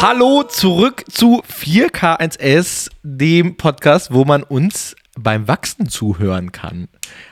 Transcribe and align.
Hallo 0.00 0.42
zurück 0.42 1.04
zu 1.10 1.42
4K1S, 1.50 2.90
dem 3.02 3.56
Podcast, 3.56 4.12
wo 4.12 4.24
man 4.24 4.42
uns 4.42 4.94
beim 5.18 5.48
Wachsen 5.48 5.88
zuhören 5.88 6.52
kann. 6.52 6.88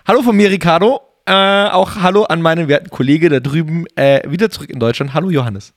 Hallo 0.06 0.22
von 0.22 0.34
mir, 0.36 0.50
Ricardo. 0.50 1.00
Äh, 1.26 1.32
auch 1.32 1.96
hallo 2.02 2.24
an 2.24 2.42
meinen 2.42 2.68
werten 2.68 2.90
Kollege 2.90 3.28
da 3.28 3.40
drüben, 3.40 3.86
äh, 3.96 4.20
wieder 4.30 4.50
zurück 4.50 4.70
in 4.70 4.78
Deutschland. 4.78 5.14
Hallo 5.14 5.30
Johannes. 5.30 5.72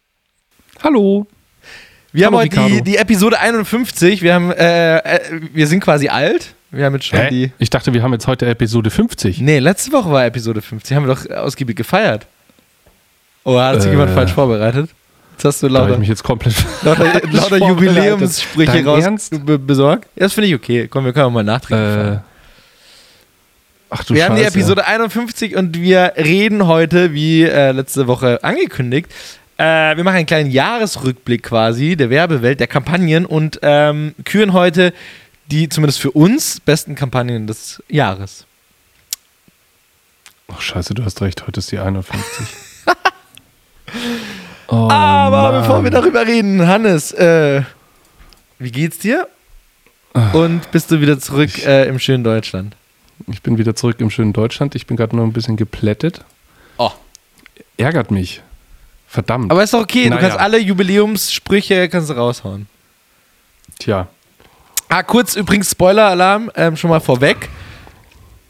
Hallo. 0.84 1.28
Wir 2.14 2.26
Hallo, 2.26 2.38
haben 2.38 2.44
heute 2.44 2.56
die, 2.56 2.64
Ricardo. 2.66 2.84
die 2.84 2.98
Episode 2.98 3.40
51. 3.40 4.22
Wir, 4.22 4.34
haben, 4.34 4.52
äh, 4.52 4.98
äh, 4.98 5.20
wir 5.54 5.68
sind 5.68 5.82
quasi 5.82 6.08
alt. 6.10 6.54
Wir 6.72 6.86
haben 6.86 6.94
jetzt 6.96 7.06
schon 7.06 7.20
Hä? 7.20 7.30
die. 7.30 7.52
Ich 7.60 7.70
dachte, 7.70 7.94
wir 7.94 8.02
haben 8.04 8.14
jetzt 8.14 8.28
heute 8.28 8.46
Episode 8.46 8.90
50. 8.90 9.40
Nee, 9.42 9.60
letzte 9.60 9.92
Woche 9.92 10.12
war 10.12 10.26
Episode 10.26 10.62
50. 10.62 10.96
Haben 10.96 11.08
wir 11.08 11.16
doch 11.16 11.30
ausgiebig 11.36 11.76
gefeiert. 11.78 12.28
Oh, 13.44 13.58
hat 13.60 13.82
sich 13.82 13.90
Äh. 13.90 13.94
jemand 13.94 14.12
falsch 14.12 14.32
vorbereitet? 14.34 14.90
Jetzt 15.38 15.46
hast 15.46 15.62
du 15.62 15.68
Da 15.70 15.74
habe 15.76 15.84
ich 15.84 15.90
lauter, 15.90 16.00
mich 16.00 16.10
jetzt 16.10 16.24
komplett. 16.24 16.56
lauter, 16.82 17.22
lauter. 17.30 17.58
Jubiläumssprüche 17.68 18.84
raus 18.84 19.04
Ernst? 19.04 19.46
be 19.46 19.60
besorgt. 19.60 20.06
Ja, 20.16 20.24
das 20.24 20.34
finde 20.34 20.48
ich 20.48 20.56
okay. 20.56 20.88
Komm, 20.88 21.06
wir 21.06 21.14
können 21.14 21.26
auch 21.26 21.32
mal 21.32 21.44
nachträglich 21.44 21.94
feiern. 21.94 22.16
Äh, 22.16 22.20
ach 23.92 24.04
du 24.04 24.16
Wir 24.16 24.26
haben 24.26 24.36
die 24.36 24.42
Scheiße. 24.42 24.58
Episode 24.58 24.88
51 24.88 25.56
und 25.56 25.80
wir 25.80 26.14
reden 26.18 26.66
heute, 26.66 27.14
wie 27.14 27.44
äh, 27.44 27.72
letzte 27.72 28.08
Woche 28.08 28.44
angekündigt, 28.44 29.12
äh, 29.60 29.96
wir 29.96 30.04
machen 30.04 30.16
einen 30.16 30.26
kleinen 30.26 30.50
Jahresrückblick 30.50 31.44
quasi 31.44 31.96
der 31.96 32.10
Werbewelt, 32.10 32.60
der 32.60 32.68
Kampagnen 32.68 33.28
und 33.28 33.60
ähm, 33.62 34.16
küren 34.26 34.54
heute 34.54 34.92
die 35.52 35.70
zumindest 35.70 36.00
für 36.00 36.12
uns 36.12 36.60
besten 36.60 36.96
Kampagnen 36.96 37.46
des 37.46 37.82
Jahres. 37.90 38.48
Ach 40.48 40.62
Scheiße, 40.62 40.96
du 40.96 41.06
hast 41.06 41.22
recht, 41.22 41.46
heute 41.46 41.60
ist 41.60 41.72
die 41.72 41.78
51. 41.78 42.48
oh, 44.68 44.90
Aber 44.90 45.52
Mann. 45.52 45.62
bevor 45.62 45.84
wir 45.84 45.92
darüber 45.92 46.26
reden, 46.26 46.68
Hannes, 46.68 47.12
äh, 47.14 47.62
wie 48.60 48.72
geht's 48.72 49.00
dir? 49.00 49.28
Ah. 50.14 50.32
Und 50.32 50.72
bist 50.72 50.90
du 50.92 51.00
wieder 51.02 51.20
zurück 51.20 51.50
Ich- 51.56 51.66
äh, 51.66 51.86
im 51.88 52.00
schönen 52.00 52.24
Deutschland? 52.24 52.76
Ich 53.28 53.42
bin 53.42 53.58
wieder 53.58 53.76
zurück 53.76 53.98
im 54.00 54.10
schönen 54.10 54.34
Deutschland. 54.34 54.76
Ich 54.76 54.86
bin 54.88 54.96
gerade 54.98 55.16
noch 55.16 55.24
ein 55.24 55.34
bisschen 55.34 55.58
geplättet. 55.58 56.22
Oh. 56.78 56.92
Ärgert 57.78 58.12
mich. 58.12 58.42
Verdammt. 59.08 59.52
Aber 59.52 59.64
ist 59.64 59.74
doch 59.74 59.82
okay, 59.82 60.04
du 60.06 60.10
Naja. 60.12 60.22
kannst 60.22 60.40
alle 60.40 60.60
Jubiläumssprüche 60.60 61.88
kannst 61.90 62.10
du 62.10 62.14
raushauen. 62.14 62.68
Tja. 63.80 64.08
Ah, 64.90 65.04
kurz 65.04 65.36
übrigens 65.36 65.72
Spoiler-Alarm, 65.72 66.52
ähm, 66.56 66.76
schon 66.78 66.90
mal 66.90 67.00
vorweg. 67.00 67.50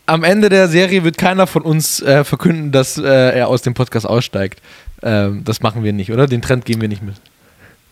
Am 0.05 0.23
Ende 0.23 0.49
der 0.49 0.67
Serie 0.67 1.03
wird 1.03 1.17
keiner 1.17 1.47
von 1.47 1.63
uns 1.63 2.01
äh, 2.01 2.23
verkünden, 2.23 2.71
dass 2.71 2.97
äh, 2.97 3.03
er 3.37 3.47
aus 3.49 3.61
dem 3.61 3.73
Podcast 3.73 4.05
aussteigt. 4.07 4.61
Ähm, 5.03 5.43
das 5.43 5.61
machen 5.61 5.83
wir 5.83 5.93
nicht, 5.93 6.11
oder? 6.11 6.27
Den 6.27 6.41
Trend 6.41 6.65
gehen 6.65 6.81
wir 6.81 6.87
nicht 6.87 7.03
mit. 7.03 7.15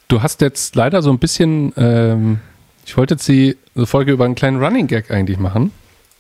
Du 0.08 0.22
hast 0.22 0.42
jetzt 0.42 0.76
leider 0.76 1.02
so 1.02 1.12
ein 1.12 1.20
bisschen. 1.20 1.74
Ähm, 1.78 2.40
ich 2.86 2.96
wollte 2.98 3.16
jetzt 3.16 3.28
die 3.28 3.58
Folge 3.86 4.12
über 4.12 4.26
einen 4.26 4.36
kleinen 4.36 4.64
Running 4.64 4.88
Gag 4.88 5.10
eigentlich 5.12 5.40
machen. 5.40 5.72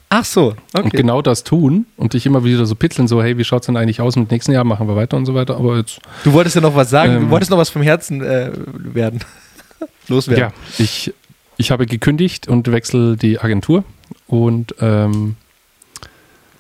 Ach 0.10 0.24
so, 0.26 0.56
und 0.74 0.86
okay. 0.86 0.98
genau 0.98 1.22
das 1.22 1.44
tun 1.44 1.88
und 1.98 2.14
dich 2.14 2.26
immer 2.26 2.44
wieder 2.44 2.66
so 2.66 2.76
pitzeln, 2.76 3.08
so, 3.08 3.22
hey, 3.22 3.38
wie 3.38 3.44
schaut's 3.44 3.66
denn 3.66 3.76
eigentlich 3.76 4.02
aus? 4.02 4.16
Mit 4.16 4.32
nächsten 4.32 4.52
Jahr 4.52 4.64
machen 4.64 4.88
wir 4.88 4.96
weiter 4.96 5.18
und 5.18 5.26
so 5.26 5.34
weiter. 5.34 5.58
Aber 5.58 5.78
jetzt, 5.78 6.00
Du 6.24 6.32
wolltest 6.32 6.56
ja 6.56 6.62
noch 6.62 6.76
was 6.76 6.90
sagen, 6.90 7.14
du 7.14 7.18
Ähm. 7.22 7.30
wolltest 7.32 7.52
noch 7.52 7.58
was 7.58 7.70
vom 7.70 7.82
Herzen 7.82 8.22
äh, 8.22 8.52
werden. 8.76 9.20
Loswerden. 10.08 10.42
ja, 10.42 10.54
ich, 10.78 11.14
ich 11.58 11.72
habe 11.72 11.86
gekündigt 11.86 12.48
und 12.48 12.72
wechsle 12.72 13.18
die 13.18 13.40
Agentur. 13.40 13.84
Und 14.28 14.76
ähm, 14.80 15.36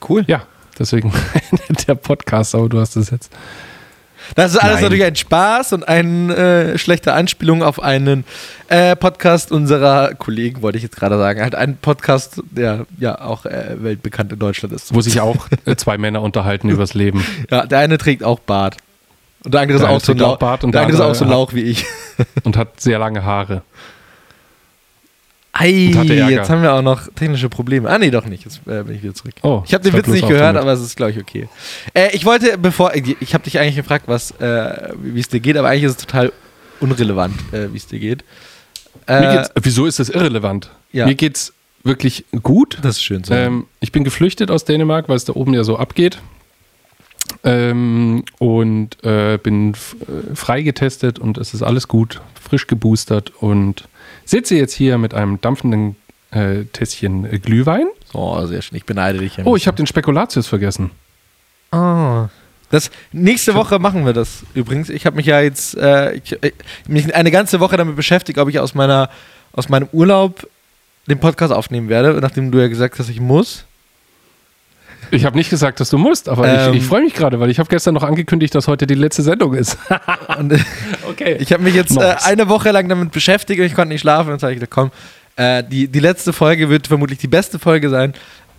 Cool. 0.07 0.23
ja, 0.27 0.43
deswegen 0.77 1.13
der 1.87 1.95
Podcast, 1.95 2.55
aber 2.55 2.67
du 2.67 2.79
hast 2.79 2.95
es 2.95 3.09
jetzt. 3.09 3.31
Das 4.33 4.53
ist 4.53 4.57
alles 4.57 4.75
Nein. 4.75 4.83
natürlich 4.83 5.03
ein 5.03 5.15
Spaß 5.15 5.73
und 5.73 5.87
eine 5.87 6.35
äh, 6.35 6.77
schlechte 6.77 7.13
Anspielung 7.13 7.61
auf 7.61 7.81
einen 7.81 8.23
äh, 8.67 8.95
Podcast 8.95 9.51
unserer 9.51 10.15
Kollegen, 10.15 10.61
wollte 10.61 10.77
ich 10.77 10.83
jetzt 10.83 10.95
gerade 10.95 11.17
sagen. 11.17 11.41
Halt 11.41 11.55
ein 11.55 11.77
Podcast, 11.77 12.41
der 12.49 12.85
ja 12.99 13.21
auch 13.21 13.45
äh, 13.45 13.75
weltbekannt 13.77 14.31
in 14.31 14.39
Deutschland 14.39 14.73
ist. 14.73 14.93
Wo 14.93 15.01
sich 15.01 15.21
auch 15.21 15.47
äh, 15.65 15.75
zwei 15.75 15.97
Männer 15.97 16.21
unterhalten 16.21 16.69
übers 16.71 16.93
Leben. 16.93 17.23
Ja, 17.51 17.65
der 17.65 17.79
eine 17.79 17.97
trägt 17.97 18.23
auch 18.23 18.39
Bart. 18.39 18.77
Und 19.43 19.53
der 19.53 19.61
andere 19.61 19.77
Der 19.77 19.87
ist 19.87 19.93
auch 19.93 20.01
so 20.01 20.11
ein 20.13 20.17
trägt 20.17 20.25
auch 20.25 20.31
Lauch, 20.31 20.39
Bart 20.39 20.63
und 20.63 20.71
der 20.71 20.81
der 20.81 20.87
andere 20.87 21.03
ist 21.03 21.09
auch 21.09 21.15
so 21.15 21.25
ein 21.25 21.31
Lauch 21.31 21.53
wie 21.53 21.61
ich. 21.61 21.85
und 22.43 22.57
hat 22.57 22.81
sehr 22.81 22.97
lange 22.97 23.23
Haare. 23.23 23.61
Ei, 25.57 25.93
jetzt 26.29 26.49
haben 26.49 26.61
wir 26.61 26.73
auch 26.73 26.81
noch 26.81 27.07
technische 27.15 27.47
Probleme. 27.47 27.89
Ah, 27.89 27.97
nee, 27.97 28.11
doch 28.11 28.25
nicht. 28.25 28.43
Jetzt 28.43 28.59
äh, 28.67 28.83
bin 28.83 28.95
ich 28.95 29.03
wieder 29.03 29.13
zurück. 29.13 29.35
Oh, 29.41 29.63
ich 29.65 29.73
habe 29.73 29.83
den 29.85 29.93
Witz 29.93 30.07
nicht 30.07 30.27
gehört, 30.27 30.55
damit. 30.55 30.61
aber 30.61 30.73
es 30.73 30.81
ist, 30.81 30.97
glaube 30.97 31.13
ich, 31.13 31.17
okay. 31.17 31.47
Äh, 31.93 32.13
ich 32.13 32.25
wollte, 32.25 32.57
bevor, 32.57 32.93
ich 32.93 33.33
habe 33.33 33.45
dich 33.45 33.57
eigentlich 33.57 33.77
gefragt, 33.77 34.03
was, 34.07 34.31
äh, 34.31 34.89
wie 35.01 35.19
es 35.19 35.29
dir 35.29 35.39
geht, 35.39 35.55
aber 35.55 35.69
eigentlich 35.69 35.85
ist 35.85 35.91
es 35.91 36.05
total 36.05 36.33
unrelevant, 36.81 37.35
äh, 37.53 37.71
wie 37.71 37.77
es 37.77 37.87
dir 37.87 37.99
geht. 37.99 38.25
Äh, 39.07 39.45
wieso 39.61 39.85
ist 39.85 39.99
das 39.99 40.09
irrelevant? 40.09 40.71
ja. 40.91 41.05
Mir 41.05 41.15
geht's 41.15 41.53
wirklich 41.83 42.25
gut. 42.43 42.77
das 42.81 42.97
ist 42.97 43.03
schön 43.03 43.23
so. 43.23 43.33
Ähm, 43.33 43.67
ich 43.79 43.93
bin 43.93 44.03
geflüchtet 44.03 44.51
aus 44.51 44.65
Dänemark, 44.65 45.07
weil 45.07 45.15
es 45.15 45.23
da 45.23 45.33
oben 45.33 45.53
ja 45.53 45.63
so 45.63 45.77
abgeht. 45.77 46.19
Ähm, 47.43 48.25
und 48.39 49.03
äh, 49.03 49.37
bin 49.41 49.71
äh, 49.71 50.35
freigetestet 50.35 51.17
und 51.17 51.37
es 51.37 51.53
ist 51.53 51.63
alles 51.63 51.87
gut, 51.87 52.21
frisch 52.41 52.67
geboostert 52.67 53.31
und 53.39 53.87
sitze 54.25 54.55
jetzt 54.55 54.73
hier 54.73 54.97
mit 54.97 55.13
einem 55.13 55.39
dampfenden 55.39 55.95
äh, 56.31 56.65
Tässchen 56.65 57.31
äh, 57.31 57.39
Glühwein. 57.39 57.87
oh, 58.13 58.45
sehr 58.45 58.61
schön. 58.61 58.77
Ich 58.77 58.85
beneide 58.85 59.19
dich. 59.19 59.37
ein 59.37 59.45
Oh, 59.45 59.55
ich 59.55 59.67
habe 59.67 59.77
den 59.77 59.87
Spekulatius 59.87 60.47
vergessen. 60.47 60.91
Ah. 61.71 62.29
Das, 62.71 62.89
nächste 63.11 63.53
Woche 63.53 63.79
machen 63.79 64.05
wir 64.05 64.13
das 64.13 64.43
übrigens. 64.53 64.89
Ich 64.89 65.05
habe 65.05 65.15
mich 65.15 65.27
ja 65.27 65.39
jetzt 65.39 65.77
äh, 65.77 66.15
ich, 66.15 66.43
äh, 66.43 66.51
mich 66.87 67.13
eine 67.13 67.31
ganze 67.31 67.59
Woche 67.59 67.77
damit 67.77 67.95
beschäftigt, 67.95 68.39
ob 68.39 68.49
ich 68.49 68.59
aus, 68.59 68.73
meiner, 68.73 69.09
aus 69.53 69.69
meinem 69.69 69.87
Urlaub 69.91 70.47
den 71.07 71.19
Podcast 71.19 71.53
aufnehmen 71.53 71.89
werde, 71.89 72.19
nachdem 72.19 72.51
du 72.51 72.59
ja 72.59 72.67
gesagt 72.67 72.97
hast, 72.99 73.09
ich 73.09 73.19
muss. 73.19 73.65
Ich 75.11 75.25
habe 75.25 75.37
nicht 75.37 75.49
gesagt, 75.49 75.79
dass 75.79 75.89
du 75.89 75.97
musst, 75.97 76.29
aber 76.29 76.47
Ähm. 76.47 76.73
ich, 76.73 76.81
ich 76.81 76.85
freue 76.85 77.01
mich 77.03 77.13
gerade, 77.13 77.39
weil 77.39 77.49
ich 77.49 77.59
habe 77.59 77.69
gestern 77.69 77.93
noch 77.93 78.03
angekündigt, 78.03 78.53
dass 78.55 78.67
heute 78.67 78.87
die 78.87 78.95
letzte 78.95 79.23
Sendung 79.23 79.53
ist. 79.53 79.77
Äh, 80.27 80.57
okay. 81.09 81.37
ich 81.39 81.53
habe 81.53 81.63
mich 81.63 81.73
jetzt 81.73 81.95
äh, 81.95 82.15
eine 82.23 82.49
Woche 82.49 82.71
lang 82.71 82.89
damit 82.89 83.11
beschäftigt 83.11 83.59
und 83.59 83.65
ich 83.65 83.73
konnte 83.73 83.89
nicht 83.93 84.01
schlafen. 84.01 84.33
Und 84.33 84.41
dann 84.41 84.47
habe 84.47 84.53
ich 84.53 84.59
gedacht, 84.59 84.71
komm, 84.71 84.91
äh, 85.37 85.63
die, 85.63 85.87
die 85.87 85.99
letzte 85.99 86.33
Folge 86.33 86.69
wird 86.69 86.87
vermutlich 86.87 87.19
die 87.19 87.27
beste 87.27 87.57
Folge 87.57 87.89
sein. 87.89 88.13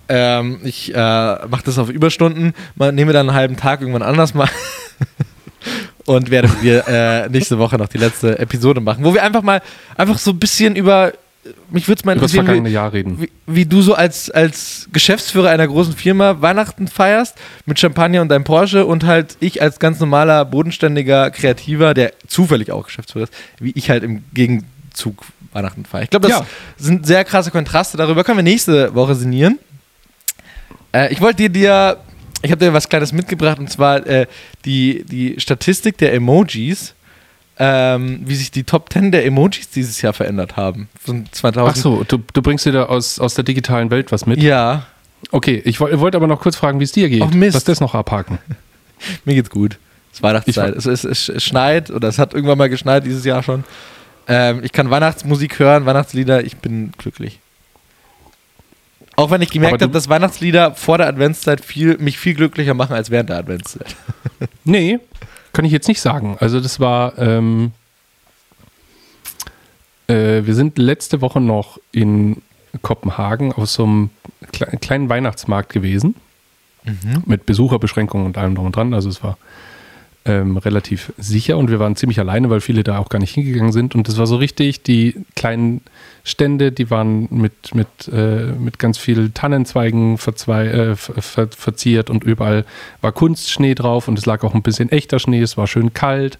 Ähm, 0.08 0.60
ich 0.62 0.94
äh, 0.94 0.96
mache 0.96 1.64
das 1.64 1.78
auf 1.78 1.90
Überstunden, 1.90 2.54
mal, 2.76 2.92
nehme 2.92 3.12
dann 3.12 3.28
einen 3.28 3.36
halben 3.36 3.56
Tag 3.56 3.80
irgendwann 3.80 4.02
anders 4.02 4.34
mal 4.34 4.48
und 6.06 6.30
werde 6.30 6.48
dir 6.62 6.84
äh, 6.86 7.28
nächste 7.28 7.58
Woche 7.58 7.76
noch 7.76 7.88
die 7.88 7.98
letzte 7.98 8.38
Episode 8.38 8.80
machen, 8.80 9.04
wo 9.04 9.14
wir 9.14 9.22
einfach 9.22 9.42
mal 9.42 9.60
einfach 9.96 10.18
so 10.18 10.30
ein 10.30 10.38
bisschen 10.38 10.76
über 10.76 11.12
mich 11.70 11.88
würde 11.88 12.00
es 12.00 12.04
mal 12.04 12.12
Über 12.12 12.22
das 12.22 12.32
interessieren, 12.32 12.46
vergangene 12.46 12.68
wie, 12.70 12.74
Jahr 12.74 12.92
reden. 12.92 13.20
wie, 13.20 13.30
wie 13.46 13.64
du 13.66 13.82
so 13.82 13.94
als, 13.94 14.30
als 14.30 14.88
Geschäftsführer 14.92 15.50
einer 15.50 15.66
großen 15.66 15.94
Firma 15.94 16.40
Weihnachten 16.42 16.88
feierst 16.88 17.36
mit 17.66 17.78
Champagner 17.78 18.22
und 18.22 18.28
deinem 18.28 18.44
Porsche 18.44 18.86
und 18.86 19.04
halt 19.04 19.36
ich 19.40 19.62
als 19.62 19.78
ganz 19.78 20.00
normaler, 20.00 20.44
bodenständiger 20.44 21.30
Kreativer, 21.30 21.94
der 21.94 22.12
zufällig 22.26 22.70
auch 22.72 22.86
Geschäftsführer 22.86 23.24
ist, 23.24 23.32
wie 23.60 23.72
ich 23.74 23.90
halt 23.90 24.02
im 24.02 24.24
Gegenzug 24.34 25.24
Weihnachten 25.52 25.84
feiere. 25.84 26.04
Ich 26.04 26.10
glaube, 26.10 26.28
das 26.28 26.38
Ja. 26.40 26.46
sind 26.76 27.06
sehr 27.06 27.24
krasse 27.24 27.50
Kontraste. 27.50 27.96
Darüber 27.96 28.24
können 28.24 28.38
wir 28.38 28.42
nächste 28.42 28.94
Woche 28.94 29.14
sinnieren. 29.14 29.58
Äh, 30.92 31.12
ich 31.12 31.20
wollte 31.20 31.36
dir, 31.44 31.48
dir 31.48 31.96
ich 32.42 32.50
habe 32.50 32.64
dir 32.64 32.72
was 32.72 32.88
Kleines 32.88 33.12
mitgebracht 33.12 33.58
und 33.58 33.70
zwar 33.70 34.06
äh, 34.06 34.26
die, 34.64 35.04
die 35.04 35.40
Statistik 35.40 35.98
der 35.98 36.12
Emojis. 36.14 36.94
Ähm, 37.58 38.20
wie 38.24 38.34
sich 38.34 38.50
die 38.50 38.64
Top 38.64 38.92
10 38.92 39.12
der 39.12 39.24
Emojis 39.24 39.70
dieses 39.70 40.02
Jahr 40.02 40.12
verändert 40.12 40.56
haben. 40.56 40.88
Von 41.02 41.24
2000. 41.32 41.70
Ach 41.76 41.80
so, 41.80 42.04
du, 42.06 42.18
du 42.32 42.42
bringst 42.42 42.66
dir 42.66 42.72
da 42.72 42.84
aus, 42.84 43.18
aus 43.18 43.34
der 43.34 43.44
digitalen 43.44 43.90
Welt 43.90 44.12
was 44.12 44.26
mit? 44.26 44.42
Ja, 44.42 44.86
Okay, 45.32 45.60
ich 45.64 45.80
woll- 45.80 45.98
wollte 45.98 46.18
aber 46.18 46.26
noch 46.26 46.40
kurz 46.40 46.56
fragen, 46.56 46.78
wie 46.78 46.84
es 46.84 46.92
dir 46.92 47.08
geht. 47.08 47.22
Ach, 47.22 47.30
Mist. 47.32 47.54
Lass 47.54 47.64
das 47.64 47.80
noch 47.80 47.94
abhaken. 47.94 48.38
Mir 49.24 49.34
geht's 49.34 49.48
gut. 49.50 49.78
Es 50.12 50.18
ist 50.18 50.22
Weihnachtszeit. 50.22 50.76
Es, 50.76 50.84
es, 50.86 51.04
es, 51.04 51.28
es 51.30 51.42
schneit 51.42 51.90
oder 51.90 52.06
es 52.08 52.18
hat 52.18 52.34
irgendwann 52.34 52.58
mal 52.58 52.68
geschneit 52.68 53.04
dieses 53.06 53.24
Jahr 53.24 53.42
schon. 53.42 53.64
Ähm, 54.28 54.60
ich 54.62 54.72
kann 54.72 54.90
Weihnachtsmusik 54.90 55.58
hören, 55.58 55.86
Weihnachtslieder. 55.86 56.44
Ich 56.44 56.58
bin 56.58 56.92
glücklich. 56.98 57.40
Auch 59.16 59.30
wenn 59.30 59.40
ich 59.40 59.50
gemerkt 59.50 59.80
habe, 59.82 59.92
dass 59.92 60.08
Weihnachtslieder 60.10 60.74
vor 60.74 60.98
der 60.98 61.06
Adventszeit 61.08 61.64
viel, 61.64 61.96
mich 61.98 62.18
viel 62.18 62.34
glücklicher 62.34 62.74
machen 62.74 62.94
als 62.94 63.10
während 63.10 63.30
der 63.30 63.38
Adventszeit. 63.38 63.96
Nee, 64.64 64.98
kann 65.56 65.64
ich 65.64 65.72
jetzt 65.72 65.88
nicht 65.88 66.02
sagen. 66.02 66.36
Also 66.38 66.60
das 66.60 66.80
war, 66.80 67.16
ähm, 67.16 67.72
äh, 70.06 70.42
wir 70.44 70.54
sind 70.54 70.76
letzte 70.76 71.22
Woche 71.22 71.40
noch 71.40 71.80
in 71.92 72.42
Kopenhagen 72.82 73.54
auf 73.54 73.70
so 73.70 73.84
einem 73.84 74.10
kle 74.52 74.66
kleinen 74.66 75.08
Weihnachtsmarkt 75.08 75.72
gewesen. 75.72 76.14
Mit 77.24 77.46
Besucherbeschränkungen 77.46 78.26
und 78.26 78.36
allem 78.36 78.54
drum 78.54 78.66
und 78.66 78.76
dran. 78.76 78.92
Also 78.92 79.08
es 79.08 79.24
war 79.24 79.38
ähm, 80.26 80.56
relativ 80.56 81.12
sicher 81.16 81.56
und 81.56 81.70
wir 81.70 81.78
waren 81.78 81.96
ziemlich 81.96 82.18
alleine, 82.18 82.50
weil 82.50 82.60
viele 82.60 82.82
da 82.82 82.98
auch 82.98 83.08
gar 83.08 83.18
nicht 83.18 83.34
hingegangen 83.34 83.72
sind. 83.72 83.94
Und 83.94 84.08
das 84.08 84.18
war 84.18 84.26
so 84.26 84.36
richtig, 84.36 84.82
die 84.82 85.14
kleinen 85.36 85.80
Stände, 86.24 86.72
die 86.72 86.90
waren 86.90 87.28
mit, 87.30 87.74
mit, 87.74 87.86
äh, 88.12 88.46
mit 88.58 88.78
ganz 88.80 88.98
viel 88.98 89.30
Tannenzweigen 89.30 90.14
äh, 90.16 90.96
ver 90.96 91.48
verziert 91.48 92.10
und 92.10 92.24
überall 92.24 92.64
war 93.00 93.12
Kunstschnee 93.12 93.76
drauf 93.76 94.08
und 94.08 94.18
es 94.18 94.26
lag 94.26 94.42
auch 94.42 94.54
ein 94.54 94.62
bisschen 94.62 94.90
echter 94.90 95.20
Schnee, 95.20 95.40
es 95.40 95.56
war 95.56 95.68
schön 95.68 95.94
kalt. 95.94 96.38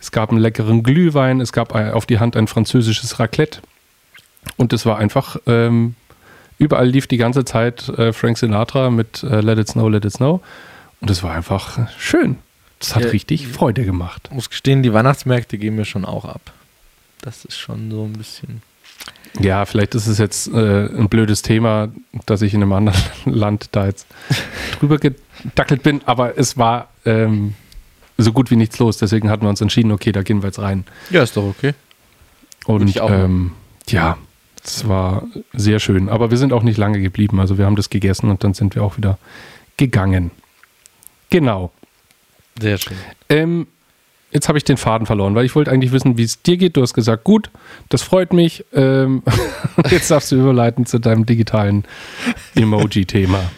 Es 0.00 0.10
gab 0.10 0.30
einen 0.30 0.40
leckeren 0.40 0.82
Glühwein, 0.82 1.40
es 1.40 1.52
gab 1.52 1.74
auf 1.74 2.06
die 2.06 2.18
Hand 2.18 2.36
ein 2.36 2.46
französisches 2.46 3.18
Raclette 3.18 3.60
und 4.56 4.72
es 4.72 4.86
war 4.86 4.98
einfach, 4.98 5.36
ähm, 5.46 5.94
überall 6.58 6.88
lief 6.88 7.06
die 7.06 7.16
ganze 7.16 7.44
Zeit 7.44 7.88
äh, 7.90 8.12
Frank 8.12 8.38
Sinatra 8.38 8.90
mit 8.90 9.22
äh, 9.22 9.40
Let 9.40 9.58
It 9.58 9.68
Snow, 9.68 9.90
Let 9.90 10.04
It 10.04 10.12
Snow 10.12 10.40
und 11.00 11.10
es 11.10 11.22
war 11.22 11.34
einfach 11.34 11.78
schön. 11.98 12.38
Das 12.78 12.94
hat 12.94 13.04
ja, 13.04 13.08
richtig 13.10 13.48
Freude 13.48 13.84
gemacht. 13.84 14.22
Ich 14.28 14.34
muss 14.34 14.50
gestehen, 14.50 14.82
die 14.82 14.92
Weihnachtsmärkte 14.92 15.58
gehen 15.58 15.76
mir 15.76 15.84
schon 15.84 16.04
auch 16.04 16.24
ab. 16.24 16.52
Das 17.22 17.44
ist 17.44 17.56
schon 17.56 17.90
so 17.90 18.04
ein 18.04 18.12
bisschen. 18.12 18.62
Ja, 19.40 19.64
vielleicht 19.64 19.94
ist 19.94 20.06
es 20.06 20.18
jetzt 20.18 20.48
äh, 20.48 20.86
ein 20.86 21.08
blödes 21.08 21.42
Thema, 21.42 21.88
dass 22.26 22.42
ich 22.42 22.54
in 22.54 22.62
einem 22.62 22.72
anderen 22.72 23.00
Land 23.24 23.68
da 23.72 23.86
jetzt 23.86 24.06
drüber 24.78 24.98
gedackelt 24.98 25.82
bin, 25.82 26.00
aber 26.06 26.38
es 26.38 26.56
war 26.56 26.88
ähm, 27.04 27.54
so 28.18 28.32
gut 28.32 28.50
wie 28.50 28.56
nichts 28.56 28.78
los. 28.78 28.98
Deswegen 28.98 29.30
hatten 29.30 29.44
wir 29.44 29.50
uns 29.50 29.60
entschieden, 29.60 29.92
okay, 29.92 30.12
da 30.12 30.22
gehen 30.22 30.42
wir 30.42 30.48
jetzt 30.48 30.58
rein. 30.58 30.84
Ja, 31.10 31.22
ist 31.22 31.36
doch 31.36 31.44
okay. 31.44 31.74
Und 32.66 32.96
ähm, 32.96 33.52
ja, 33.88 34.18
es 34.64 34.88
war 34.88 35.24
sehr 35.52 35.78
schön. 35.78 36.08
Aber 36.08 36.30
wir 36.30 36.38
sind 36.38 36.52
auch 36.52 36.62
nicht 36.62 36.78
lange 36.78 37.00
geblieben. 37.00 37.40
Also 37.40 37.58
wir 37.58 37.66
haben 37.66 37.76
das 37.76 37.90
gegessen 37.90 38.30
und 38.30 38.42
dann 38.42 38.54
sind 38.54 38.74
wir 38.74 38.82
auch 38.82 38.96
wieder 38.96 39.18
gegangen. 39.76 40.30
Genau. 41.30 41.72
Sehr 42.60 42.78
schön. 42.78 42.96
Ähm, 43.28 43.66
jetzt 44.30 44.48
habe 44.48 44.58
ich 44.58 44.64
den 44.64 44.76
Faden 44.76 45.06
verloren, 45.06 45.34
weil 45.34 45.44
ich 45.44 45.54
wollte 45.54 45.70
eigentlich 45.70 45.92
wissen, 45.92 46.16
wie 46.16 46.24
es 46.24 46.42
dir 46.42 46.56
geht. 46.56 46.76
Du 46.76 46.82
hast 46.82 46.94
gesagt, 46.94 47.24
gut, 47.24 47.50
das 47.88 48.02
freut 48.02 48.32
mich. 48.32 48.64
Ähm, 48.72 49.22
jetzt 49.90 50.10
darfst 50.10 50.32
du 50.32 50.36
überleiten 50.36 50.86
zu 50.86 50.98
deinem 50.98 51.26
digitalen 51.26 51.84
Emoji-Thema. 52.54 53.50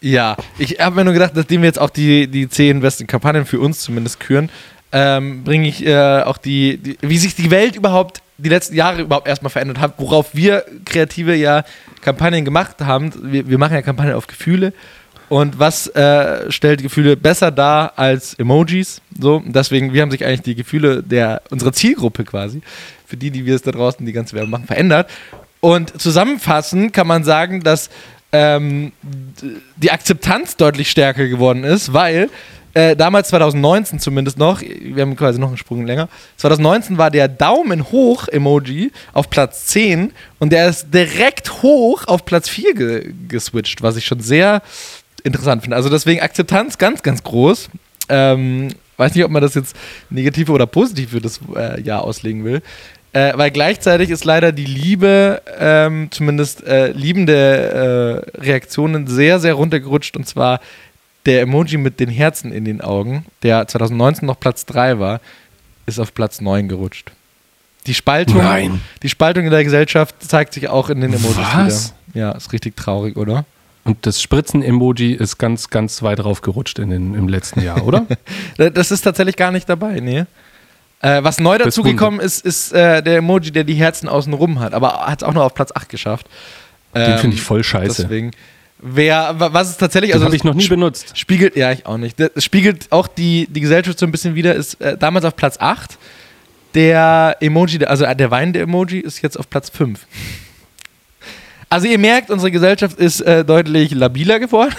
Ja, 0.00 0.36
ich 0.58 0.78
habe 0.78 0.96
mir 0.96 1.04
nur 1.04 1.12
gedacht, 1.12 1.34
nachdem 1.34 1.62
wir 1.62 1.66
jetzt 1.66 1.80
auch 1.80 1.90
die, 1.90 2.28
die 2.28 2.48
zehn 2.48 2.80
besten 2.80 3.06
Kampagnen 3.06 3.46
für 3.46 3.58
uns 3.58 3.80
zumindest 3.80 4.20
küren, 4.20 4.48
ähm, 4.92 5.42
bringe 5.44 5.68
ich 5.68 5.84
äh, 5.84 6.22
auch 6.22 6.38
die, 6.38 6.78
die, 6.78 6.98
wie 7.00 7.18
sich 7.18 7.34
die 7.34 7.50
Welt 7.50 7.76
überhaupt 7.76 8.22
die 8.38 8.48
letzten 8.48 8.76
Jahre 8.76 9.02
überhaupt 9.02 9.26
erstmal 9.26 9.50
verändert 9.50 9.80
hat, 9.80 9.94
worauf 9.98 10.34
wir 10.34 10.64
Kreative 10.84 11.34
ja 11.34 11.64
Kampagnen 12.00 12.44
gemacht 12.44 12.76
haben. 12.80 13.12
Wir, 13.32 13.48
wir 13.48 13.58
machen 13.58 13.74
ja 13.74 13.82
Kampagnen 13.82 14.14
auf 14.14 14.28
Gefühle 14.28 14.72
und 15.28 15.58
was 15.58 15.88
äh, 15.88 16.50
stellt 16.50 16.82
Gefühle 16.82 17.16
besser 17.16 17.50
dar 17.50 17.92
als 17.96 18.34
Emojis? 18.34 19.00
So, 19.18 19.42
deswegen, 19.44 19.92
wir 19.92 20.02
haben 20.02 20.10
sich 20.10 20.24
eigentlich 20.24 20.42
die 20.42 20.54
Gefühle 20.54 21.02
der 21.02 21.42
unserer 21.50 21.72
Zielgruppe 21.72 22.24
quasi, 22.24 22.62
für 23.06 23.16
die, 23.16 23.30
die 23.30 23.44
wir 23.44 23.54
es 23.54 23.62
da 23.62 23.72
draußen 23.72 24.04
die 24.04 24.12
ganze 24.12 24.34
Werbung 24.34 24.50
machen, 24.50 24.66
verändert. 24.66 25.10
Und 25.60 26.00
zusammenfassend 26.00 26.92
kann 26.92 27.06
man 27.06 27.24
sagen, 27.24 27.62
dass 27.62 27.90
ähm, 28.32 28.92
die 29.76 29.90
Akzeptanz 29.90 30.56
deutlich 30.56 30.90
stärker 30.90 31.26
geworden 31.26 31.64
ist, 31.64 31.92
weil 31.92 32.28
äh, 32.74 32.94
damals 32.94 33.28
2019 33.28 33.98
zumindest 33.98 34.38
noch, 34.38 34.60
wir 34.60 35.02
haben 35.02 35.16
quasi 35.16 35.40
noch 35.40 35.48
einen 35.48 35.56
Sprung 35.56 35.86
länger, 35.86 36.08
2019 36.36 36.98
war 36.98 37.10
der 37.10 37.26
Daumen 37.26 37.90
hoch 37.90 38.28
Emoji 38.28 38.92
auf 39.14 39.30
Platz 39.30 39.66
10 39.66 40.12
und 40.38 40.52
der 40.52 40.68
ist 40.68 40.92
direkt 40.92 41.62
hoch 41.62 42.06
auf 42.06 42.24
Platz 42.24 42.48
4 42.48 42.74
ge 42.74 43.14
geswitcht, 43.26 43.82
was 43.82 43.96
ich 43.96 44.04
schon 44.04 44.20
sehr 44.20 44.62
interessant 45.20 45.62
finde. 45.62 45.76
Also 45.76 45.88
deswegen 45.88 46.20
Akzeptanz 46.20 46.78
ganz, 46.78 47.02
ganz 47.02 47.22
groß. 47.22 47.70
Ähm, 48.08 48.68
weiß 48.96 49.14
nicht, 49.14 49.24
ob 49.24 49.30
man 49.30 49.42
das 49.42 49.54
jetzt 49.54 49.76
negativ 50.10 50.48
oder 50.50 50.66
positiv 50.66 51.10
für 51.10 51.20
das 51.20 51.40
äh, 51.54 51.80
Jahr 51.80 52.02
auslegen 52.02 52.44
will. 52.44 52.62
Äh, 53.12 53.32
weil 53.36 53.50
gleichzeitig 53.50 54.10
ist 54.10 54.24
leider 54.24 54.52
die 54.52 54.66
Liebe, 54.66 55.42
ähm, 55.58 56.08
zumindest 56.10 56.66
äh, 56.66 56.92
liebende 56.92 58.24
äh, 58.36 58.40
Reaktionen, 58.40 59.06
sehr, 59.06 59.40
sehr 59.40 59.54
runtergerutscht. 59.54 60.16
Und 60.16 60.28
zwar 60.28 60.60
der 61.24 61.42
Emoji 61.42 61.78
mit 61.78 62.00
den 62.00 62.10
Herzen 62.10 62.52
in 62.52 62.64
den 62.64 62.80
Augen, 62.80 63.24
der 63.42 63.66
2019 63.66 64.26
noch 64.26 64.38
Platz 64.38 64.66
3 64.66 64.98
war, 64.98 65.20
ist 65.86 65.98
auf 65.98 66.12
Platz 66.12 66.40
9 66.40 66.68
gerutscht. 66.68 67.12
Die 67.86 67.94
Spaltung, 67.94 68.38
Nein. 68.38 68.80
die 69.02 69.08
Spaltung 69.08 69.44
in 69.44 69.50
der 69.50 69.64
Gesellschaft 69.64 70.16
zeigt 70.20 70.52
sich 70.52 70.68
auch 70.68 70.90
in 70.90 71.00
den 71.00 71.14
Emojis 71.14 71.38
Was? 71.38 71.94
wieder. 72.12 72.20
Ja, 72.20 72.32
ist 72.32 72.52
richtig 72.52 72.76
traurig, 72.76 73.16
oder? 73.16 73.46
Und 73.88 74.04
das 74.04 74.20
Spritzen-Emoji 74.20 75.14
ist 75.14 75.38
ganz, 75.38 75.70
ganz 75.70 76.02
weit 76.02 76.22
raufgerutscht 76.22 76.78
in 76.78 76.90
den, 76.90 77.14
im 77.14 77.26
letzten 77.26 77.62
Jahr, 77.62 77.86
oder? 77.86 78.04
das 78.58 78.90
ist 78.90 79.00
tatsächlich 79.00 79.34
gar 79.34 79.50
nicht 79.50 79.66
dabei, 79.66 80.00
nee. 80.00 80.26
Äh, 81.00 81.24
was 81.24 81.40
neu 81.40 81.56
dazugekommen 81.56 82.20
ist, 82.20 82.44
ist 82.44 82.74
äh, 82.74 83.02
der 83.02 83.16
Emoji, 83.16 83.50
der 83.50 83.64
die 83.64 83.72
Herzen 83.72 84.06
außen 84.06 84.34
rum 84.34 84.60
hat, 84.60 84.74
aber 84.74 85.06
hat 85.06 85.22
es 85.22 85.26
auch 85.26 85.32
noch 85.32 85.42
auf 85.42 85.54
Platz 85.54 85.72
8 85.74 85.88
geschafft. 85.88 86.26
Den 86.94 87.12
ähm, 87.12 87.18
finde 87.18 87.36
ich 87.36 87.42
voll 87.42 87.64
scheiße. 87.64 88.02
Deswegen, 88.02 88.32
wer, 88.78 89.36
was 89.38 89.70
ist 89.70 89.78
tatsächlich, 89.78 90.12
also. 90.12 90.26
habe 90.26 90.36
ich 90.36 90.44
noch 90.44 90.52
nie 90.52 90.68
benutzt. 90.68 91.16
Spiegelt, 91.16 91.56
ja, 91.56 91.72
ich 91.72 91.86
auch 91.86 91.96
nicht. 91.96 92.20
Das 92.20 92.44
spiegelt 92.44 92.92
auch 92.92 93.06
die, 93.06 93.46
die 93.48 93.60
Gesellschaft 93.60 93.98
so 93.98 94.04
ein 94.04 94.12
bisschen 94.12 94.34
wieder, 94.34 94.54
ist 94.54 94.82
äh, 94.82 94.98
damals 94.98 95.24
auf 95.24 95.34
Platz 95.34 95.56
8. 95.58 95.96
Der 96.74 97.38
Emoji, 97.40 97.82
also 97.86 98.04
der 98.04 98.30
weinende 98.30 98.60
Emoji 98.60 99.00
ist 99.00 99.22
jetzt 99.22 99.38
auf 99.38 99.48
Platz 99.48 99.70
5. 99.70 100.06
Also 101.70 101.86
ihr 101.86 101.98
merkt, 101.98 102.30
unsere 102.30 102.50
Gesellschaft 102.50 102.98
ist 102.98 103.20
äh, 103.20 103.44
deutlich 103.44 103.92
labiler 103.92 104.38
geworden. 104.38 104.74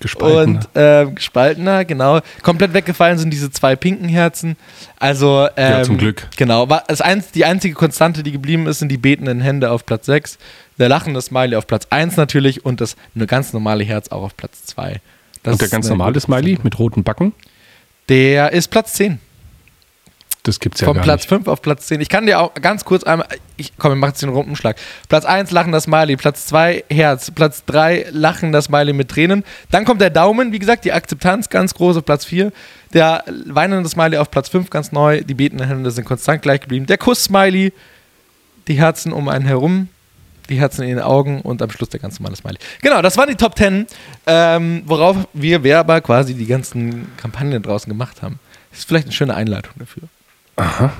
Gespaltener. 0.00 0.60
Und 0.74 0.76
äh, 0.76 1.06
gespaltener, 1.12 1.84
genau. 1.84 2.20
Komplett 2.42 2.72
weggefallen 2.72 3.18
sind 3.18 3.30
diese 3.30 3.50
zwei 3.50 3.76
pinken 3.76 4.08
Herzen. 4.08 4.56
Also, 4.98 5.48
ähm, 5.56 5.72
ja, 5.72 5.82
zum 5.82 5.98
Glück. 5.98 6.28
Genau. 6.36 6.66
Das 6.66 7.00
eins, 7.00 7.30
die 7.32 7.44
einzige 7.44 7.74
Konstante, 7.74 8.22
die 8.22 8.32
geblieben 8.32 8.66
ist, 8.66 8.78
sind 8.78 8.88
die 8.88 8.96
betenden 8.96 9.40
Hände 9.40 9.70
auf 9.70 9.84
Platz 9.84 10.06
6. 10.06 10.38
Der 10.78 10.88
lachende 10.88 11.20
Smiley 11.20 11.56
auf 11.56 11.66
Platz 11.66 11.86
1 11.90 12.16
natürlich 12.16 12.64
und 12.64 12.80
das 12.80 12.96
ganz 13.26 13.52
normale 13.52 13.84
Herz 13.84 14.08
auch 14.08 14.22
auf 14.22 14.36
Platz 14.36 14.64
2. 14.66 15.00
und 15.44 15.60
der 15.60 15.68
ganz 15.68 15.88
normale 15.88 16.18
Smiley 16.20 16.58
mit 16.62 16.78
roten 16.78 17.02
Backen? 17.04 17.32
Der 18.08 18.52
ist 18.52 18.68
Platz 18.68 18.94
10. 18.94 19.18
Das 20.42 20.58
gibt's 20.58 20.80
ja 20.80 20.86
Von 20.86 20.96
gar 20.96 21.04
Platz 21.04 21.22
nicht. 21.22 21.28
5 21.28 21.48
auf 21.48 21.60
Platz 21.60 21.86
10. 21.86 22.00
Ich 22.00 22.08
kann 22.08 22.24
dir 22.24 22.40
auch 22.40 22.54
ganz 22.54 22.84
kurz 22.84 23.04
einmal. 23.04 23.26
Ich, 23.56 23.72
komm, 23.76 23.92
wir 23.92 23.96
machen 23.96 24.10
jetzt 24.10 24.22
den 24.22 24.30
Rumschlag. 24.30 24.76
Platz 25.08 25.26
1 25.26 25.50
lachender 25.50 25.80
Smiley, 25.80 26.16
Platz 26.16 26.46
2 26.46 26.84
Herz, 26.88 27.30
Platz 27.30 27.64
3 27.66 28.06
lachender 28.10 28.62
Smiley 28.62 28.94
mit 28.94 29.10
Tränen. 29.10 29.44
Dann 29.70 29.84
kommt 29.84 30.00
der 30.00 30.08
Daumen, 30.10 30.52
wie 30.52 30.58
gesagt, 30.58 30.84
die 30.86 30.92
Akzeptanz 30.92 31.50
ganz 31.50 31.74
groß 31.74 31.98
auf 31.98 32.04
Platz 32.04 32.24
4. 32.24 32.52
Der 32.94 33.22
weinende 33.46 33.88
Smiley 33.88 34.16
auf 34.16 34.30
Platz 34.30 34.48
5 34.48 34.70
ganz 34.70 34.92
neu. 34.92 35.20
Die 35.22 35.34
betenden 35.34 35.66
Hände 35.66 35.90
sind 35.90 36.04
konstant 36.06 36.40
gleich 36.40 36.62
geblieben. 36.62 36.86
Der 36.86 36.96
Kuss-Smiley, 36.96 37.72
die 38.66 38.74
Herzen 38.74 39.12
um 39.12 39.28
einen 39.28 39.44
herum, 39.44 39.88
die 40.48 40.58
Herzen 40.58 40.82
in 40.82 40.88
den 40.88 41.00
Augen 41.00 41.42
und 41.42 41.60
am 41.60 41.70
Schluss 41.70 41.90
der 41.90 42.00
ganz 42.00 42.18
normale 42.18 42.36
Smiley. 42.36 42.58
Genau, 42.80 43.02
das 43.02 43.18
waren 43.18 43.28
die 43.28 43.36
Top 43.36 43.58
10, 43.58 43.86
ähm, 44.26 44.82
worauf 44.86 45.16
wir 45.34 45.62
Werber 45.62 46.00
quasi 46.00 46.34
die 46.34 46.46
ganzen 46.46 47.14
Kampagnen 47.18 47.62
draußen 47.62 47.90
gemacht 47.90 48.22
haben. 48.22 48.40
Das 48.70 48.80
ist 48.80 48.88
vielleicht 48.88 49.06
eine 49.06 49.12
schöne 49.12 49.34
Einleitung 49.34 49.74
dafür. 49.76 50.04
Aha. 50.60 50.92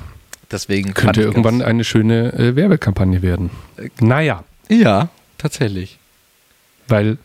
Deswegen 0.49 0.93
könnte 0.93 1.21
irgendwann 1.21 1.61
eine 1.61 1.83
schöne 1.83 2.33
äh, 2.33 2.55
Werbekampagne 2.55 3.21
werden. 3.21 3.51
Äh, 3.77 3.89
naja. 3.99 4.43
Ja, 4.69 5.09
tatsächlich. 5.37 5.99
Weil 6.87 7.17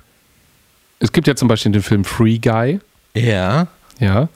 es 0.99 1.13
gibt 1.13 1.27
ja 1.27 1.35
zum 1.35 1.49
Beispiel 1.49 1.73
den 1.73 1.83
Film 1.83 2.05
Free 2.05 2.39
Guy. 2.39 2.81
Ja. 3.15 3.69
Ja. 3.99 4.29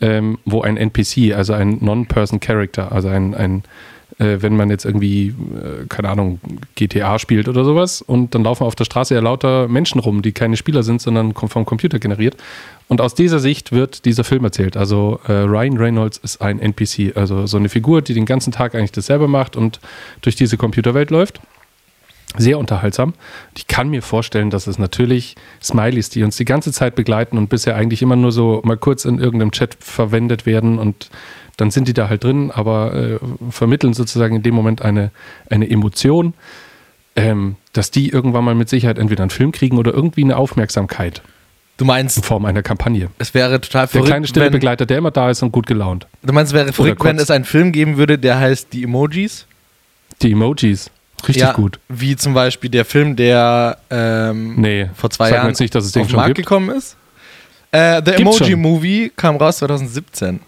Ähm, 0.00 0.38
wo 0.44 0.62
ein 0.62 0.76
NPC, 0.76 1.34
also 1.34 1.52
ein 1.52 1.78
Non-Person 1.80 2.40
Character, 2.40 2.92
also 2.92 3.08
ein, 3.08 3.34
ein 3.34 3.64
äh, 4.18 4.38
wenn 4.40 4.56
man 4.56 4.70
jetzt 4.70 4.84
irgendwie, 4.84 5.28
äh, 5.28 5.86
keine 5.88 6.08
Ahnung, 6.08 6.40
GTA 6.74 7.18
spielt 7.18 7.48
oder 7.48 7.64
sowas 7.64 8.02
und 8.02 8.34
dann 8.34 8.44
laufen 8.44 8.64
auf 8.64 8.74
der 8.74 8.84
Straße 8.84 9.14
ja 9.14 9.20
lauter 9.20 9.68
Menschen 9.68 10.00
rum, 10.00 10.22
die 10.22 10.32
keine 10.32 10.56
Spieler 10.56 10.82
sind, 10.82 11.00
sondern 11.00 11.34
vom 11.34 11.64
Computer 11.64 11.98
generiert. 11.98 12.36
Und 12.88 13.00
aus 13.00 13.14
dieser 13.14 13.38
Sicht 13.38 13.72
wird 13.72 14.04
dieser 14.04 14.24
Film 14.24 14.44
erzählt. 14.44 14.76
Also 14.76 15.20
äh, 15.28 15.32
Ryan 15.32 15.76
Reynolds 15.76 16.18
ist 16.18 16.42
ein 16.42 16.58
NPC, 16.58 17.16
also 17.16 17.46
so 17.46 17.56
eine 17.56 17.68
Figur, 17.68 18.02
die 18.02 18.14
den 18.14 18.26
ganzen 18.26 18.52
Tag 18.52 18.74
eigentlich 18.74 18.92
dasselbe 18.92 19.28
macht 19.28 19.56
und 19.56 19.80
durch 20.22 20.36
diese 20.36 20.56
Computerwelt 20.56 21.10
läuft. 21.10 21.40
Sehr 22.36 22.58
unterhaltsam. 22.58 23.14
Ich 23.56 23.66
kann 23.66 23.88
mir 23.88 24.02
vorstellen, 24.02 24.50
dass 24.50 24.66
es 24.66 24.78
natürlich 24.78 25.34
Smileys, 25.62 26.10
die 26.10 26.22
uns 26.22 26.36
die 26.36 26.44
ganze 26.44 26.72
Zeit 26.72 26.94
begleiten 26.94 27.36
und 27.38 27.48
bisher 27.48 27.76
eigentlich 27.76 28.02
immer 28.02 28.16
nur 28.16 28.30
so 28.30 28.60
mal 28.64 28.76
kurz 28.76 29.04
in 29.04 29.18
irgendeinem 29.18 29.50
Chat 29.50 29.76
verwendet 29.80 30.46
werden 30.46 30.78
und 30.78 31.10
dann 31.56 31.70
sind 31.70 31.88
die 31.88 31.92
da 31.92 32.08
halt 32.08 32.24
drin, 32.24 32.50
aber 32.50 32.94
äh, 32.94 33.18
vermitteln 33.50 33.92
sozusagen 33.92 34.36
in 34.36 34.42
dem 34.42 34.54
Moment 34.54 34.80
eine, 34.80 35.10
eine 35.50 35.68
Emotion, 35.68 36.34
ähm, 37.16 37.56
dass 37.72 37.90
die 37.90 38.08
irgendwann 38.08 38.44
mal 38.44 38.54
mit 38.54 38.68
Sicherheit 38.68 38.98
entweder 38.98 39.24
einen 39.24 39.30
Film 39.30 39.52
kriegen 39.52 39.76
oder 39.76 39.92
irgendwie 39.92 40.24
eine 40.24 40.36
Aufmerksamkeit. 40.36 41.22
Du 41.76 41.84
meinst. 41.84 42.18
In 42.18 42.22
Form 42.22 42.44
einer 42.44 42.62
Kampagne. 42.62 43.08
Es 43.18 43.34
wäre 43.34 43.60
total 43.60 43.88
verrückt. 43.88 44.08
Der 44.08 44.12
kleine 44.12 44.26
stille 44.26 44.50
Begleiter, 44.50 44.86
der 44.86 44.98
immer 44.98 45.10
da 45.10 45.30
ist 45.30 45.42
und 45.42 45.50
gut 45.50 45.66
gelaunt. 45.66 46.06
Du 46.22 46.32
meinst, 46.32 46.52
es 46.52 46.54
wäre 46.54 46.72
verrückt, 46.72 47.02
wenn 47.04 47.18
es 47.18 47.30
einen 47.30 47.44
Film 47.44 47.72
geben 47.72 47.96
würde, 47.96 48.18
der 48.18 48.38
heißt 48.38 48.72
Die 48.72 48.84
Emojis? 48.84 49.46
Die 50.22 50.32
Emojis. 50.32 50.90
Richtig 51.28 51.42
ja, 51.42 51.52
gut. 51.52 51.78
Wie 51.88 52.16
zum 52.16 52.34
Beispiel 52.34 52.70
der 52.70 52.84
Film, 52.84 53.16
der 53.16 53.78
ähm, 53.90 54.56
nee, 54.60 54.88
vor 54.94 55.10
zwei 55.10 55.30
Jahren 55.30 55.52
nicht, 55.58 55.76
auf 55.76 55.90
den 55.92 56.10
Markt 56.12 56.26
gibt. 56.34 56.38
gekommen 56.38 56.70
ist. 56.70 56.96
Äh, 57.72 57.96
The 58.04 58.12
Gibt's 58.12 58.20
Emoji 58.20 58.50
schon. 58.52 58.60
Movie 58.60 59.12
kam 59.14 59.36
raus 59.36 59.58
2017. 59.58 60.40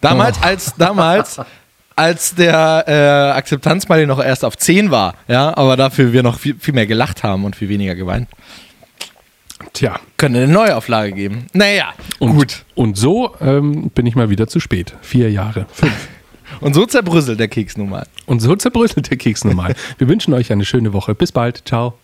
Damals, 0.00 0.38
Oh. 0.40 0.44
als 0.46 0.74
damals, 0.76 1.40
als 1.94 2.34
der 2.34 2.84
äh, 2.86 3.36
Akzeptanzsmiley 3.36 4.06
noch 4.06 4.22
erst 4.22 4.44
auf 4.44 4.56
10 4.56 4.90
war, 4.90 5.14
ja, 5.28 5.54
aber 5.56 5.76
dafür 5.76 6.12
wir 6.14 6.22
noch 6.22 6.38
viel, 6.38 6.56
viel 6.58 6.72
mehr 6.72 6.86
gelacht 6.86 7.22
haben 7.22 7.44
und 7.44 7.54
viel 7.56 7.68
weniger 7.68 7.94
geweint. 7.94 8.28
Tja. 9.74 10.00
Können 10.16 10.36
eine 10.36 10.48
Neuauflage 10.48 11.12
geben. 11.12 11.46
Naja, 11.52 11.92
Und, 12.18 12.34
gut. 12.34 12.64
Und 12.74 12.96
so 12.96 13.34
ähm, 13.40 13.90
bin 13.94 14.06
ich 14.06 14.14
mal 14.16 14.30
wieder 14.30 14.46
zu 14.48 14.58
spät. 14.58 14.94
Vier 15.02 15.30
Jahre. 15.30 15.66
Fünf. 15.72 15.92
Und 16.60 16.74
so 16.74 16.86
zerbröselt 16.86 17.38
der 17.38 17.48
Keks 17.48 17.76
nun 17.76 17.90
mal. 17.90 18.06
Und 18.26 18.40
so 18.40 18.54
zerbröselt 18.56 19.10
der 19.10 19.16
Keks 19.16 19.44
normal. 19.44 19.74
Wir 19.98 20.08
wünschen 20.08 20.34
euch 20.34 20.52
eine 20.52 20.64
schöne 20.64 20.92
Woche. 20.92 21.14
Bis 21.14 21.32
bald. 21.32 21.62
Ciao. 21.66 21.94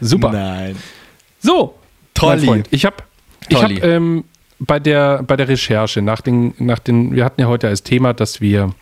Super. 0.00 0.32
Nein. 0.32 0.76
So, 1.40 1.74
Tolli. 2.14 2.38
mein 2.38 2.46
Freund. 2.46 2.68
Ich 2.70 2.84
habe 2.84 2.96
ich 3.48 3.62
hab, 3.62 3.70
ähm, 3.70 4.24
bei, 4.58 4.78
der, 4.78 5.22
bei 5.22 5.36
der 5.36 5.48
Recherche 5.48 6.02
nach 6.02 6.20
den, 6.20 6.54
nach 6.58 6.78
den, 6.78 7.14
wir 7.14 7.24
hatten 7.24 7.40
ja 7.40 7.46
heute 7.46 7.68
als 7.68 7.82
Thema, 7.82 8.12
dass 8.12 8.40
wir 8.40 8.72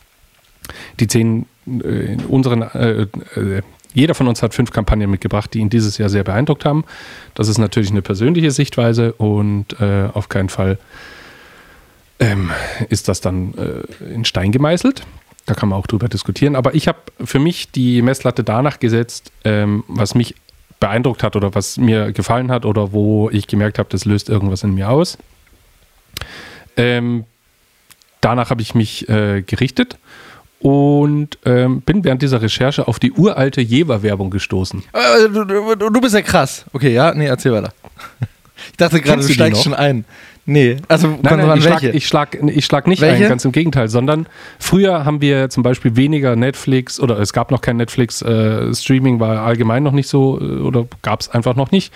die 1.01 1.07
zehn, 1.07 1.47
äh, 1.67 2.15
in 2.15 2.21
unseren, 2.27 2.63
äh, 2.63 3.03
äh, 3.37 3.63
jeder 3.93 4.15
von 4.15 4.27
uns 4.27 4.43
hat 4.43 4.55
fünf 4.55 4.71
Kampagnen 4.71 5.11
mitgebracht, 5.11 5.55
die 5.55 5.61
ihn 5.61 5.71
dieses 5.71 5.99
Jahr 5.99 6.09
sehr 6.09 6.25
beeindruckt 6.25 6.65
haben. 6.65 6.85
Das 7.35 7.49
ist 7.49 7.59
natürlich 7.59 7.91
eine 7.91 8.03
persönliche 8.03 8.51
Sichtweise 8.51 9.13
und 9.13 9.81
äh, 9.81 10.09
auf 10.13 10.29
keinen 10.29 10.49
Fall 10.49 10.79
ähm, 12.19 12.51
ist 12.89 13.09
das 13.09 13.21
dann 13.21 13.55
äh, 13.55 14.05
in 14.13 14.25
Stein 14.25 14.53
gemeißelt. 14.53 15.03
Da 15.47 15.55
kann 15.55 15.69
man 15.69 15.79
auch 15.79 15.87
drüber 15.87 16.09
diskutieren. 16.09 16.57
Aber 16.57 16.75
ich 16.75 16.89
habe 16.89 16.99
für 17.25 17.39
mich 17.39 17.71
die 17.71 18.01
Messlatte 18.03 18.45
danach 18.45 18.79
gesetzt, 18.81 19.31
ähm, 19.45 19.85
was 19.89 20.15
mich 20.15 20.35
beeindruckt 20.81 21.23
hat 21.23 21.37
oder 21.37 21.55
was 21.55 21.77
mir 21.77 22.13
gefallen 22.13 22.51
hat 22.51 22.65
oder 22.65 22.93
wo 22.93 23.31
ich 23.31 23.47
gemerkt 23.47 23.79
habe, 23.79 23.89
das 23.91 24.05
löst 24.05 24.29
irgendwas 24.29 24.63
in 24.63 24.75
mir 24.75 24.91
aus. 24.91 25.19
Ähm, 26.77 27.25
danach 28.21 28.51
habe 28.51 28.63
ich 28.63 28.75
mich 28.75 29.09
äh, 29.09 29.43
gerichtet 29.43 29.99
und 30.61 31.39
ähm, 31.45 31.83
bin 31.83 32.05
während 32.05 32.23
dieser 32.23 32.41
Recherche 32.41 32.89
auf 32.89 32.99
die 32.99 33.13
uralte 33.13 33.61
Jever-Werbung 33.61 34.31
gestoßen. 34.31 34.83
Äh, 34.93 35.29
Du, 35.29 35.45
du, 35.45 35.75
du 35.91 36.01
bist 36.01 36.15
ja 36.15 36.23
krass. 36.23 36.65
Okay, 36.73 36.93
ja, 36.93 37.15
nee, 37.15 37.27
erzähl 37.27 37.53
weiter. 37.53 37.73
Ich 38.71 38.79
dachte 38.79 39.01
gerade, 39.01 39.21
du 39.21 39.27
du 39.29 39.33
steigst 39.35 39.63
schon 39.63 39.75
ein. 39.75 40.07
Nee, 40.47 40.77
also 40.89 41.09
Nein, 41.09 41.21
nein, 41.23 41.39
drauf 41.39 41.47
ich 41.47 41.53
an, 41.53 41.61
schlag, 41.63 41.83
welche. 41.83 41.97
ich, 41.97 42.07
schlag, 42.07 42.39
ich 42.43 42.65
schlag 42.67 42.87
nicht 42.87 43.01
Welche? 43.01 43.25
ein, 43.25 43.29
ganz 43.31 43.45
im 43.47 43.53
Gegenteil, 43.53 43.89
sondern 43.89 44.27
früher 44.59 45.05
haben 45.07 45.21
wir 45.23 45.49
zum 45.49 45.63
Beispiel 45.63 45.97
weniger 45.97 46.37
Netflix 46.37 47.01
oder 47.01 47.19
es 47.19 47.33
gab 47.33 47.51
noch 47.51 47.63
kein 47.63 47.79
Netflix, 47.79 48.21
äh, 48.21 48.75
Streaming 48.75 49.21
war 49.21 49.41
allgemein 49.47 49.83
noch 49.83 49.93
nicht 49.93 50.09
so 50.09 50.39
äh, 50.41 50.45
oder 50.61 50.87
gab 51.03 51.21
es 51.21 51.31
einfach 51.31 51.57
noch 51.57 51.71
nicht. 51.71 51.93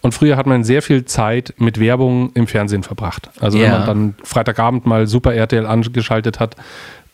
Und 0.00 0.12
früher 0.12 0.36
hat 0.36 0.46
man 0.46 0.62
sehr 0.64 0.82
viel 0.82 1.06
Zeit 1.06 1.54
mit 1.58 1.80
Werbung 1.80 2.30
im 2.34 2.46
Fernsehen 2.46 2.82
verbracht. 2.82 3.30
Also 3.40 3.58
wenn 3.58 3.64
Ja. 3.66 3.78
man 3.78 3.86
dann 3.86 4.14
Freitagabend 4.22 4.86
mal 4.86 5.06
Super 5.06 5.34
RTL 5.34 5.66
angeschaltet 5.66 6.38
hat, 6.38 6.56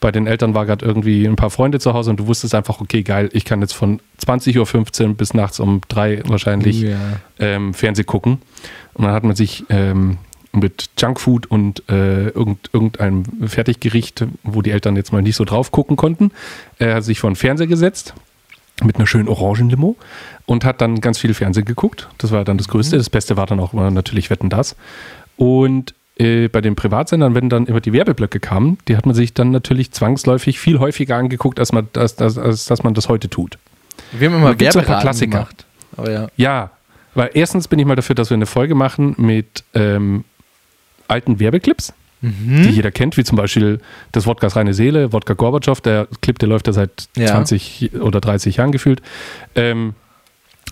bei 0.00 0.10
den 0.12 0.26
Eltern 0.26 0.54
war 0.54 0.66
gerade 0.66 0.84
irgendwie 0.84 1.24
ein 1.24 1.36
paar 1.36 1.48
Freunde 1.48 1.78
zu 1.80 1.94
Hause 1.94 2.10
und 2.10 2.18
du 2.20 2.26
wusstest 2.26 2.54
einfach, 2.54 2.80
okay, 2.82 3.02
geil, 3.02 3.30
ich 3.32 3.46
kann 3.46 3.62
jetzt 3.62 3.72
von 3.72 4.00
20.15 4.26 5.06
Uhr 5.08 5.14
bis 5.14 5.32
nachts 5.32 5.60
um 5.60 5.80
drei 5.88 6.20
wahrscheinlich 6.26 6.82
Ja. 6.82 6.96
ähm, 7.38 7.72
Fernseh 7.72 8.04
gucken. 8.04 8.38
Und 8.92 9.04
dann 9.04 9.14
hat 9.14 9.24
man 9.24 9.34
sich 9.34 9.64
ähm, 9.70 10.18
mit 10.54 10.90
Junkfood 10.98 11.46
und 11.46 11.82
äh, 11.88 12.28
irgend, 12.28 12.70
irgendeinem 12.72 13.24
Fertiggericht, 13.46 14.24
wo 14.42 14.62
die 14.62 14.70
Eltern 14.70 14.96
jetzt 14.96 15.12
mal 15.12 15.22
nicht 15.22 15.36
so 15.36 15.44
drauf 15.44 15.70
gucken 15.70 15.96
konnten, 15.96 16.30
äh, 16.78 16.94
hat 16.94 17.04
sich 17.04 17.20
vor 17.20 17.30
den 17.30 17.36
Fernseher 17.36 17.66
gesetzt 17.66 18.14
mit 18.82 18.96
einer 18.96 19.06
schönen 19.06 19.28
Orangenlimo 19.28 19.96
und 20.46 20.64
hat 20.64 20.80
dann 20.80 21.00
ganz 21.00 21.18
viel 21.18 21.34
Fernsehen 21.34 21.64
geguckt. 21.64 22.08
Das 22.18 22.32
war 22.32 22.44
dann 22.44 22.58
das 22.58 22.68
Größte. 22.68 22.96
Das 22.96 23.10
Beste 23.10 23.36
war 23.36 23.46
dann 23.46 23.60
auch 23.60 23.72
natürlich 23.72 24.30
Wetten 24.30 24.50
das. 24.50 24.76
Und 25.36 25.94
äh, 26.16 26.48
bei 26.48 26.60
den 26.60 26.76
Privatsendern, 26.76 27.34
wenn 27.34 27.48
dann 27.48 27.66
immer 27.66 27.80
die 27.80 27.92
Werbeblöcke 27.92 28.40
kamen, 28.40 28.78
die 28.88 28.96
hat 28.96 29.06
man 29.06 29.14
sich 29.14 29.34
dann 29.34 29.50
natürlich 29.50 29.92
zwangsläufig 29.92 30.58
viel 30.58 30.78
häufiger 30.78 31.16
angeguckt, 31.16 31.58
als, 31.58 31.72
man, 31.72 31.88
als, 31.96 32.18
als, 32.18 32.38
als 32.38 32.66
dass 32.66 32.82
man 32.82 32.94
das 32.94 33.08
heute 33.08 33.28
tut. 33.28 33.58
Wir 34.12 34.28
haben 34.28 34.36
immer 34.36 34.58
Werberaten 34.58 35.00
Klassiker. 35.00 35.38
gemacht. 35.38 35.66
Aber 35.96 36.10
ja. 36.10 36.28
Ja, 36.36 36.70
weil 37.14 37.30
erstens 37.34 37.68
bin 37.68 37.78
ich 37.78 37.86
mal 37.86 37.96
dafür, 37.96 38.14
dass 38.14 38.30
wir 38.30 38.34
eine 38.34 38.46
Folge 38.46 38.74
machen 38.74 39.14
mit 39.18 39.64
ähm, 39.74 40.24
alten 41.08 41.40
Werbeclips, 41.40 41.92
die 42.22 42.70
jeder 42.70 42.90
kennt, 42.90 43.16
wie 43.18 43.24
zum 43.24 43.36
Beispiel 43.36 43.80
das 44.12 44.26
Wodkas 44.26 44.56
reine 44.56 44.72
Seele, 44.72 45.12
Wodka 45.12 45.34
Gorbatschow, 45.34 45.78
der 45.82 46.08
Clip, 46.22 46.38
der 46.38 46.48
läuft 46.48 46.66
ja 46.66 46.72
seit 46.72 47.08
Ja. 47.16 47.26
20 47.28 47.90
oder 48.00 48.20
30 48.20 48.56
Jahren 48.56 48.72
gefühlt. 48.72 49.02
Ähm, 49.54 49.94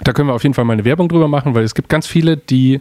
da 0.02 0.12
können 0.14 0.28
wir 0.28 0.34
auf 0.34 0.42
jeden 0.42 0.54
Fall 0.54 0.64
mal 0.64 0.72
eine 0.72 0.84
Werbung 0.86 1.08
drüber 1.10 1.28
machen, 1.28 1.54
weil 1.54 1.64
es 1.64 1.74
gibt 1.74 1.88
ganz 1.90 2.06
viele, 2.06 2.36
die 2.38 2.80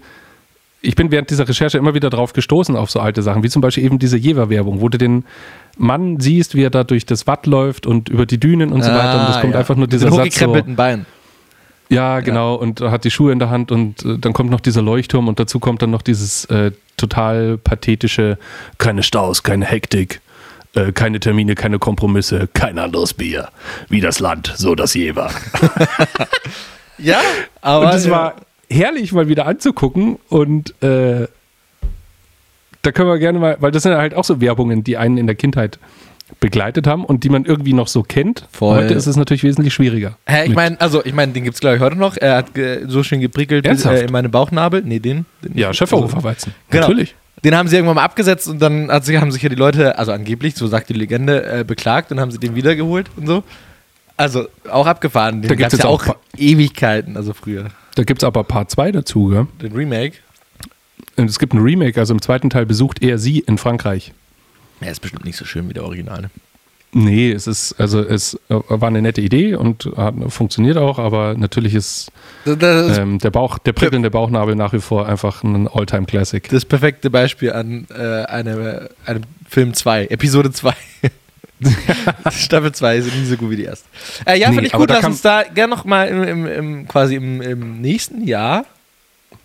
ich 0.83 0.95
bin 0.95 1.11
während 1.11 1.29
dieser 1.29 1.47
Recherche 1.47 1.77
immer 1.77 1.93
wieder 1.93 2.09
drauf 2.09 2.33
gestoßen 2.33 2.75
auf 2.75 2.89
so 2.89 2.99
alte 2.99 3.21
Sachen, 3.21 3.43
wie 3.43 3.49
zum 3.49 3.61
Beispiel 3.61 3.83
eben 3.83 3.99
diese 3.99 4.17
Jever-Werbung, 4.17 4.81
wo 4.81 4.89
du 4.89 4.97
den 4.97 5.25
Mann 5.77 6.19
siehst, 6.19 6.55
wie 6.55 6.63
er 6.63 6.71
da 6.71 6.83
durch 6.83 7.05
das 7.05 7.27
Watt 7.27 7.45
läuft 7.45 7.85
und 7.85 8.09
über 8.09 8.25
die 8.25 8.39
Dünen 8.39 8.71
und 8.71 8.81
so 8.81 8.89
weiter. 8.89 9.19
Und 9.21 9.27
das 9.29 9.35
Ah, 9.37 9.41
kommt 9.41 9.53
ja. 9.53 9.59
einfach 9.59 9.75
nur 9.75 9.85
dieser 9.85 10.11
Satz 10.11 10.39
so, 10.39 10.51
Beinen. 10.75 11.05
Ja, 11.91 12.19
genau, 12.21 12.55
und 12.55 12.81
hat 12.81 13.03
die 13.03 13.11
Schuhe 13.11 13.31
in 13.31 13.39
der 13.39 13.49
Hand 13.49 13.71
und 13.71 14.03
äh, 14.05 14.17
dann 14.17 14.33
kommt 14.33 14.49
noch 14.49 14.61
dieser 14.61 14.81
Leuchtturm 14.81 15.27
und 15.27 15.39
dazu 15.39 15.59
kommt 15.59 15.81
dann 15.81 15.91
noch 15.91 16.01
dieses 16.01 16.45
äh, 16.45 16.71
total 16.97 17.57
pathetische, 17.57 18.37
keine 18.77 19.03
Staus, 19.03 19.43
keine 19.43 19.65
Hektik, 19.65 20.21
äh, 20.75 20.91
keine 20.91 21.19
Termine, 21.19 21.55
keine 21.55 21.79
Kompromisse, 21.79 22.47
kein 22.53 22.79
anderes 22.79 23.13
Bier. 23.13 23.49
Wie 23.89 24.01
das 24.01 24.19
Land, 24.19 24.53
so 24.55 24.75
das 24.75 24.93
Jever. 24.93 25.31
Ja, 27.01 27.19
aber 27.61 27.85
Und 27.85 27.93
das 27.93 28.09
war 28.09 28.35
herrlich, 28.69 29.11
mal 29.11 29.27
wieder 29.27 29.47
anzugucken 29.47 30.17
und 30.29 30.81
äh, 30.83 31.27
da 32.83 32.91
können 32.91 33.09
wir 33.09 33.19
gerne 33.19 33.39
mal, 33.39 33.57
weil 33.59 33.71
das 33.71 33.83
sind 33.83 33.93
halt 33.93 34.13
auch 34.13 34.23
so 34.23 34.41
Werbungen, 34.41 34.83
die 34.83 34.97
einen 34.97 35.17
in 35.17 35.27
der 35.27 35.35
Kindheit 35.35 35.79
begleitet 36.39 36.87
haben 36.87 37.05
und 37.05 37.23
die 37.23 37.29
man 37.29 37.45
irgendwie 37.45 37.73
noch 37.73 37.87
so 37.87 38.03
kennt. 38.03 38.47
Voll. 38.51 38.77
Heute 38.77 38.93
ist 38.93 39.07
es 39.07 39.15
natürlich 39.15 39.43
wesentlich 39.43 39.73
schwieriger. 39.73 40.17
Hä, 40.25 40.45
ich 40.45 40.55
meine, 40.55 40.79
also 40.79 41.03
ich 41.03 41.13
meine, 41.13 41.33
den 41.33 41.43
gibt's 41.43 41.59
glaube 41.59 41.75
ich 41.77 41.81
heute 41.81 41.97
noch. 41.97 42.17
Er 42.17 42.37
hat 42.37 42.53
ge 42.53 42.85
so 42.87 43.03
schön 43.03 43.21
geprickelt 43.21 43.65
äh, 43.65 44.05
in 44.05 44.11
meine 44.11 44.29
Bauchnabel. 44.29 44.81
Nee, 44.83 44.99
den. 44.99 45.25
den 45.43 45.57
ja, 45.57 45.73
Schöfferhofer-Weizen. 45.73 46.53
Genau. 46.69 46.87
Natürlich. 46.87 47.15
Den 47.43 47.55
haben 47.55 47.67
sie 47.67 47.75
irgendwann 47.75 47.95
mal 47.95 48.03
abgesetzt 48.03 48.47
und 48.47 48.61
dann 48.61 48.91
hat 48.91 49.05
sich, 49.05 49.17
haben 49.19 49.31
sich 49.31 49.41
ja 49.41 49.49
die 49.49 49.55
Leute, 49.55 49.97
also 49.97 50.11
angeblich, 50.11 50.55
so 50.55 50.67
sagt 50.67 50.89
die 50.89 50.93
Legende, 50.93 51.43
äh, 51.43 51.63
beklagt 51.63 52.11
und 52.11 52.19
haben 52.19 52.31
sie 52.31 52.37
den 52.37 52.55
wiedergeholt 52.55 53.09
und 53.17 53.25
so. 53.25 53.43
Also 54.15 54.47
auch 54.69 54.85
abgefahren. 54.85 55.41
Den 55.41 55.49
Da 55.49 55.55
gibt's 55.55 55.71
gab's 55.71 55.83
ja 55.83 55.89
auch 55.89 56.15
Ewigkeiten, 56.37 57.17
also 57.17 57.33
früher. 57.33 57.69
Da 57.95 58.03
gibt 58.03 58.21
es 58.21 58.27
aber 58.27 58.43
Part 58.43 58.69
2 58.69 58.91
dazu, 58.91 59.27
gell? 59.27 59.47
Den 59.61 59.73
Remake. 59.73 60.17
Und 61.17 61.29
es 61.29 61.39
gibt 61.39 61.53
ein 61.53 61.59
Remake, 61.59 61.99
also 61.99 62.13
im 62.13 62.21
zweiten 62.21 62.49
Teil 62.49 62.65
besucht 62.65 63.01
er 63.01 63.17
sie 63.17 63.39
in 63.39 63.57
Frankreich. 63.57 64.13
Ja, 64.81 64.89
ist 64.91 64.99
bestimmt 65.01 65.25
nicht 65.25 65.37
so 65.37 65.45
schön 65.45 65.69
wie 65.69 65.73
der 65.73 65.83
Originale. 65.83 66.29
Nee, 66.93 67.31
es 67.31 67.47
ist, 67.47 67.79
also 67.79 68.01
es 68.01 68.33
äh, 68.49 68.55
war 68.67 68.89
eine 68.89 69.01
nette 69.01 69.21
Idee 69.21 69.55
und 69.55 69.89
hat, 69.95 70.13
funktioniert 70.27 70.75
auch, 70.77 70.99
aber 70.99 71.35
natürlich 71.37 71.73
ist 71.73 72.11
ähm, 72.45 73.17
der 73.19 73.31
Bauch, 73.31 73.59
der 73.59 73.71
prickelnde 73.71 74.11
Bauchnabel 74.11 74.55
nach 74.55 74.73
wie 74.73 74.81
vor 74.81 75.07
einfach 75.07 75.43
ein 75.43 75.69
Alltime-Classic. 75.69 76.49
das 76.49 76.65
perfekte 76.65 77.09
Beispiel 77.09 77.53
an 77.53 77.87
äh, 77.97 78.23
eine, 78.25 78.89
einem 79.05 79.23
Film 79.47 79.73
2, 79.73 80.07
Episode 80.07 80.51
2. 80.51 80.73
Staffel 82.31 82.71
2 82.73 82.97
ist 82.97 83.15
nie 83.15 83.25
so 83.25 83.37
gut 83.37 83.51
wie 83.51 83.55
die 83.57 83.63
erste. 83.65 83.87
Äh, 84.25 84.39
ja, 84.39 84.49
Nee, 84.49 84.55
finde 84.55 84.67
ich 84.67 84.73
gut. 84.73 84.89
Lass 84.89 85.05
uns 85.05 85.21
da 85.21 85.43
gerne 85.43 85.73
nochmal 85.73 86.09
im, 86.09 86.23
im, 86.23 86.47
im, 86.47 86.87
quasi 86.87 87.15
im, 87.15 87.41
im 87.41 87.79
nächsten 87.79 88.27
Jahr. 88.27 88.65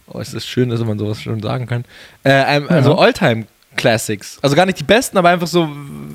Oh, 0.09 0.19
ist 0.19 0.35
das 0.35 0.47
schön, 0.47 0.71
dass 0.71 0.81
man 0.85 0.99
sowas 0.99 1.21
schon 1.21 1.41
sagen 1.43 1.67
kann. 1.67 1.85
Äh, 2.25 2.31
Also 2.69 2.97
Alltime 2.97 3.45
Classics. 3.77 4.39
Also 4.43 4.57
gar 4.57 4.67
nicht 4.67 4.79
die 4.81 4.85
besten, 4.85 5.17
aber 5.19 5.29
einfach 5.29 5.47
so, 5.47 5.69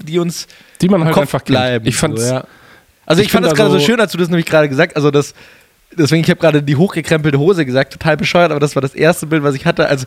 die 0.03 0.20
uns 0.20 0.48
Die 0.82 0.89
man 0.89 1.03
halt 1.03 1.13
Kopf 1.13 1.22
einfach 1.24 1.39
kennt. 1.39 1.48
bleiben. 1.48 1.86
Ich 1.88 1.96
fand's, 1.96 2.27
so, 2.27 2.34
ja. 2.36 2.44
Also 3.06 3.22
ich, 3.22 3.27
ich 3.27 3.32
fand 3.32 3.46
das 3.46 3.53
da 3.53 3.58
gerade 3.58 3.72
so 3.72 3.80
so- 3.80 3.86
schön, 3.86 4.00
als 4.00 4.12
du 4.12 4.18
das 4.18 4.30
nämlich 4.30 4.46
gerade 4.46 4.68
gesagt 4.70 4.96
Also 4.96 5.12
das, 5.12 5.34
deswegen, 5.98 6.24
ich 6.24 6.30
habe 6.30 6.39
gerade 6.39 6.62
die 6.63 6.75
hochgekrempelte 6.75 7.38
Hose 7.39 7.65
gesagt, 7.65 7.94
total 7.94 8.18
bescheuert, 8.18 8.51
aber 8.51 8.60
das 8.60 8.75
war 8.75 8.82
das 8.82 8.94
erste 8.96 9.25
Bild, 9.27 9.44
was 9.44 9.56
ich 9.56 9.65
hatte. 9.65 9.88
Also 9.88 10.06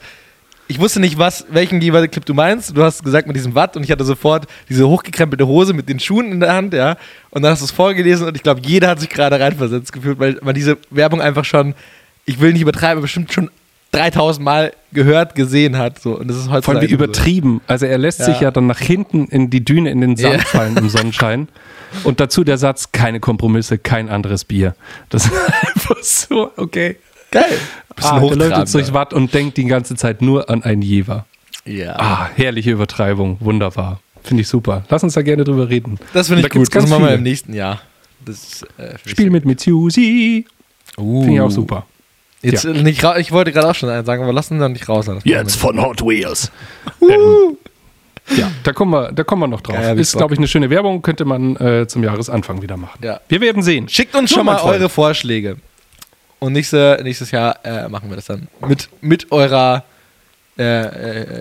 ich 0.67 0.79
wusste 0.81 0.99
nicht, 0.99 1.19
was, 1.19 1.45
welchen 1.51 1.81
jeweiligen 1.83 2.11
Clip 2.11 2.25
du 2.25 2.33
meinst. 2.33 2.75
Du 2.75 2.83
hast 2.83 3.05
gesagt 3.05 3.27
mit 3.27 3.37
diesem 3.37 3.55
Watt 3.55 3.77
und 3.77 3.83
ich 3.85 3.91
hatte 3.91 4.05
sofort 4.05 4.47
diese 4.71 4.89
hochgekrempelte 4.89 5.47
Hose 5.47 5.75
mit 5.75 5.91
den 5.91 6.01
Schuhen 6.01 6.33
in 6.33 6.41
der 6.41 6.55
Hand, 6.55 6.73
ja. 6.73 6.97
Und 7.31 7.43
dann 7.43 7.53
hast 7.53 7.61
du 7.61 7.67
es 7.67 7.71
vorgelesen 7.71 8.27
und 8.27 8.35
ich 8.35 8.43
glaube, 8.43 8.63
jeder 8.65 8.89
hat 8.89 8.99
sich 9.01 9.11
gerade 9.11 9.39
reinversetzt 9.39 9.93
gefühlt, 9.93 10.19
weil 10.19 10.39
man 10.43 10.55
diese 10.55 10.79
Werbung 10.91 11.21
einfach 11.21 11.45
schon, 11.45 11.75
ich 12.25 12.41
will 12.41 12.53
nicht 12.55 12.63
übertreiben, 12.63 12.93
aber 12.93 13.03
bestimmt 13.03 13.31
schon 13.31 13.51
3000 13.95 14.45
Mal 14.45 14.73
gehört, 14.93 15.35
gesehen 15.35 15.77
hat. 15.79 16.01
So. 16.01 16.19
Und 16.19 16.29
das 16.29 16.37
ist 16.37 16.45
Vor 16.45 16.53
allem 16.53 16.59
heutzutage 16.65 16.89
wie 16.89 16.93
übertrieben. 16.93 17.61
Also 17.67 17.87
er 17.87 17.99
lässt 17.99 18.19
sich 18.25 18.37
Ja. 18.37 18.43
ja 18.45 18.51
dann 18.51 18.67
nach 18.67 18.79
hinten 18.81 19.27
in 19.27 19.51
die 19.51 19.65
Düne, 19.65 19.91
in 19.91 20.01
den 20.01 20.17
Sand 20.17 20.35
Ja. 20.39 20.45
fallen 20.45 20.77
im 20.77 20.89
Sonnenschein. 20.89 21.49
Und 22.05 22.19
dazu 22.21 22.43
der 22.45 22.59
Satz, 22.59 22.91
keine 22.93 23.21
Kompromisse, 23.21 23.79
kein 23.79 24.09
anderes 24.09 24.45
Bier. 24.45 24.75
Das 25.11 25.27
ist 25.27 25.33
einfach 25.75 26.03
so, 26.03 26.51
okay. 26.57 26.97
So. 27.33 27.39
Geil. 27.41 27.59
Bisschen 27.97 28.11
Ah, 28.11 28.21
der 28.21 28.37
läuft 28.37 28.75
durchs 28.75 28.93
Watt 28.93 29.13
und 29.13 29.33
denkt 29.35 29.57
die 29.57 29.65
ganze 29.65 29.95
Zeit 29.97 30.23
nur 30.23 30.51
an 30.51 30.63
ein 30.63 30.83
Jever. 30.83 31.27
Ja. 31.65 31.97
Ah, 31.99 32.29
herrliche 32.37 32.71
Übertreibung, 32.73 33.39
wunderbar. 33.41 34.01
Finde 34.23 34.41
ich 34.43 34.49
super. 34.49 34.85
Lass 34.89 35.03
uns 35.03 35.15
da 35.15 35.23
gerne 35.23 35.45
drüber 35.45 35.69
reden. 35.69 35.99
Das 36.13 36.29
finde 36.29 36.43
ich 36.43 36.49
da 36.49 36.59
gut. 36.59 36.75
Das 36.75 36.89
machen 36.89 37.05
wir 37.05 37.15
im 37.15 37.23
nächsten 37.23 37.53
Jahr. 37.55 37.81
Das, 38.25 38.63
äh, 38.79 38.97
Spiel 39.07 39.31
mit 39.31 39.45
Mitsusi. 39.45 40.47
Uh. 40.97 41.21
Finde 41.23 41.35
ich 41.35 41.41
auch 41.41 41.51
super. 41.51 41.87
Jetzt 42.45 42.65
Ja. 42.65 42.73
nicht 42.73 43.03
ra- 43.05 43.19
ich 43.19 43.33
wollte 43.33 43.53
gerade 43.53 43.69
auch 43.69 43.75
schon 43.75 43.89
einen 43.89 44.05
sagen, 44.05 44.23
aber 44.23 44.33
lassen 44.33 44.59
wir 44.61 44.69
nicht 44.69 44.89
raus. 44.89 45.07
Jetzt 45.25 45.57
von 45.57 45.81
Hot 45.81 46.03
Wheels. 46.03 46.51
Ähm, 47.01 47.57
ja, 48.37 48.51
da 48.63 48.73
kommen 48.73 48.93
wir, 48.93 49.13
da 49.13 49.25
kommen 49.25 49.43
wir 49.43 49.47
noch 49.49 49.61
drauf. 49.61 49.75
Ja, 49.77 49.83
ja, 49.83 49.93
ist, 49.95 50.17
glaube 50.17 50.35
ich, 50.35 50.39
eine 50.39 50.49
schöne 50.49 50.71
Werbung, 50.71 51.03
könnte 51.03 51.25
man 51.25 51.57
äh, 51.57 51.87
zum 51.87 52.03
Jahresanfang 52.05 52.63
wieder 52.63 52.77
machen. 52.77 53.01
Ja. 53.03 53.21
Wir 53.29 53.41
werden 53.41 53.63
sehen. 53.63 53.89
Schickt 53.89 54.15
uns 54.15 54.31
So, 54.31 54.37
schon 54.37 54.47
mal 54.47 54.59
Freund. 54.59 54.75
eure 54.81 54.89
Vorschläge. 54.89 55.57
Und 56.39 56.53
nächste, 56.53 57.01
nächstes 57.03 57.31
Jahr 57.31 57.59
äh, 57.65 57.89
machen 57.89 58.09
wir 58.11 58.17
das 58.17 58.27
dann 58.27 58.49
mit, 58.67 58.89
mit 59.01 59.33
eurer 59.33 59.85
äh, 60.59 60.63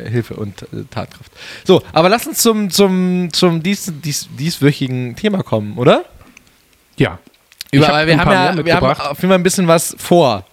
äh, 0.05 0.09
Hilfe 0.09 0.35
und 0.35 0.61
äh, 0.63 0.65
Tatkraft. 0.89 1.31
So, 1.65 1.81
aber 1.91 2.09
lass 2.09 2.25
uns 2.25 2.39
zum, 2.39 2.69
zum, 2.69 3.29
zum 3.31 3.61
dies, 3.61 3.91
dies, 4.03 4.27
dieswöchigen 4.39 5.15
Thema 5.15 5.43
kommen, 5.43 5.77
oder? 5.77 6.05
Ja. 6.97 7.19
Über, 7.71 7.87
hab 7.87 8.07
wir 8.07 8.17
haben 8.19 8.31
ja 8.31 8.65
wir 8.65 8.75
haben 8.75 8.85
auf 8.85 9.17
jeden 9.17 9.29
Fall 9.29 9.39
ein 9.39 9.43
bisschen 9.43 9.67
was 9.67 9.95
vor. 9.97 10.45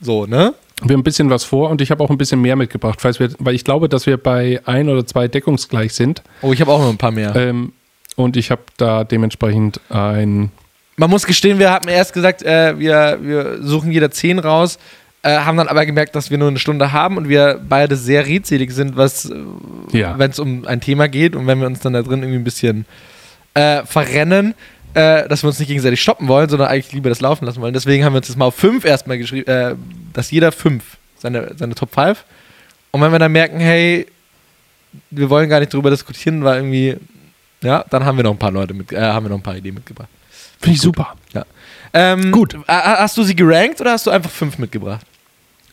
So, 0.00 0.26
ne? 0.26 0.54
Wir 0.82 0.92
haben 0.92 1.00
ein 1.00 1.04
bisschen 1.04 1.30
was 1.30 1.44
vor 1.44 1.70
und 1.70 1.80
ich 1.80 1.90
habe 1.90 2.04
auch 2.04 2.10
ein 2.10 2.18
bisschen 2.18 2.40
mehr 2.42 2.54
mitgebracht, 2.54 3.00
falls 3.00 3.18
wir, 3.18 3.30
weil 3.38 3.54
ich 3.54 3.64
glaube, 3.64 3.88
dass 3.88 4.04
wir 4.06 4.18
bei 4.18 4.60
ein 4.66 4.90
oder 4.90 5.06
zwei 5.06 5.26
deckungsgleich 5.26 5.94
sind. 5.94 6.22
Oh, 6.42 6.52
ich 6.52 6.60
habe 6.60 6.70
auch 6.70 6.80
noch 6.80 6.90
ein 6.90 6.98
paar 6.98 7.12
mehr. 7.12 7.34
Ähm, 7.34 7.72
und 8.14 8.36
ich 8.36 8.50
habe 8.50 8.62
da 8.76 9.04
dementsprechend 9.04 9.80
ein. 9.88 10.50
Man 10.96 11.10
muss 11.10 11.26
gestehen, 11.26 11.58
wir 11.58 11.70
haben 11.70 11.88
erst 11.88 12.12
gesagt, 12.12 12.42
äh, 12.42 12.78
wir, 12.78 13.18
wir 13.22 13.62
suchen 13.62 13.90
jeder 13.90 14.10
zehn 14.10 14.38
raus, 14.38 14.78
äh, 15.22 15.36
haben 15.38 15.56
dann 15.56 15.68
aber 15.68 15.84
gemerkt, 15.86 16.14
dass 16.14 16.30
wir 16.30 16.36
nur 16.38 16.48
eine 16.48 16.58
Stunde 16.58 16.92
haben 16.92 17.16
und 17.16 17.28
wir 17.28 17.58
beide 17.66 17.96
sehr 17.96 18.26
redselig 18.26 18.70
sind, 18.72 18.96
was, 18.96 19.30
Ja. 19.92 20.18
wenn 20.18 20.30
es 20.30 20.38
um 20.38 20.66
ein 20.66 20.80
Thema 20.82 21.08
geht 21.08 21.34
und 21.36 21.46
wenn 21.46 21.58
wir 21.58 21.66
uns 21.66 21.80
dann 21.80 21.94
da 21.94 22.02
drin 22.02 22.20
irgendwie 22.20 22.38
ein 22.38 22.44
bisschen 22.44 22.84
äh, 23.54 23.82
verrennen, 23.84 24.54
äh, 24.96 25.28
dass 25.28 25.42
wir 25.42 25.48
uns 25.48 25.58
nicht 25.58 25.68
gegenseitig 25.68 26.00
stoppen 26.00 26.26
wollen, 26.26 26.48
sondern 26.48 26.68
eigentlich 26.68 26.92
lieber 26.92 27.10
das 27.10 27.20
laufen 27.20 27.44
lassen 27.44 27.60
wollen. 27.60 27.74
Deswegen 27.74 28.02
haben 28.02 28.14
wir 28.14 28.18
uns 28.18 28.28
das 28.28 28.36
mal 28.36 28.46
auf 28.46 28.54
fünf 28.54 28.84
erstmal 28.86 29.18
geschrieben, 29.18 29.46
äh, 29.46 29.74
dass 30.14 30.30
jeder 30.30 30.52
fünf 30.52 30.96
seine, 31.18 31.52
seine 31.56 31.74
Top 31.74 31.94
5. 31.94 32.24
Und 32.92 33.02
wenn 33.02 33.12
wir 33.12 33.18
dann 33.18 33.32
merken, 33.32 33.60
hey, 33.60 34.06
wir 35.10 35.28
wollen 35.28 35.50
gar 35.50 35.60
nicht 35.60 35.74
drüber 35.74 35.90
diskutieren, 35.90 36.42
weil 36.44 36.56
irgendwie, 36.56 36.96
ja, 37.62 37.84
dann 37.90 38.06
haben 38.06 38.16
wir 38.16 38.24
noch 38.24 38.30
ein 38.30 38.38
paar 38.38 38.50
Leute 38.50 38.72
mit, 38.72 38.90
äh, 38.90 38.98
haben 39.00 39.26
wir 39.26 39.30
noch 39.30 39.36
ein 39.36 39.42
paar 39.42 39.56
Ideen 39.56 39.74
mitgebracht. 39.74 40.08
Finde 40.60 40.76
ich 40.76 40.80
super. 40.80 41.14
Ähm, 41.92 42.32
Gut. 42.32 42.56
Hast 42.66 43.18
du 43.18 43.22
sie 43.22 43.36
gerankt 43.36 43.80
oder 43.82 43.92
hast 43.92 44.06
du 44.06 44.10
einfach 44.10 44.30
fünf 44.30 44.56
mitgebracht? 44.58 45.04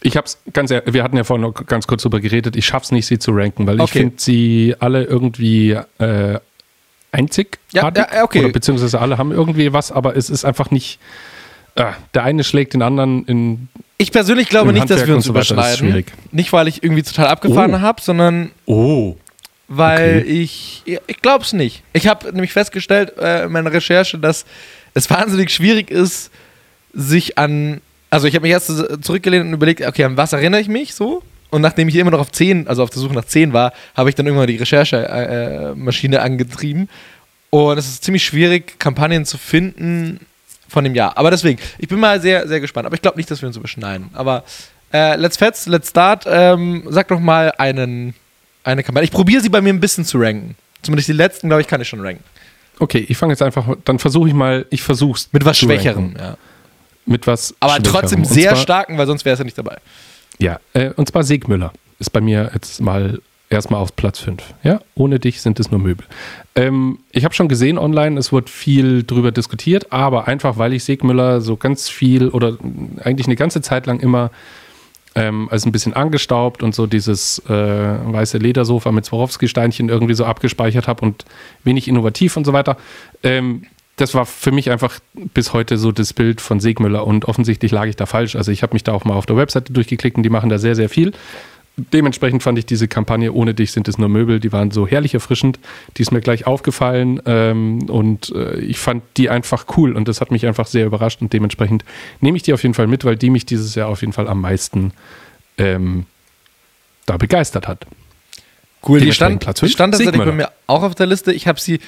Ich 0.02 0.18
habe 0.18 0.26
es 0.26 0.38
ganz 0.52 0.70
ehrlich, 0.70 0.94
wir 0.94 1.02
hatten 1.02 1.16
ja 1.16 1.24
vorhin 1.24 1.42
noch 1.44 1.54
ganz 1.66 1.88
kurz 1.88 2.02
drüber 2.02 2.20
geredet, 2.20 2.58
ich 2.58 2.66
schaff's 2.66 2.92
nicht, 2.92 3.06
sie 3.06 3.20
zu 3.20 3.32
ranken, 3.32 3.66
weil 3.66 3.78
ich 3.78 3.82
Okay. 3.84 4.00
finde 4.00 4.16
sie 4.18 4.76
alle 4.80 5.06
irgendwie 5.06 5.72
äh, 6.00 6.40
einzigartig. 7.14 7.58
Ja, 7.72 7.92
ja, 7.96 8.24
okay. 8.24 8.40
Oder 8.40 8.50
beziehungsweise 8.50 9.00
alle 9.00 9.18
haben 9.18 9.32
irgendwie 9.32 9.72
was, 9.72 9.92
aber 9.92 10.16
es 10.18 10.30
ist 10.30 10.44
einfach 10.44 10.72
nicht. 10.72 11.00
Äh, 11.76 11.86
der 12.14 12.24
eine 12.24 12.44
schlägt 12.44 12.74
den 12.74 12.82
anderen 12.82 13.26
in. 13.26 13.68
Ich 13.98 14.12
persönlich 14.12 14.50
glaube 14.50 14.74
nicht, 14.74 14.90
dass 14.90 15.08
wir 15.08 15.16
uns 15.16 15.26
so 15.26 15.32
überschneiden. 15.32 16.04
Nicht, 16.32 16.52
weil 16.54 16.68
ich 16.68 16.84
irgendwie 16.84 17.04
total 17.04 17.28
abgefahren 17.28 17.74
Oh. 17.76 17.80
habe, 17.82 18.02
sondern 18.02 18.52
Oh. 18.66 19.16
weil 19.68 20.20
Okay. 20.20 20.28
ich. 20.30 20.84
Ich 21.08 21.22
glaube 21.22 21.44
es 21.46 21.54
nicht. 21.54 21.84
Ich 21.94 22.08
habe 22.08 22.32
nämlich 22.32 22.52
festgestellt 22.54 23.18
äh, 23.18 23.46
in 23.46 23.52
meiner 23.52 23.72
Recherche, 23.72 24.18
dass 24.20 24.46
es 24.94 25.10
wahnsinnig 25.10 25.50
schwierig 25.52 25.90
ist, 25.90 26.30
sich 26.94 27.38
an. 27.38 27.82
Also, 28.12 28.28
ich 28.28 28.36
habe 28.36 28.44
mich 28.44 28.52
erst 28.52 28.72
zurückgelehnt 29.04 29.46
und 29.48 29.54
überlegt, 29.54 29.82
okay, 29.84 30.04
an 30.04 30.18
was 30.18 30.34
erinnere 30.34 30.62
ich 30.62 30.68
mich 30.68 30.94
so? 30.94 31.24
Und 31.54 31.62
nachdem 31.62 31.88
ich 31.88 31.96
immer 31.98 32.10
noch 32.10 32.20
auf 32.20 32.32
10, 32.32 32.68
also 32.68 32.82
auf 32.82 32.90
der 32.90 33.00
Suche 33.00 33.14
nach 33.14 33.26
10 33.26 33.54
war, 33.54 33.74
habe 33.96 34.10
ich 34.10 34.16
dann 34.16 34.26
irgendwann 34.26 34.48
die 34.48 34.56
Recherchemaschine 34.56 35.72
äh, 35.72 35.76
Maschine 35.76 36.22
angetrieben. 36.24 36.90
Und 37.52 37.78
es 37.78 37.88
ist 37.88 38.04
ziemlich 38.04 38.26
schwierig, 38.26 38.80
Kampagnen 38.80 39.24
zu 39.24 39.38
finden 39.38 40.20
von 40.68 40.84
dem 40.84 40.96
Jahr. 40.96 41.16
Aber 41.16 41.30
deswegen, 41.30 41.62
ich 41.78 41.88
bin 41.88 42.00
mal 42.00 42.20
sehr, 42.20 42.48
sehr 42.48 42.60
gespannt. 42.60 42.88
Aber 42.88 42.96
ich 42.96 43.04
glaube 43.04 43.18
nicht, 43.18 43.30
dass 43.30 43.44
wir 43.44 43.48
uns 43.48 43.56
überschneiden. 43.56 44.10
Aber 44.14 44.44
äh, 44.92 45.16
let's 45.16 45.38
fetz, 45.38 45.68
let's 45.68 45.92
start. 45.92 46.26
Ähm, 46.28 46.86
sag 46.90 47.10
doch 47.10 47.20
mal 47.20 47.54
einen, 47.60 48.16
eine 48.64 48.82
Kampagne. 48.82 49.06
Ich 49.06 49.12
probiere 49.12 49.44
sie 49.44 49.50
bei 49.50 49.62
mir 49.62 49.72
ein 49.74 49.80
bisschen 49.80 50.06
zu 50.06 50.18
ranken. 50.18 50.56
Zumindest 50.82 51.08
die 51.08 51.14
letzten, 51.14 51.50
glaube 51.50 51.62
ich, 51.62 51.68
kann 51.68 51.80
ich 51.80 51.88
schon 51.88 52.02
ranken. 52.02 52.24
Okay, 52.80 53.06
ich 53.08 53.16
fange 53.16 53.34
jetzt 53.34 53.44
einfach, 53.44 53.68
dann 53.86 54.00
versuche 54.00 54.28
ich 54.28 54.34
mal, 54.34 54.66
ich 54.72 54.82
versuch's. 54.82 55.30
Mit 55.32 55.46
was 55.46 55.60
Schwächerem, 55.60 56.16
ja. 56.18 56.36
Mit 57.06 57.28
was 57.28 57.54
Aber 57.60 57.78
trotzdem 57.84 58.26
sehr 58.26 58.56
starken, 58.56 58.98
weil 58.98 59.06
sonst 59.06 59.24
wäre 59.24 59.34
es 59.34 59.40
ja 59.40 59.46
nicht 59.46 59.58
dabei. 59.60 59.78
Ja, 60.40 60.60
äh, 60.74 60.92
und 60.92 61.08
zwar 61.08 61.24
Segmüller 61.24 61.74
ist 62.00 62.10
bei 62.12 62.22
mir 62.22 62.52
jetzt 62.54 62.82
mal 62.82 63.20
erstmal 63.50 63.80
auf 63.80 63.96
Platz 63.96 64.20
5. 64.20 64.42
Ja, 64.64 64.82
ohne 64.96 65.20
dich 65.20 65.42
sind 65.42 65.60
es 65.60 65.72
nur 65.72 65.80
Möbel. 65.80 66.06
Ähm, 66.56 67.00
ich 67.12 67.24
habe 67.24 67.34
schon 67.34 67.48
gesehen 67.48 67.78
online, 67.78 68.20
es 68.20 68.34
wird 68.34 68.50
viel 68.50 69.04
drüber 69.04 69.32
diskutiert, 69.32 69.92
aber 69.92 70.28
einfach 70.28 70.58
weil 70.58 70.74
ich 70.74 70.84
Segmüller 70.84 71.40
so 71.40 71.56
ganz 71.56 71.90
viel 71.90 72.30
oder 72.30 72.58
eigentlich 73.02 73.28
eine 73.28 73.36
ganze 73.36 73.62
Zeit 73.62 73.86
lang 73.86 74.00
immer 74.00 74.32
ähm, 75.16 75.48
als 75.52 75.66
ein 75.66 75.72
bisschen 75.72 75.94
angestaubt 75.94 76.64
und 76.64 76.74
so 76.74 76.88
dieses 76.88 77.40
äh, 77.48 77.52
weiße 77.52 78.40
Ledersofa 78.40 78.92
mit 78.92 79.06
Swarovski-Steinchen 79.06 79.90
irgendwie 79.90 80.16
so 80.16 80.26
abgespeichert 80.26 80.88
habe 80.88 81.06
und 81.06 81.26
wenig 81.64 81.88
innovativ 81.88 82.36
und 82.36 82.46
so 82.46 82.54
weiter. 82.54 82.78
Ähm, 83.22 83.64
das 83.96 84.16
war 84.16 84.26
für 84.26 84.52
mich 84.52 84.72
einfach 84.72 85.00
bis 85.14 85.54
heute 85.54 85.78
so 85.78 85.92
das 85.92 86.14
Bild 86.14 86.42
von 86.42 86.60
Segmüller 86.60 87.06
und 87.06 87.26
offensichtlich 87.26 87.72
lag 87.72 87.86
ich 87.86 87.96
da 87.96 88.06
falsch. 88.06 88.36
Also 88.36 88.52
ich 88.52 88.64
habe 88.64 88.74
mich 88.74 88.84
da 88.84 88.92
auch 88.92 89.06
mal 89.06 89.14
auf 89.14 89.26
der 89.26 89.38
Webseite 89.38 89.72
durchgeklickt 89.72 90.18
und 90.18 90.24
die 90.24 90.30
machen 90.30 90.50
da 90.50 90.58
sehr, 90.58 90.76
sehr 90.76 90.90
viel. 90.90 91.12
Dementsprechend 91.76 92.44
fand 92.44 92.60
ich 92.60 92.68
diese 92.68 92.88
Kampagne 92.88 93.32
Ohne 93.32 93.56
dich 93.56 93.72
sind 93.72 93.88
es 93.88 93.98
nur 93.98 94.10
Möbel, 94.10 94.40
die 94.40 94.52
waren 94.52 94.72
so 94.72 94.88
herrlich 94.88 95.14
erfrischend. 95.14 95.60
Die 95.98 96.04
ist 96.04 96.12
mir 96.12 96.22
gleich 96.22 96.46
aufgefallen 96.46 97.22
ähm, 97.26 97.90
und 97.90 98.32
äh, 98.36 98.60
ich 98.60 98.78
fand 98.78 99.04
die 99.18 99.30
einfach 99.30 99.66
cool 99.78 99.96
und 99.96 100.08
das 100.08 100.22
hat 100.22 100.32
mich 100.32 100.46
einfach 100.46 100.68
sehr 100.68 100.86
überrascht 100.86 101.22
und 101.22 101.34
dementsprechend 101.34 101.84
nehme 102.20 102.38
ich 102.38 102.44
die 102.44 102.54
auf 102.54 102.62
jeden 102.64 102.76
Fall 102.76 102.88
mit, 102.88 103.06
weil 103.06 103.16
die 103.16 103.30
mich 103.30 103.46
dieses 103.46 103.76
Jahr 103.76 103.90
auf 103.90 104.02
jeden 104.02 104.14
Fall 104.14 104.28
am 104.28 104.42
meisten 104.42 104.92
ähm, 105.58 106.06
da 107.06 107.18
begeistert 107.18 107.68
hat. 107.68 107.86
Cool, 108.88 109.00
die 109.00 109.14
stand, 109.14 109.40
Platz 109.40 109.60
die 109.60 109.70
stand 109.70 109.94
tatsächlich 109.94 110.24
bei 110.24 110.32
mir 110.32 110.52
auch 110.68 110.84
auf 110.84 110.94
der 110.94 111.06
Liste. 111.06 111.32
Ich 111.32 111.48
habe 111.48 111.60
sie 111.60 111.80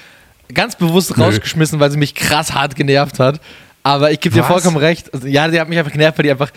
ganz 0.54 0.76
bewusst 0.76 1.18
Nö. 1.18 1.24
rausgeschmissen, 1.24 1.80
weil 1.80 1.92
sie 1.92 1.98
mich 1.98 2.16
krass 2.16 2.54
hart 2.54 2.76
genervt 2.76 3.20
hat. 3.20 3.40
Aber 3.84 4.12
ich 4.12 4.20
gebe 4.20 4.34
dir 4.34 4.44
vollkommen 4.44 4.78
recht. 4.78 5.14
Also, 5.14 5.28
ja, 5.28 5.50
sie 5.50 5.60
hat 5.60 5.70
mich 5.70 5.78
einfach 5.78 5.92
genervt, 5.92 6.18
weil 6.18 6.24
die 6.24 6.32
einfach. 6.32 6.52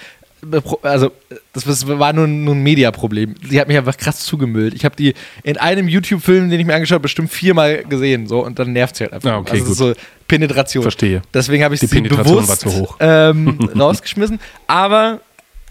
Also, 0.82 1.10
das 1.52 1.86
war 1.86 2.12
nur, 2.12 2.28
nur 2.28 2.54
ein 2.54 2.62
Mediaproblem. 2.62 3.34
Sie 3.48 3.60
hat 3.60 3.66
mich 3.66 3.76
einfach 3.76 3.96
krass 3.96 4.20
zugemüllt. 4.20 4.72
Ich 4.72 4.84
habe 4.84 4.94
die 4.94 5.14
in 5.42 5.56
einem 5.56 5.88
YouTube-Film, 5.88 6.48
den 6.48 6.60
ich 6.60 6.64
mir 6.64 6.74
angeschaut 6.74 6.94
habe, 6.94 7.02
bestimmt 7.02 7.30
viermal 7.30 7.82
gesehen. 7.84 8.28
So, 8.28 8.44
und 8.44 8.58
dann 8.58 8.72
nervt 8.72 8.96
sie 8.96 9.04
halt 9.04 9.14
einfach. 9.14 9.30
Ah, 9.30 9.38
okay, 9.38 9.52
also, 9.52 9.64
das 9.64 9.72
ist 9.72 9.78
so 9.78 9.92
Penetration. 10.28 10.82
Verstehe. 10.82 11.22
Deswegen 11.34 11.64
habe 11.64 11.74
ich 11.74 11.80
Die 11.80 11.86
sie 11.86 11.96
Penetration 11.96 12.36
bewusst 12.36 12.48
war 12.48 12.58
zu 12.58 12.78
hoch. 12.78 12.96
Ähm, 13.00 13.58
rausgeschmissen. 13.78 14.38
Aber 14.68 15.20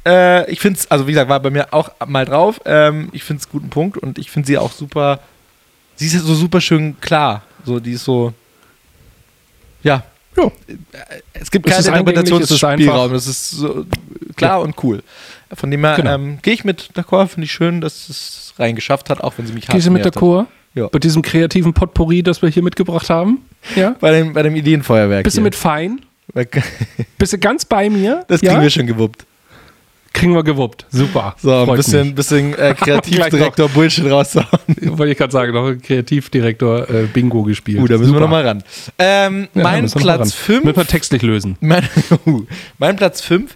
äh, 0.08 0.50
ich 0.52 0.60
finde 0.60 0.80
es, 0.80 0.90
also 0.90 1.08
wie 1.08 1.12
gesagt, 1.12 1.30
war 1.30 1.40
bei 1.40 1.50
mir 1.50 1.74
auch 1.74 1.90
mal 2.06 2.26
drauf. 2.26 2.62
Ähm, 2.66 3.10
ich 3.12 3.24
finde 3.24 3.42
es 3.42 3.50
guten 3.50 3.70
Punkt 3.70 3.98
und 3.98 4.18
ich 4.18 4.32
finde 4.32 4.48
sie 4.48 4.58
auch 4.58 4.72
super. 4.72 5.20
Sie 5.96 6.06
ist 6.06 6.14
so 6.14 6.36
super 6.36 6.62
schön 6.62 7.00
klar. 7.02 7.44
So, 7.68 7.82
die 7.82 7.92
ist 7.92 8.06
so. 8.06 8.34
Ja. 9.84 10.04
Ja. 10.38 10.50
Es 11.34 11.52
gibt 11.52 11.66
keinen 11.66 11.86
Interpretationsspielraum. 11.86 13.14
Es 13.14 13.28
ist 13.28 13.52
so 13.52 13.86
klar 14.38 14.62
und 14.62 14.82
cool. 14.84 15.04
Von 15.54 15.70
dem 15.70 15.84
her 15.84 15.96
Genau. 15.98 16.16
ähm, 16.16 16.40
gehe 16.42 16.54
ich 16.54 16.64
mit 16.64 16.92
d'accord, 16.96 17.28
finde 17.28 17.44
ich 17.46 17.52
schön, 17.52 17.82
dass 17.82 18.08
es 18.08 18.54
reingeschafft 18.58 19.10
hat, 19.10 19.22
auch 19.22 19.34
wenn 19.38 19.48
sie 19.48 19.54
mich 19.54 19.68
Gehst 19.68 19.88
du 19.88 19.92
mit. 19.92 20.16
Chor? 20.16 20.48
Ja. 20.76 20.88
Bei 20.88 21.00
diesem 21.00 21.22
kreativen 21.22 21.74
Potpourri, 21.74 22.24
das 22.24 22.42
wir 22.42 22.48
hier 22.50 22.64
mitgebracht 22.64 23.10
haben? 23.10 23.40
Ja? 23.76 23.96
Bei 24.00 24.12
dem, 24.12 24.32
bei 24.32 24.44
dem 24.44 24.56
Ideenfeuerwerk. 24.56 25.24
Bist 25.26 25.38
du 25.38 25.42
mit 25.42 25.56
fein? 25.56 26.02
Bist 27.18 27.34
du 27.34 27.38
ganz 27.38 27.66
bei 27.66 27.90
mir? 27.90 28.24
Das 28.28 28.40
kriegen 28.42 28.62
wir 28.62 28.70
schon 28.70 28.88
gewuppt. 28.88 29.26
Kriegen 30.18 30.34
wir 30.34 30.44
gewuppt. 30.44 30.88
Super. 30.90 31.36
So, 31.38 31.54
ein 31.54 31.76
bisschen, 31.76 32.08
mich. 32.08 32.16
bisschen 32.16 32.54
äh, 32.56 32.74
Kreativdirektor 32.80 33.70
Bullshit 33.70 34.10
rauszuhauen. 34.10 34.60
Wollte 34.98 35.12
ich 35.12 35.18
gerade 35.18 35.32
sagen, 35.32 35.54
noch 35.54 35.68
ein 35.68 35.80
Kreativdirektor 35.80 36.90
äh, 36.90 37.04
Bingo 37.04 37.44
gespielt. 37.44 37.78
Gut, 37.78 37.92
da 37.92 38.00
müssen 38.00 38.14
wir 38.14 38.20
Super. 38.20 38.22
nochmal 38.22 38.48
ran. 38.48 38.64
Ähm, 38.98 39.48
Ja, 39.54 39.64
mein 39.64 39.94
wir 39.94 40.02
Platz 40.02 40.20
ran. 40.20 40.30
5 40.30 40.64
Müssen 40.64 40.78
wir 40.78 40.88
textlich 40.88 41.22
lösen. 41.22 41.56
mein, 41.62 41.88
mein 42.80 42.96
Platz 42.96 43.22
5 43.22 43.56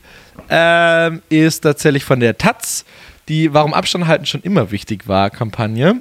ähm, 0.50 1.24
ist 1.30 1.62
tatsächlich 1.62 2.04
von 2.04 2.20
der 2.20 2.38
Taz, 2.38 2.86
die 3.28 3.54
Warum 3.56 3.74
Abstand 3.74 4.06
halten 4.06 4.28
schon 4.28 4.42
immer 4.42 4.70
wichtig 4.70 5.08
war, 5.08 5.32
Kampagne. 5.32 6.00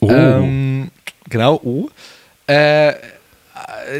Oh. 0.00 0.10
Ähm, 0.10 0.90
genau, 1.28 1.60
oh. 1.62 1.88
Äh, 2.48 2.94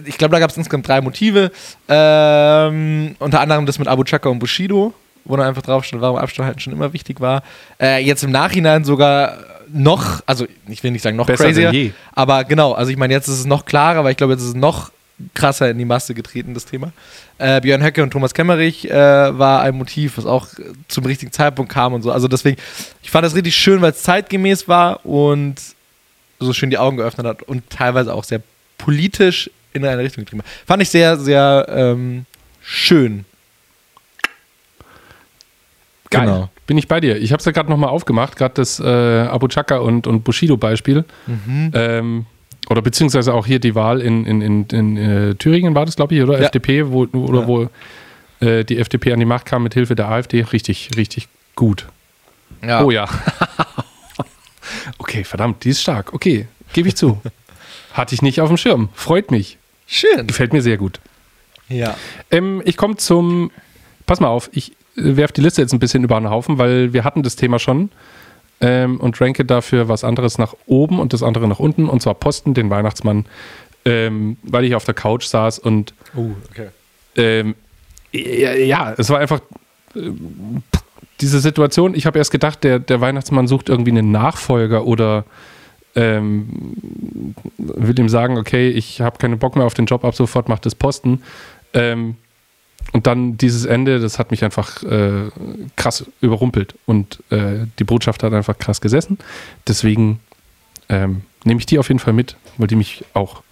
ich 0.05 0.19
glaube, 0.19 0.33
da 0.33 0.41
gab 0.41 0.51
es 0.51 0.57
insgesamt 0.57 0.89
drei 0.89 1.01
Motive. 1.01 1.53
Ähm, 1.89 3.15
unter 3.21 3.41
anderem 3.41 3.67
das 3.67 3.79
mit 3.79 3.87
Abu 3.87 4.03
Chaka 4.03 4.29
und 4.29 4.41
Bushido, 4.41 4.95
wo 5.25 5.37
dann 5.37 5.47
einfach 5.47 5.63
drauf 5.63 5.85
stand, 5.85 6.03
warum 6.03 6.17
Abstand 6.17 6.47
halten 6.47 6.61
schon 6.61 6.73
immer 6.73 6.93
wichtig 6.93 7.21
war. 7.21 7.43
Äh, 7.81 8.05
jetzt 8.05 8.23
im 8.23 8.31
Nachhinein 8.31 8.85
sogar 8.85 9.39
noch, 9.73 10.23
also 10.27 10.47
ich 10.69 10.83
will 10.83 10.91
nicht 10.91 11.03
sagen 11.03 11.17
noch 11.17 11.27
Besser 11.27 11.53
crazier, 11.53 11.93
aber 12.13 12.45
genau, 12.45 12.73
also 12.73 12.91
ich 12.91 12.97
meine, 12.97 13.15
jetzt 13.15 13.29
ist 13.29 13.39
es 13.39 13.47
noch 13.47 13.65
klarer, 13.65 14.05
weil 14.05 14.13
ich 14.13 14.17
glaube, 14.17 14.33
jetzt 14.33 14.43
ist 14.43 14.49
es 14.49 14.55
noch 14.55 14.91
krasser 15.35 15.71
in 15.71 15.79
die 15.79 15.85
Masse 15.85 16.15
getreten, 16.15 16.55
das 16.55 16.65
Thema. 16.65 16.93
Äh, 17.39 17.61
Björn 17.61 17.83
Höcke 17.83 18.03
und 18.03 18.11
Thomas 18.11 18.35
Kemmerich 18.35 18.91
äh, 18.91 18.95
war 18.95 19.63
ein 19.63 19.75
Motiv, 19.77 20.17
was 20.17 20.27
auch 20.27 20.49
zum 20.89 21.05
richtigen 21.05 21.33
Zeitpunkt 21.33 21.73
kam 21.73 21.93
und 21.93 22.03
so. 22.03 22.11
Also 22.11 22.29
deswegen, 22.29 22.61
ich 23.03 23.11
fand 23.11 23.25
das 23.25 23.35
richtig 23.35 23.55
schön, 23.55 23.81
weil 23.83 23.93
es 23.93 24.03
zeitgemäß 24.03 24.69
war 24.69 25.05
und 25.05 25.57
so 26.39 26.53
schön 26.53 26.71
die 26.71 26.79
Augen 26.79 26.97
geöffnet 26.97 27.27
hat 27.27 27.43
und 27.43 27.69
teilweise 27.69 28.15
auch 28.15 28.25
sehr 28.25 28.41
politisch 28.79 29.51
in 29.73 29.85
eine 29.85 30.03
Richtung 30.03 30.25
getrieben 30.25 30.43
hat. 30.43 30.51
Fand 30.67 30.83
ich 30.83 30.89
sehr, 30.89 31.19
sehr 31.19 31.67
ähm, 31.69 32.25
schön. 32.63 33.25
Geil. 36.11 36.27
Genau. 36.27 36.49
Bin 36.67 36.77
ich 36.77 36.89
bei 36.89 37.01
dir. 37.01 37.17
Ich 37.17 37.33
habe 37.33 37.39
es 37.39 37.45
ja 37.45 37.53
gerade 37.53 37.71
nochmal 37.71 37.91
aufgemacht, 37.91 38.37
gerade 38.37 38.55
das 38.55 38.81
äh, 38.81 38.85
Abu 38.85 39.49
Chaka 39.49 39.79
und, 39.79 40.07
und 40.07 40.25
Bushido-Beispiel. 40.25 41.05
Mhm. 41.27 41.71
Ähm, 41.75 42.27
oder 42.69 42.83
beziehungsweise 42.83 43.33
auch 43.33 43.47
hier 43.47 43.59
die 43.59 43.75
Wahl 43.75 44.01
in, 44.01 44.27
in, 44.27 44.41
in, 44.43 44.67
in 44.67 44.97
äh, 44.97 45.35
Thüringen 45.37 45.75
war 45.75 45.87
das, 45.87 45.97
glaube 45.97 46.15
ich, 46.15 46.23
oder? 46.23 46.39
Ja. 46.39 46.47
FDP, 46.47 46.89
wo, 46.89 47.05
oder 47.05 47.41
Ja. 47.41 47.47
wo 47.47 47.69
äh, 48.41 48.65
die 48.65 48.79
FDP 48.79 49.13
an 49.13 49.21
die 49.21 49.25
Macht 49.25 49.47
kam 49.47 49.63
mit 49.63 49.75
Hilfe 49.75 49.95
der 49.95 50.09
AfD. 50.09 50.43
Richtig, 50.43 50.91
richtig 50.97 51.29
gut. 51.57 51.87
Ja. 52.65 52.83
Oh 52.85 52.91
ja. 52.91 53.09
okay, 54.99 55.25
verdammt, 55.25 55.65
die 55.65 55.71
ist 55.71 55.81
stark. 55.83 56.13
Okay, 56.13 56.47
gebe 56.73 56.89
ich 56.89 56.97
zu. 56.97 57.21
Hatte 57.93 58.15
ich 58.15 58.23
nicht 58.23 58.41
auf 58.41 58.49
dem 58.49 58.57
Schirm. 58.57 58.89
Freut 58.95 59.31
mich. 59.31 59.59
Schön. 59.87 60.27
Gefällt 60.27 60.53
mir 60.53 60.63
sehr 60.63 60.77
gut. 60.77 61.01
Ja. 61.69 61.97
Ähm, 62.31 62.63
ich 62.65 62.77
komme 62.77 62.97
zum. 62.97 63.51
Pass 64.07 64.21
mal 64.21 64.29
auf, 64.29 64.51
ich 64.53 64.73
werfe 64.95 65.35
die 65.35 65.41
Liste 65.41 65.61
jetzt 65.63 65.73
ein 65.73 65.79
bisschen 65.79 66.05
über 66.05 66.19
den 66.19 66.31
Haufen, 66.31 66.59
weil 66.59 66.93
wir 66.93 67.05
hatten 67.05 67.23
das 67.23 67.37
Thema 67.37 67.59
schon 67.59 67.91
ähm, 68.61 68.99
und 68.99 69.21
ranke 69.21 69.45
dafür 69.45 69.89
was 69.89 70.05
anderes 70.05 70.39
nach 70.39 70.55
oben 70.67 70.99
und 70.99 71.13
das 71.13 71.23
andere 71.23 71.49
nach 71.49 71.59
unten, 71.59 71.89
und 71.89 72.03
zwar 72.03 72.15
Posten, 72.15 72.55
den 72.55 72.71
Weihnachtsmann, 72.71 73.27
ähm, 73.85 74.37
weil 74.43 74.65
ich 74.65 74.75
auf 74.75 74.85
der 74.85 74.95
Couch 74.95 75.25
saß 75.25 75.59
und 75.59 75.95
Oh, 76.17 76.31
okay. 76.51 76.69
ähm, 77.17 77.55
ja, 78.13 78.53
ja, 78.53 78.95
es 78.97 79.09
war 79.11 79.19
einfach 79.19 79.41
ähm, 79.95 80.63
diese 81.21 81.41
Situation. 81.41 81.95
Ich 81.95 82.07
habe 82.07 82.19
erst 82.19 82.31
gedacht, 82.31 82.65
der, 82.65 82.79
der 82.79 83.01
Weihnachtsmann 83.01 83.47
sucht 83.47 83.69
irgendwie 83.69 83.91
einen 83.91 84.11
Nachfolger 84.11 84.87
oder 84.87 85.25
ähm, 85.95 86.85
will 87.59 87.99
ihm 87.99 88.09
sagen, 88.09 88.39
okay, 88.39 88.69
ich 88.69 89.01
habe 89.01 89.19
keinen 89.19 89.39
Bock 89.39 89.57
mehr 89.57 89.67
auf 89.67 89.75
den 89.75 89.87
Job, 89.87 90.05
ab 90.05 90.15
sofort 90.15 90.49
macht 90.49 90.67
das 90.67 90.75
Posten. 90.75 91.23
Ähm, 91.73 92.17
und 92.93 93.07
dann 93.07 93.37
dieses 93.39 93.65
Ende, 93.65 94.01
das 94.01 94.19
hat 94.19 94.31
mich 94.31 94.43
einfach 94.45 94.83
äh, 94.83 95.31
krass 95.77 96.05
überrumpelt 96.21 96.75
und 96.87 97.23
äh, 97.31 97.67
die 97.79 97.85
Botschaft 97.85 98.23
hat 98.23 98.33
einfach 98.33 98.59
krass 98.59 98.81
gesessen. 98.81 99.19
Deswegen 99.69 100.21
ähm, 100.89 101.23
nehme 101.45 101.61
ich 101.61 101.67
die 101.67 101.79
auf 101.79 101.89
jeden 101.89 102.01
Fall 102.01 102.13
mit, 102.13 102.37
weil 102.59 102.67
die 102.67 102.77
mich 102.77 103.05
auch 103.15 103.43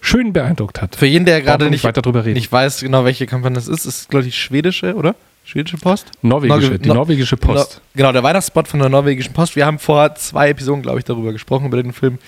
schön 0.00 0.32
beeindruckt 0.32 0.82
hat. 0.82 0.96
Für 0.96 1.06
jeden, 1.06 1.24
der 1.24 1.40
gerade 1.42 1.70
nicht, 1.70 1.84
weiter 1.84 2.02
drüber 2.02 2.24
reden. 2.24 2.34
nicht 2.34 2.50
weiß 2.52 2.80
genau, 2.80 3.04
welche 3.04 3.26
Kampagne 3.26 3.54
das 3.54 3.68
ist, 3.68 3.86
ist, 3.86 4.10
glaube 4.10 4.26
ich, 4.26 4.34
die 4.34 4.38
schwedische, 4.40 4.94
oder? 4.94 5.14
Schwedische 5.44 5.76
Post? 5.76 6.06
Norwegische, 6.22 6.60
Norge- 6.60 6.78
die 6.78 6.88
Nor- 6.88 6.96
norwegische 6.98 7.36
Post. 7.36 7.76
No, 7.76 7.80
genau, 7.96 8.12
der 8.12 8.22
Weihnachtsspot 8.22 8.68
von 8.68 8.78
der 8.78 8.88
norwegischen 8.88 9.32
Post. 9.32 9.56
Wir 9.56 9.66
haben 9.66 9.78
vor 9.78 10.14
zwei 10.16 10.50
Episoden, 10.50 10.82
glaube 10.82 10.98
ich, 10.98 11.04
darüber 11.04 11.32
gesprochen, 11.32 11.66
über 11.66 11.82
den 11.82 11.92
Film. 11.92 12.18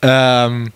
Ähm, 0.00 0.70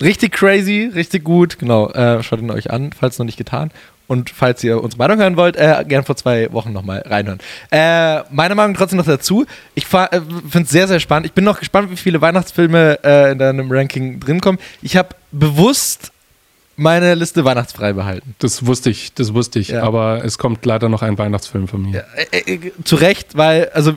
richtig 0.00 0.32
crazy, 0.32 0.90
richtig 0.94 1.24
gut. 1.24 1.58
Genau, 1.58 1.90
äh, 1.90 2.22
schaut 2.22 2.40
ihn 2.40 2.50
euch 2.50 2.70
an, 2.70 2.92
falls 2.98 3.18
noch 3.18 3.26
nicht 3.26 3.36
getan. 3.36 3.70
Und 4.08 4.30
falls 4.30 4.64
ihr 4.64 4.82
unsere 4.82 4.98
Meinung 4.98 5.18
hören 5.18 5.36
wollt, 5.36 5.56
äh, 5.56 5.84
gern 5.86 6.02
vor 6.02 6.16
zwei 6.16 6.50
Wochen 6.52 6.72
nochmal 6.72 7.04
reinhören. 7.06 7.40
Äh, 7.70 8.22
meine 8.30 8.54
Meinung 8.54 8.74
trotzdem 8.74 8.96
noch 8.96 9.04
dazu. 9.04 9.44
Ich 9.74 9.84
äh, 9.92 10.08
finde 10.48 10.64
es 10.64 10.70
sehr, 10.70 10.88
sehr 10.88 10.98
spannend. 10.98 11.26
Ich 11.26 11.34
bin 11.34 11.44
noch 11.44 11.58
gespannt, 11.58 11.90
wie 11.90 11.96
viele 11.96 12.20
Weihnachtsfilme 12.22 12.98
äh, 13.04 13.32
in 13.32 13.38
deinem 13.38 13.70
Ranking 13.70 14.18
drin 14.18 14.40
kommen. 14.40 14.58
Ich 14.80 14.96
habe 14.96 15.10
bewusst 15.30 16.10
meine 16.76 17.14
Liste 17.16 17.44
weihnachtsfrei 17.44 17.92
behalten. 17.92 18.34
Das 18.38 18.64
wusste 18.64 18.88
ich, 18.88 19.12
das 19.12 19.34
wusste 19.34 19.58
ich. 19.58 19.68
Ja. 19.68 19.82
Aber 19.82 20.24
es 20.24 20.38
kommt 20.38 20.64
leider 20.64 20.88
noch 20.88 21.02
ein 21.02 21.18
Weihnachtsfilm 21.18 21.68
von 21.68 21.82
mir. 21.82 22.06
Äh, 22.30 22.54
äh, 22.54 22.72
zu 22.84 22.96
Recht, 22.96 23.36
weil, 23.36 23.68
also 23.74 23.92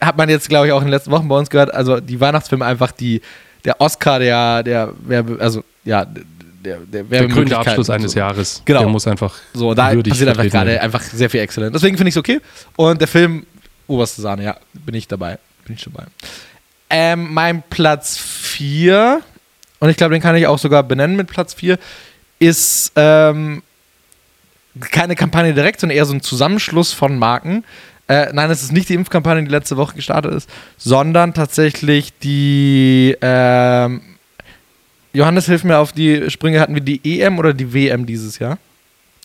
hat 0.00 0.16
man 0.16 0.30
jetzt, 0.30 0.48
glaube 0.48 0.68
ich, 0.68 0.72
auch 0.72 0.80
in 0.80 0.86
den 0.86 0.92
letzten 0.92 1.10
Wochen 1.10 1.28
bei 1.28 1.36
uns 1.36 1.50
gehört, 1.50 1.74
also 1.74 2.00
die 2.00 2.20
Weihnachtsfilme 2.20 2.64
einfach 2.64 2.92
die, 2.92 3.20
der 3.64 3.80
Oscar 3.80 4.20
der, 4.20 4.62
der 4.62 4.94
also 5.38 5.64
ja, 5.84 6.06
der, 6.64 6.78
der 6.78 7.04
Der 7.04 7.58
Abschluss 7.58 7.90
eines 7.90 8.12
so. 8.12 8.18
Jahres. 8.18 8.62
Genau. 8.64 8.80
Der 8.80 8.88
muss 8.88 9.06
einfach 9.06 9.34
So, 9.52 9.74
da 9.74 9.94
passiert 9.94 10.30
einfach 10.30 10.48
gerade 10.48 10.80
einfach 10.80 11.02
sehr 11.02 11.30
viel 11.30 11.40
exzellent. 11.40 11.74
Deswegen 11.74 11.96
finde 11.96 12.08
ich 12.08 12.14
es 12.14 12.18
okay. 12.18 12.40
Und 12.76 13.00
der 13.00 13.08
Film, 13.08 13.46
oberste 13.86 14.22
Sahne, 14.22 14.44
ja, 14.44 14.56
bin 14.72 14.94
ich 14.94 15.06
dabei. 15.06 15.38
Bin 15.66 15.76
ich 15.76 15.84
dabei. 15.84 16.04
Ähm, 16.90 17.32
mein 17.32 17.62
Platz 17.70 18.16
4, 18.18 19.20
und 19.80 19.88
ich 19.88 19.96
glaube, 19.96 20.14
den 20.14 20.22
kann 20.22 20.36
ich 20.36 20.46
auch 20.46 20.58
sogar 20.58 20.82
benennen 20.82 21.16
mit 21.16 21.28
Platz 21.28 21.54
4, 21.54 21.78
ist 22.38 22.92
ähm, 22.96 23.62
keine 24.90 25.16
Kampagne 25.16 25.54
direkt, 25.54 25.80
sondern 25.80 25.96
eher 25.96 26.04
so 26.04 26.14
ein 26.14 26.20
Zusammenschluss 26.20 26.92
von 26.92 27.18
Marken. 27.18 27.64
Äh, 28.06 28.32
nein, 28.32 28.50
es 28.50 28.62
ist 28.62 28.72
nicht 28.72 28.88
die 28.88 28.94
Impfkampagne, 28.94 29.44
die 29.44 29.50
letzte 29.50 29.76
Woche 29.76 29.94
gestartet 29.94 30.34
ist, 30.34 30.50
sondern 30.76 31.34
tatsächlich 31.34 32.12
die. 32.18 33.16
Ähm, 33.20 34.02
Johannes, 35.14 35.46
hilf 35.46 35.62
mir 35.62 35.78
auf 35.78 35.92
die 35.92 36.28
Sprünge. 36.28 36.60
Hatten 36.60 36.74
wir 36.74 36.82
die 36.82 37.00
EM 37.20 37.38
oder 37.38 37.54
die 37.54 37.72
WM 37.72 38.04
dieses 38.04 38.40
Jahr? 38.40 38.58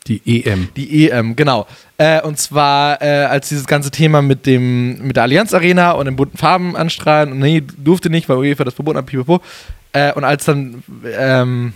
Die 0.08 0.22
EM. 0.26 0.70
Die 0.76 1.10
EM, 1.10 1.36
genau. 1.36 1.68
Äh, 1.98 2.22
und 2.22 2.38
zwar, 2.40 3.02
äh, 3.02 3.26
als 3.26 3.50
dieses 3.50 3.66
ganze 3.66 3.92
Thema 3.92 4.22
mit, 4.22 4.46
dem, 4.46 5.06
mit 5.06 5.16
der 5.16 5.24
Allianz 5.24 5.54
Arena 5.54 5.92
und 5.92 6.06
den 6.06 6.16
bunten 6.16 6.38
Farben 6.38 6.76
anstrahlen 6.76 7.32
und 7.32 7.40
nee, 7.40 7.64
durfte 7.78 8.10
nicht, 8.10 8.30
weil 8.30 8.38
UEFA 8.38 8.64
das 8.64 8.76
verboten 8.76 9.00
hat, 9.00 9.08
pipapo. 9.08 9.42
Äh, 9.92 10.14
und 10.14 10.24
als 10.24 10.46
dann 10.46 10.84
ähm, 11.18 11.74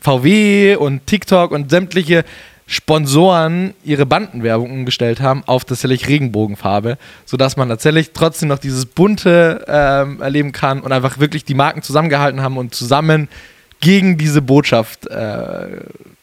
VW 0.00 0.76
und 0.76 1.06
TikTok 1.06 1.50
und 1.50 1.70
sämtliche 1.70 2.24
Sponsoren 2.70 3.74
ihre 3.82 4.06
Bandenwerbung 4.06 4.70
umgestellt 4.70 5.20
haben 5.20 5.42
auf 5.46 5.64
tatsächlich 5.64 6.06
Regenbogenfarbe, 6.06 6.98
sodass 7.26 7.56
man 7.56 7.68
tatsächlich 7.68 8.12
trotzdem 8.12 8.48
noch 8.48 8.60
dieses 8.60 8.86
bunte 8.86 9.64
ähm, 9.66 10.22
erleben 10.22 10.52
kann 10.52 10.78
und 10.78 10.92
einfach 10.92 11.18
wirklich 11.18 11.44
die 11.44 11.54
Marken 11.54 11.82
zusammengehalten 11.82 12.42
haben 12.42 12.56
und 12.56 12.72
zusammen 12.72 13.28
gegen 13.80 14.18
diese 14.18 14.40
Botschaft 14.40 15.08
äh, 15.08 15.66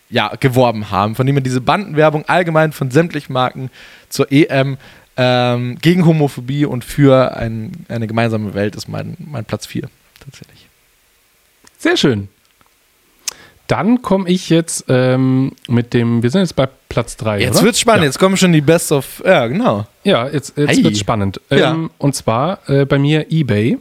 ja, 0.10 0.32
geworben 0.40 0.90
haben, 0.90 1.16
von 1.16 1.26
dem 1.26 1.36
man 1.36 1.44
diese 1.44 1.60
Bandenwerbung 1.60 2.24
allgemein 2.30 2.72
von 2.72 2.92
sämtlichen 2.92 3.34
Marken 3.34 3.70
zur 4.08 4.32
EM 4.32 4.78
ähm, 5.18 5.78
gegen 5.82 6.06
Homophobie 6.06 6.64
und 6.64 6.86
für 6.86 7.36
ein, 7.36 7.74
eine 7.90 8.08
gemeinsame 8.08 8.54
Welt 8.54 8.78
ist 8.78 8.88
mein, 8.88 9.18
mein 9.20 9.44
Platz 9.44 9.66
4 9.66 9.90
tatsächlich. 10.24 10.66
Sehr 11.78 11.98
schön. 11.98 12.30
Dann 13.67 14.01
komme 14.01 14.30
ich 14.30 14.49
jetzt 14.49 14.86
ähm, 14.88 15.51
mit 15.67 15.93
dem, 15.93 16.23
wir 16.23 16.30
sind 16.30 16.41
jetzt 16.41 16.56
bei 16.56 16.67
Platz 16.88 17.17
3. 17.17 17.41
Jetzt 17.41 17.58
oder? 17.58 17.65
wird's 17.65 17.80
spannend, 17.82 18.03
Ja. 18.03 18.06
jetzt 18.06 18.17
kommen 18.19 18.38
schon 18.38 18.53
die 18.53 18.62
Best 18.62 18.91
of, 18.93 19.21
ja 19.25 19.45
genau. 19.47 19.86
Ja, 20.03 20.27
jetzt, 20.27 20.58
jetzt 20.58 20.80
Ei. 20.80 20.84
wird 20.84 20.93
es 20.93 20.99
spannend. 20.99 21.41
Ja. 21.49 21.71
Ähm, 21.71 21.89
und 21.97 22.15
zwar 22.15 22.60
äh, 22.69 22.86
bei 22.86 22.97
mir 22.97 23.30
eBay. 23.30 23.77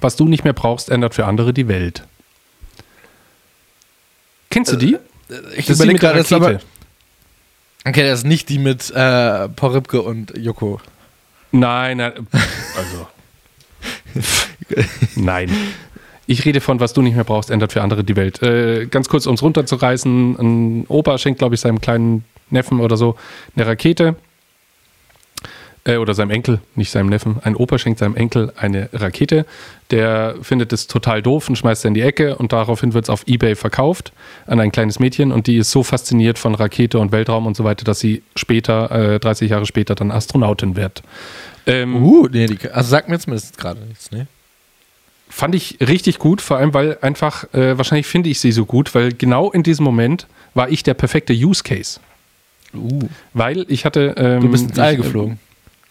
Was 0.00 0.16
du 0.16 0.26
nicht 0.26 0.44
mehr 0.44 0.52
brauchst, 0.52 0.88
ändert 0.88 1.14
für 1.14 1.26
andere 1.26 1.52
die 1.52 1.66
Welt. 1.66 2.04
Kennst 4.50 4.72
du 4.72 4.76
die? 4.76 4.96
Ich 5.28 5.36
Das 5.36 5.46
ist 5.56 5.68
die 5.68 5.72
überlege 5.74 5.98
gerade, 5.98 6.18
das 6.18 6.26
ist 6.26 6.32
aber, 6.32 6.60
okay, 7.86 8.02
das 8.08 8.20
ist 8.20 8.26
nicht 8.26 8.48
die 8.48 8.58
mit 8.58 8.90
äh, 8.90 9.48
Paul 9.48 9.72
Ripke 9.72 10.02
und 10.02 10.36
Joko. 10.36 10.80
Nein, 11.52 11.96
nein. 11.98 12.12
Also. 12.76 13.08
nein. 15.16 15.50
Ich 16.30 16.44
rede 16.44 16.60
von, 16.60 16.78
was 16.78 16.92
du 16.92 17.02
nicht 17.02 17.16
mehr 17.16 17.24
brauchst, 17.24 17.50
ändert 17.50 17.72
für 17.72 17.82
andere 17.82 18.04
die 18.04 18.14
Welt. 18.14 18.40
Äh, 18.40 18.86
ganz 18.86 19.08
kurz, 19.08 19.26
um 19.26 19.34
es 19.34 19.42
runterzureißen: 19.42 20.36
Ein 20.38 20.84
Opa 20.86 21.18
schenkt, 21.18 21.40
glaube 21.40 21.56
ich, 21.56 21.60
seinem 21.60 21.80
kleinen 21.80 22.24
Neffen 22.50 22.78
oder 22.78 22.96
so 22.96 23.16
eine 23.56 23.66
Rakete. 23.66 24.14
Äh, 25.82 25.96
oder 25.96 26.14
seinem 26.14 26.30
Enkel, 26.30 26.60
nicht 26.76 26.92
seinem 26.92 27.08
Neffen. 27.08 27.40
Ein 27.42 27.56
Opa 27.56 27.78
schenkt 27.78 27.98
seinem 27.98 28.14
Enkel 28.14 28.52
eine 28.56 28.90
Rakete. 28.92 29.44
Der 29.90 30.36
findet 30.40 30.72
es 30.72 30.86
total 30.86 31.20
doof 31.20 31.48
und 31.48 31.56
schmeißt 31.56 31.82
sie 31.82 31.88
in 31.88 31.94
die 31.94 32.02
Ecke 32.02 32.36
und 32.36 32.52
daraufhin 32.52 32.94
wird 32.94 33.06
es 33.06 33.10
auf 33.10 33.26
Ebay 33.26 33.56
verkauft 33.56 34.12
an 34.46 34.60
ein 34.60 34.70
kleines 34.70 35.00
Mädchen 35.00 35.32
und 35.32 35.48
die 35.48 35.56
ist 35.56 35.72
so 35.72 35.82
fasziniert 35.82 36.38
von 36.38 36.54
Rakete 36.54 37.00
und 37.00 37.10
Weltraum 37.10 37.48
und 37.48 37.56
so 37.56 37.64
weiter, 37.64 37.84
dass 37.84 37.98
sie 37.98 38.22
später, 38.36 39.14
äh, 39.14 39.18
30 39.18 39.50
Jahre 39.50 39.66
später, 39.66 39.96
dann 39.96 40.12
Astronautin 40.12 40.76
wird. 40.76 41.02
Ähm, 41.66 41.96
Uh, 41.96 42.28
nee, 42.30 42.46
die, 42.46 42.70
also 42.70 42.88
sagt 42.88 43.08
mir 43.08 43.18
zumindest 43.18 43.58
gerade 43.58 43.80
nichts, 43.80 44.12
ne? 44.12 44.28
Fand 45.30 45.54
ich 45.54 45.78
richtig 45.80 46.18
gut, 46.18 46.40
vor 46.40 46.58
allem 46.58 46.74
weil 46.74 46.98
einfach, 47.00 47.44
äh, 47.54 47.78
wahrscheinlich 47.78 48.06
finde 48.06 48.28
ich 48.28 48.40
sie 48.40 48.52
so 48.52 48.66
gut, 48.66 48.94
weil 48.94 49.12
genau 49.12 49.50
in 49.50 49.62
diesem 49.62 49.84
Moment 49.84 50.26
war 50.54 50.68
ich 50.68 50.82
der 50.82 50.94
perfekte 50.94 51.32
Use 51.32 51.62
Case. 51.62 52.00
Uh, 52.74 53.08
Weil 53.32 53.64
ich 53.68 53.84
hatte. 53.84 54.14
Ähm, 54.16 54.42
du 54.42 54.50
bist 54.50 54.68
ins 54.68 54.78
All 54.78 54.92
ich, 54.92 54.98
geflogen. 54.98 55.38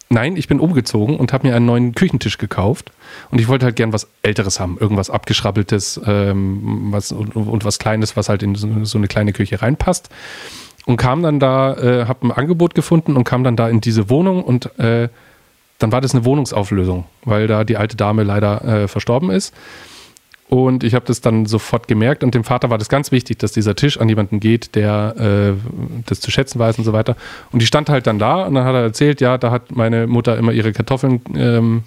Nein, 0.08 0.36
ich 0.36 0.48
bin 0.48 0.58
umgezogen 0.58 1.16
und 1.16 1.32
habe 1.32 1.46
mir 1.46 1.54
einen 1.54 1.66
neuen 1.66 1.94
Küchentisch 1.94 2.38
gekauft. 2.38 2.90
Und 3.30 3.40
ich 3.40 3.48
wollte 3.48 3.64
halt 3.64 3.76
gern 3.76 3.92
was 3.92 4.08
Älteres 4.22 4.58
haben. 4.58 4.76
Irgendwas 4.78 5.08
abgeschrabbeltes 5.08 6.00
ähm, 6.04 6.88
was, 6.90 7.12
und, 7.12 7.36
und 7.36 7.64
was 7.64 7.78
Kleines, 7.78 8.16
was 8.16 8.28
halt 8.28 8.42
in 8.42 8.54
so, 8.54 8.84
so 8.84 8.98
eine 8.98 9.08
kleine 9.08 9.32
Küche 9.32 9.62
reinpasst. 9.62 10.10
Und 10.86 10.96
kam 10.96 11.22
dann 11.22 11.38
da, 11.38 11.74
äh, 11.76 12.06
habe 12.06 12.26
ein 12.26 12.32
Angebot 12.32 12.74
gefunden 12.74 13.16
und 13.16 13.24
kam 13.24 13.44
dann 13.44 13.56
da 13.56 13.68
in 13.68 13.80
diese 13.80 14.10
Wohnung 14.10 14.42
und 14.42 14.78
äh, 14.78 15.08
dann 15.80 15.90
war 15.90 16.00
das 16.00 16.14
eine 16.14 16.24
Wohnungsauflösung, 16.24 17.04
weil 17.24 17.48
da 17.48 17.64
die 17.64 17.76
alte 17.76 17.96
Dame 17.96 18.22
leider 18.22 18.64
äh, 18.64 18.88
verstorben 18.88 19.30
ist. 19.30 19.52
Und 20.48 20.82
ich 20.82 20.94
habe 20.94 21.06
das 21.06 21.20
dann 21.20 21.46
sofort 21.46 21.86
gemerkt 21.86 22.24
und 22.24 22.34
dem 22.34 22.42
Vater 22.42 22.70
war 22.70 22.78
das 22.78 22.88
ganz 22.88 23.12
wichtig, 23.12 23.38
dass 23.38 23.52
dieser 23.52 23.76
Tisch 23.76 23.98
an 24.00 24.08
jemanden 24.08 24.40
geht, 24.40 24.74
der 24.74 25.14
äh, 25.16 25.52
das 26.06 26.20
zu 26.20 26.32
schätzen 26.32 26.58
weiß 26.58 26.76
und 26.78 26.84
so 26.84 26.92
weiter. 26.92 27.16
Und 27.52 27.62
die 27.62 27.66
stand 27.66 27.88
halt 27.88 28.08
dann 28.08 28.18
da 28.18 28.42
und 28.42 28.54
dann 28.54 28.64
hat 28.64 28.74
er 28.74 28.82
erzählt, 28.82 29.20
ja, 29.20 29.38
da 29.38 29.52
hat 29.52 29.70
meine 29.70 30.08
Mutter 30.08 30.36
immer 30.36 30.50
ihre 30.50 30.72
Kartoffeln 30.72 31.20
ähm, 31.36 31.84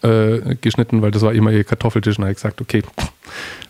äh, 0.00 0.56
geschnitten, 0.56 1.02
weil 1.02 1.10
das 1.10 1.20
war 1.20 1.34
immer 1.34 1.50
ihr 1.50 1.64
Kartoffeltisch. 1.64 2.16
Und 2.16 2.24
habe 2.24 2.32
ich 2.32 2.38
gesagt, 2.38 2.62
okay, 2.62 2.82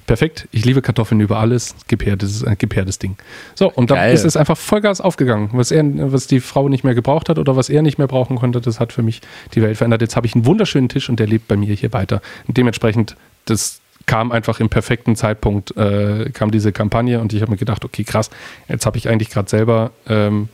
perfekt, 0.07 0.49
ich 0.53 0.65
liebe 0.65 0.83
Kartoffeln 0.83 1.21
über 1.21 1.39
alles. 1.39 1.75
Gib 1.89 2.05
her, 2.05 2.17
das 2.17 2.31
ist 2.31 2.47
ein 2.47 2.57
gib 2.59 2.75
her, 2.75 2.85
das 2.85 2.99
Ding. 2.99 3.17
So, 3.55 3.71
und 3.71 3.91
dann 3.91 4.11
ist 4.11 4.25
es 4.25 4.37
einfach 4.37 4.57
Vollgas 4.57 5.01
aufgegangen. 5.01 5.51
Was, 5.53 5.71
er, 5.71 5.85
was 6.13 6.27
die 6.27 6.41
Frau 6.41 6.69
nicht 6.69 6.85
mehr 6.85 6.95
gebraucht 6.95 7.29
hat 7.29 7.39
oder 7.39 7.57
was 7.57 7.69
er 7.69 7.83
nicht 7.83 7.99
mehr 7.99 8.09
brauchen 8.09 8.37
konnte, 8.37 8.61
das 8.61 8.81
hat 8.81 8.93
für 8.93 9.03
mich 9.03 9.21
die 9.55 9.63
Welt 9.63 9.77
verändert. 9.77 10.03
Jetzt 10.03 10.17
habe 10.17 10.27
ich 10.27 10.35
einen 10.35 10.47
wunderschönen 10.47 10.89
Tisch 10.89 11.09
und 11.09 11.19
der 11.19 11.27
lebt 11.27 11.49
bei 11.49 11.57
mir 11.57 11.75
hier 11.75 11.93
weiter. 11.93 12.21
Und 12.47 12.57
dementsprechend, 12.57 13.17
das 13.45 13.81
kam 14.07 14.33
einfach 14.33 14.61
im 14.61 14.69
perfekten 14.69 15.17
Zeitpunkt, 15.17 15.77
äh, 15.77 16.31
kam 16.31 16.51
diese 16.51 16.73
Kampagne 16.73 17.21
und 17.21 17.33
ich 17.33 17.41
habe 17.41 17.53
mir 17.53 17.59
gedacht, 17.59 17.85
okay, 17.85 18.05
krass, 18.05 18.31
jetzt 18.69 18.87
habe 18.87 18.99
ich 18.99 19.09
eigentlich 19.09 19.31
gerade 19.31 19.49
selber 19.49 19.93
ähm, 20.09 20.49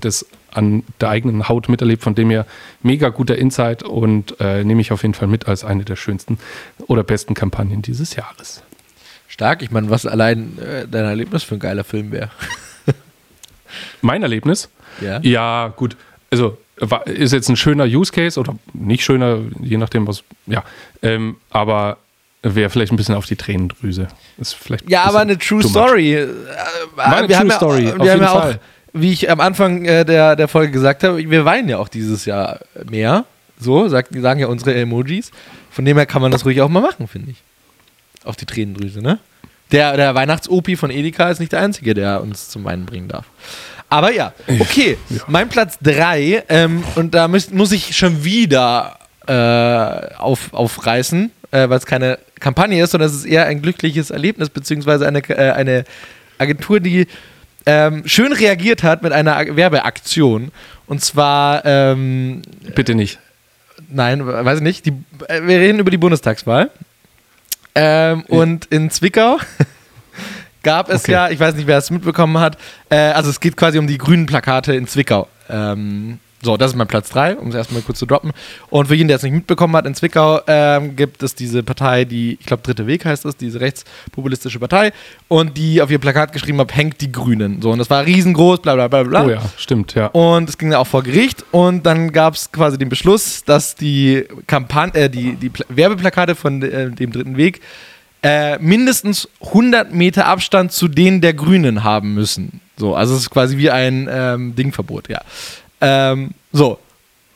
das 0.00 0.26
an 0.50 0.84
der 1.00 1.10
eigenen 1.10 1.48
Haut 1.48 1.68
miterlebt, 1.68 2.02
von 2.02 2.14
dem 2.14 2.30
her 2.30 2.46
mega 2.82 3.10
guter 3.10 3.36
Insight 3.36 3.82
und 3.82 4.40
äh, 4.40 4.64
nehme 4.64 4.80
ich 4.80 4.90
auf 4.90 5.02
jeden 5.02 5.14
Fall 5.14 5.28
mit 5.28 5.48
als 5.48 5.64
eine 5.64 5.84
der 5.84 5.96
schönsten 5.96 6.38
oder 6.86 7.04
besten 7.04 7.34
Kampagnen 7.34 7.82
dieses 7.82 8.16
Jahres. 8.16 8.62
Stark, 9.36 9.60
ich 9.60 9.70
meine, 9.70 9.90
was 9.90 10.06
allein 10.06 10.56
äh, 10.58 10.88
dein 10.90 11.04
Erlebnis 11.04 11.42
für 11.42 11.56
ein 11.56 11.60
geiler 11.60 11.84
Film 11.84 12.10
wäre. 12.10 12.30
Mein 14.00 14.22
Erlebnis? 14.22 14.70
Ja. 15.02 15.20
Ja, 15.20 15.74
gut. 15.76 15.94
Also 16.30 16.56
war, 16.78 17.06
ist 17.06 17.34
jetzt 17.34 17.50
ein 17.50 17.56
schöner 17.56 17.84
Use 17.84 18.10
Case 18.12 18.40
oder 18.40 18.56
nicht 18.72 19.04
schöner, 19.04 19.40
je 19.60 19.76
nachdem, 19.76 20.06
was, 20.06 20.24
ja. 20.46 20.64
Ähm, 21.02 21.36
aber 21.50 21.98
wäre 22.42 22.70
vielleicht 22.70 22.92
ein 22.92 22.96
bisschen 22.96 23.14
auf 23.14 23.26
die 23.26 23.36
Tränendrüse. 23.36 24.08
Ist 24.38 24.54
vielleicht 24.54 24.88
Ja, 24.88 25.04
aber 25.04 25.18
eine 25.20 25.36
True. 25.36 25.62
Story. 25.62 26.14
Äh, 26.14 26.28
eine 26.96 27.28
wir 27.28 27.38
haben 27.38 27.48
True 27.50 27.50
ja, 27.50 27.56
Story, 27.56 27.84
Wir 27.84 27.92
auf 27.92 27.98
haben 27.98 28.06
jeden 28.06 28.20
ja 28.22 28.32
auch, 28.32 28.40
Fall. 28.40 28.60
wie 28.94 29.12
ich 29.12 29.28
am 29.30 29.40
Anfang 29.40 29.84
äh, 29.84 30.06
der, 30.06 30.34
der 30.36 30.48
Folge 30.48 30.72
gesagt 30.72 31.04
habe, 31.04 31.18
wir 31.18 31.44
weinen 31.44 31.68
ja 31.68 31.76
auch 31.76 31.88
dieses 31.88 32.24
Jahr 32.24 32.60
mehr. 32.88 33.26
So, 33.60 33.86
sagt, 33.88 34.14
sagen 34.18 34.40
ja 34.40 34.46
unsere 34.46 34.74
Emojis. 34.74 35.30
Von 35.70 35.84
dem 35.84 35.98
her 35.98 36.06
kann 36.06 36.22
man 36.22 36.30
das 36.32 36.46
ruhig 36.46 36.62
auch 36.62 36.70
mal 36.70 36.80
machen, 36.80 37.06
finde 37.06 37.32
ich. 37.32 37.42
Auf 38.26 38.36
die 38.36 38.46
Tränendrüse, 38.46 39.00
ne? 39.00 39.18
Der, 39.72 39.96
der 39.96 40.14
Weihnachts-Opi 40.14 40.76
von 40.76 40.90
Edeka 40.90 41.30
ist 41.30 41.40
nicht 41.40 41.52
der 41.52 41.60
Einzige, 41.60 41.94
der 41.94 42.20
uns 42.20 42.48
zum 42.48 42.64
Weinen 42.64 42.86
bringen 42.86 43.08
darf. 43.08 43.24
Aber 43.88 44.12
ja, 44.12 44.32
okay. 44.60 44.96
Mein 45.26 45.48
Platz 45.48 45.78
3, 45.82 46.44
ähm, 46.48 46.84
und 46.94 47.14
da 47.14 47.28
müß, 47.28 47.50
muss 47.52 47.72
ich 47.72 47.96
schon 47.96 48.24
wieder 48.24 48.98
äh, 49.26 50.14
auf, 50.16 50.52
aufreißen, 50.52 51.30
äh, 51.50 51.68
weil 51.68 51.78
es 51.78 51.86
keine 51.86 52.18
Kampagne 52.38 52.82
ist, 52.82 52.92
sondern 52.92 53.08
es 53.08 53.16
ist 53.16 53.24
eher 53.24 53.46
ein 53.46 53.62
glückliches 53.62 54.10
Erlebnis, 54.10 54.50
beziehungsweise 54.50 55.06
eine, 55.06 55.18
äh, 55.28 55.52
eine 55.52 55.84
Agentur, 56.38 56.80
die 56.80 57.06
ähm, 57.64 58.02
schön 58.06 58.32
reagiert 58.32 58.82
hat 58.82 59.02
mit 59.02 59.12
einer 59.12 59.56
Werbeaktion. 59.56 60.52
Und 60.86 61.02
zwar, 61.02 61.64
ähm, 61.64 62.42
Bitte 62.74 62.94
nicht. 62.94 63.18
nein, 63.88 64.24
weiß 64.26 64.58
ich 64.58 64.64
nicht, 64.64 64.86
die, 64.86 64.92
äh, 65.28 65.42
wir 65.42 65.58
reden 65.58 65.80
über 65.80 65.90
die 65.90 65.98
Bundestagswahl. 65.98 66.70
Ähm, 67.76 68.22
Und 68.28 68.64
in 68.66 68.90
Zwickau 68.90 69.38
gab 70.62 70.88
es 70.88 71.02
Okay. 71.02 71.12
ja, 71.12 71.28
ich 71.28 71.38
weiß 71.38 71.54
nicht, 71.54 71.66
wer 71.66 71.78
es 71.78 71.90
mitbekommen 71.90 72.38
hat, 72.38 72.56
äh, 72.88 72.96
also 72.96 73.30
es 73.30 73.38
geht 73.38 73.56
quasi 73.56 73.78
um 73.78 73.86
die 73.86 73.98
grünen 73.98 74.26
Plakate 74.26 74.74
in 74.74 74.88
Zwickau. 74.88 75.28
Ähm, 75.48 76.18
so, 76.42 76.56
das 76.56 76.72
ist 76.72 76.76
mein 76.76 76.86
Platz 76.86 77.08
3, 77.10 77.36
um 77.36 77.48
es 77.48 77.54
erstmal 77.54 77.82
kurz 77.82 77.98
zu 77.98 78.06
droppen. 78.06 78.32
Und 78.68 78.88
für 78.88 78.94
jeden, 78.94 79.08
der 79.08 79.16
es 79.16 79.22
nicht 79.22 79.32
mitbekommen 79.32 79.74
hat, 79.74 79.86
in 79.86 79.94
Zwickau 79.94 80.40
ähm, 80.46 80.94
gibt 80.94 81.22
es 81.22 81.34
diese 81.34 81.62
Partei, 81.62 82.04
die, 82.04 82.36
ich 82.38 82.46
glaube, 82.46 82.62
Dritte 82.62 82.86
Weg 82.86 83.04
heißt 83.04 83.24
es, 83.24 83.36
diese 83.36 83.60
rechtspopulistische 83.60 84.58
Partei, 84.58 84.92
und 85.28 85.56
die 85.56 85.80
auf 85.80 85.90
ihr 85.90 85.98
Plakat 85.98 86.32
geschrieben 86.32 86.60
hat, 86.60 86.76
hängt 86.76 87.00
die 87.00 87.10
Grünen. 87.10 87.62
So, 87.62 87.70
und 87.70 87.78
das 87.78 87.88
war 87.88 88.04
riesengroß, 88.04 88.60
bla 88.60 88.74
bla 88.74 88.88
bla 88.88 89.02
bla. 89.02 89.24
Oh 89.24 89.30
ja, 89.30 89.42
stimmt, 89.56 89.94
ja. 89.94 90.08
Und 90.08 90.48
es 90.48 90.58
ging 90.58 90.70
dann 90.70 90.80
auch 90.80 90.86
vor 90.86 91.02
Gericht 91.02 91.44
und 91.52 91.86
dann 91.86 92.12
gab 92.12 92.34
es 92.34 92.52
quasi 92.52 92.76
den 92.76 92.90
Beschluss, 92.90 93.44
dass 93.44 93.74
die 93.74 94.24
Kampagne, 94.46 95.04
äh, 95.04 95.10
die, 95.10 95.36
die 95.36 95.48
Pla 95.48 95.64
Werbeplakate 95.68 96.34
von 96.34 96.62
äh, 96.62 96.90
dem 96.90 97.12
dritten 97.12 97.36
Weg 97.36 97.60
äh, 98.22 98.58
mindestens 98.58 99.28
100 99.40 99.92
Meter 99.92 100.26
Abstand 100.26 100.72
zu 100.72 100.88
denen 100.88 101.20
der 101.20 101.34
Grünen 101.34 101.84
haben 101.84 102.14
müssen. 102.14 102.60
So, 102.76 102.94
also 102.94 103.14
es 103.14 103.20
ist 103.20 103.30
quasi 103.30 103.56
wie 103.56 103.70
ein 103.70 104.08
ähm, 104.10 104.54
Dingverbot, 104.54 105.08
ja. 105.08 105.22
Ähm, 105.80 106.30
so. 106.52 106.78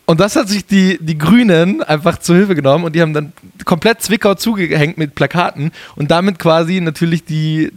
Und 0.07 0.19
das 0.19 0.35
hat 0.35 0.49
sich 0.49 0.67
die, 0.67 0.99
die 1.01 1.17
Grünen 1.17 1.85
einfach 1.85 2.19
zu 2.19 2.35
Hilfe 2.35 2.57
genommen 2.57 2.85
und 2.85 2.97
die 2.97 3.01
haben 3.01 3.15
dann 3.15 3.33
komplett 3.65 4.03
Zwickau 4.03 4.35
zugehängt 4.35 4.99
mit 4.99 5.15
Plakaten 5.15 5.71
und 5.95 6.11
damit 6.11 6.41
quasi 6.41 6.81
natürlich 6.81 7.25
die 7.25 7.67
äh, 7.67 7.71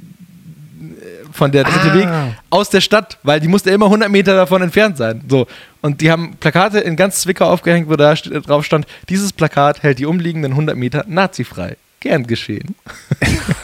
von 1.32 1.52
der 1.52 1.63
dritte 1.63 1.91
Ah. 1.91 1.93
Weg 1.93 2.08
aus 2.49 2.71
der 2.71 2.82
Stadt, 2.82 3.19
weil 3.21 3.39
die 3.39 3.47
musste 3.47 3.69
immer 3.69 3.86
100 3.86 4.10
Meter 4.10 4.34
davon 4.36 4.63
entfernt 4.63 4.97
sein. 4.97 5.21
So. 5.30 5.45
Und 5.82 6.02
die 6.02 6.10
haben 6.10 6.36
Plakate 6.39 6.80
in 6.80 6.95
ganz 6.95 7.21
Zwickau 7.21 7.45
aufgehängt, 7.45 7.88
wo 7.88 7.95
da 7.95 8.15
drauf 8.15 8.65
stand, 8.65 8.88
dieses 9.10 9.32
Plakat 9.32 9.84
hält 9.84 9.99
die 9.99 10.08
umliegenden 10.08 10.54
100 10.54 10.76
Meter 10.76 11.06
nazifrei. 11.08 11.78
Gern 11.99 12.26
geschehen. 12.26 12.73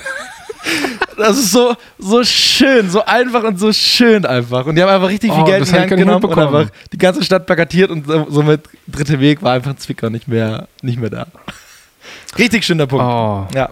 Das 1.19 1.37
ist 1.37 1.51
so, 1.51 1.75
so 1.97 2.23
schön, 2.23 2.89
so 2.89 3.03
einfach 3.05 3.43
und 3.43 3.59
so 3.59 3.71
schön 3.73 4.25
einfach. 4.25 4.65
Und 4.65 4.75
die 4.75 4.81
haben 4.81 4.89
einfach 4.89 5.09
richtig 5.09 5.31
viel 5.31 5.41
Oh, 5.41 5.45
Geld 5.45 5.67
in 5.67 5.73
die 5.73 5.79
Hand 5.79 5.89
genommen 5.89 6.23
und 6.25 6.37
einfach 6.39 6.69
die 6.91 6.97
ganze 6.97 7.23
Stadt 7.23 7.45
plakatiert 7.45 7.91
und 7.91 8.07
so- 8.07 8.25
somit 8.29 8.61
dritte 8.87 9.19
Weg 9.19 9.41
war 9.43 9.53
einfach 9.53 9.75
Zwickau 9.75 10.09
nicht 10.09 10.27
mehr, 10.27 10.67
nicht 10.81 10.99
mehr 10.99 11.09
da. 11.09 11.27
Richtig 12.37 12.65
schöner 12.65 12.87
Punkt. 12.87 13.03
Oh, 13.05 13.47
Ja. 13.53 13.69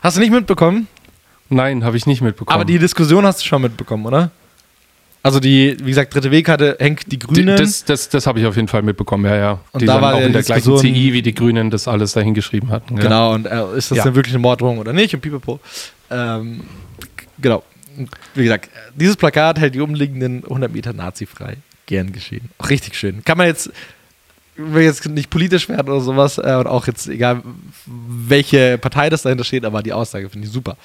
Hast 0.00 0.16
du 0.16 0.20
nicht 0.20 0.32
mitbekommen? 0.32 0.88
nein, 1.48 1.84
habe 1.84 1.96
ich 1.96 2.06
nicht 2.06 2.22
mitbekommen. 2.22 2.54
Aber 2.54 2.64
die 2.64 2.78
Diskussion 2.78 3.24
hast 3.26 3.40
du 3.42 3.44
schon 3.46 3.62
mitbekommen, 3.62 4.04
oder? 4.06 4.30
Also 5.24 5.38
die, 5.38 5.76
wie 5.80 5.90
gesagt, 5.90 6.12
dritte 6.14 6.30
Weg 6.32 6.48
hatte, 6.48 6.76
hängt 6.80 7.04
die 7.06 7.10
Die- 7.10 7.18
Grünen. 7.20 7.56
Das, 7.56 7.84
das, 7.84 8.08
das 8.08 8.26
habe 8.26 8.40
ich 8.40 8.46
auf 8.46 8.56
jeden 8.56 8.66
Fall 8.68 8.82
mitbekommen, 8.82 9.24
ja, 9.24 9.36
ja. 9.36 9.60
Und 9.70 9.82
die 9.82 9.86
da 9.86 10.00
war 10.00 10.14
auch 10.14 10.20
in 10.20 10.32
der 10.32 10.42
die 10.42 10.46
gleichen 10.46 10.76
CI 10.78 11.12
wie 11.12 11.22
die 11.22 11.32
Grünen 11.34 11.70
das 11.70 11.86
alles 11.86 12.12
dahin 12.12 12.34
geschrieben 12.34 12.70
hatten. 12.70 12.96
Ja. 12.96 13.02
Genau, 13.04 13.32
und 13.34 13.46
äh, 13.46 13.76
ist 13.76 13.90
das 13.92 13.98
Ja. 13.98 14.04
denn 14.04 14.16
wirklich 14.16 14.34
eine 14.34 14.40
Morddrohung 14.40 14.78
oder 14.78 14.92
nicht? 14.92 15.14
Und 15.14 15.20
pipapo. 15.20 15.60
Ähm, 16.10 16.62
genau. 17.40 17.62
Wie 18.34 18.42
gesagt, 18.42 18.68
dieses 18.96 19.16
Plakat 19.16 19.60
hält 19.60 19.74
die 19.76 19.80
umliegenden 19.80 20.42
100 20.44 20.72
Meter 20.72 20.92
nazifrei. 20.92 21.56
Gern 21.86 22.10
geschehen. 22.12 22.48
Auch 22.58 22.70
richtig 22.70 22.96
schön. 22.96 23.22
Kann 23.24 23.38
man 23.38 23.46
jetzt, 23.46 23.70
will 24.56 24.82
jetzt 24.82 25.06
nicht 25.08 25.30
politisch 25.30 25.68
werden 25.68 25.88
oder 25.88 26.00
sowas, 26.00 26.38
äh, 26.38 26.56
und 26.58 26.66
auch 26.66 26.86
jetzt, 26.88 27.06
egal 27.08 27.42
welche 27.86 28.76
Partei 28.78 29.08
das 29.10 29.22
dahinter 29.22 29.44
steht, 29.44 29.64
aber 29.64 29.82
die 29.84 29.92
Aussage 29.92 30.28
finde 30.30 30.46
ich 30.48 30.52
super. 30.52 30.76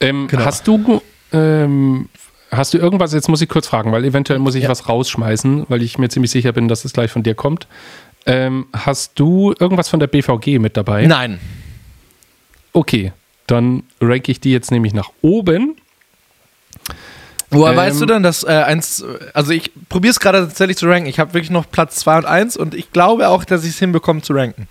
Ähm, 0.00 0.28
Genau. 0.28 0.44
Hast 0.44 0.66
du 0.66 1.02
ähm, 1.32 2.08
hast 2.52 2.74
du 2.74 2.78
irgendwas, 2.78 3.12
jetzt 3.12 3.28
muss 3.28 3.40
ich 3.40 3.48
kurz 3.48 3.66
fragen, 3.66 3.90
weil 3.92 4.04
eventuell 4.04 4.38
muss 4.38 4.54
ich 4.54 4.64
Ja. 4.64 4.68
was 4.68 4.88
rausschmeißen, 4.88 5.66
weil 5.68 5.82
ich 5.82 5.98
mir 5.98 6.08
ziemlich 6.08 6.30
sicher 6.30 6.52
bin, 6.52 6.68
dass 6.68 6.84
es 6.84 6.92
gleich 6.92 7.10
von 7.10 7.22
dir 7.22 7.34
kommt. 7.34 7.66
Ähm, 8.26 8.66
hast 8.72 9.18
du 9.18 9.52
irgendwas 9.58 9.88
von 9.88 9.98
der 9.98 10.06
BVG 10.06 10.58
mit 10.60 10.76
dabei? 10.76 11.06
Nein. 11.06 11.40
Okay, 12.72 13.12
dann 13.46 13.82
ranke 14.00 14.30
ich 14.30 14.40
die 14.40 14.52
jetzt 14.52 14.70
nämlich 14.70 14.94
nach 14.94 15.10
oben. 15.22 15.76
Woher 17.50 17.72
Ähm, 17.72 17.78
weißt 17.78 18.00
du 18.00 18.06
denn, 18.06 18.22
dass 18.22 18.44
äh, 18.44 18.48
eins, 18.48 19.04
also 19.34 19.52
ich 19.52 19.70
probiere 19.88 20.12
es 20.12 20.20
gerade 20.20 20.40
tatsächlich 20.40 20.76
zu 20.78 20.86
ranken. 20.86 21.08
Ich 21.08 21.18
habe 21.18 21.34
wirklich 21.34 21.50
noch 21.50 21.70
Platz 21.70 21.96
2 21.96 22.18
und 22.18 22.24
1 22.26 22.56
und 22.56 22.74
ich 22.74 22.92
glaube 22.92 23.28
auch, 23.28 23.44
dass 23.44 23.64
ich 23.64 23.70
es 23.70 23.78
hinbekomme 23.78 24.22
zu 24.22 24.32
ranken. 24.32 24.68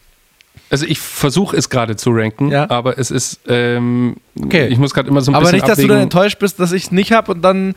Also 0.69 0.85
ich 0.85 0.99
versuche 0.99 1.55
es 1.57 1.69
gerade 1.69 1.95
zu 1.97 2.11
ranken, 2.11 2.49
Ja. 2.49 2.69
aber 2.69 2.97
es 2.97 3.11
ist, 3.11 3.41
ähm, 3.47 4.15
Okay. 4.41 4.67
ich 4.67 4.77
muss 4.77 4.93
gerade 4.93 5.09
immer 5.09 5.21
so 5.21 5.31
ein 5.31 5.35
Aber 5.35 5.43
bisschen 5.43 5.57
nicht, 5.57 5.67
dass 5.67 5.77
du 5.79 5.87
dann 5.87 5.99
enttäuscht 6.01 6.39
bist, 6.39 6.59
dass 6.59 6.71
ich 6.71 6.83
es 6.85 6.91
nicht 6.91 7.11
habe 7.11 7.33
und 7.33 7.41
dann 7.41 7.75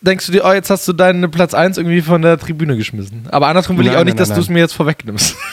denkst 0.00 0.26
du 0.26 0.32
dir, 0.32 0.44
oh, 0.44 0.52
jetzt 0.52 0.70
hast 0.70 0.86
du 0.86 0.92
deinen 0.92 1.28
Platz 1.30 1.54
1 1.54 1.78
irgendwie 1.78 2.02
von 2.02 2.22
der 2.22 2.38
Tribüne 2.38 2.76
geschmissen. 2.76 3.26
Aber 3.30 3.48
andersrum 3.48 3.78
will 3.78 3.86
ich 3.86 3.92
Nein, 3.92 4.00
auch 4.00 4.04
nicht, 4.04 4.16
nein, 4.16 4.28
dass 4.28 4.34
du 4.34 4.40
es 4.40 4.48
mir 4.48 4.60
jetzt 4.60 4.74
vorwegnimmst. 4.74 5.36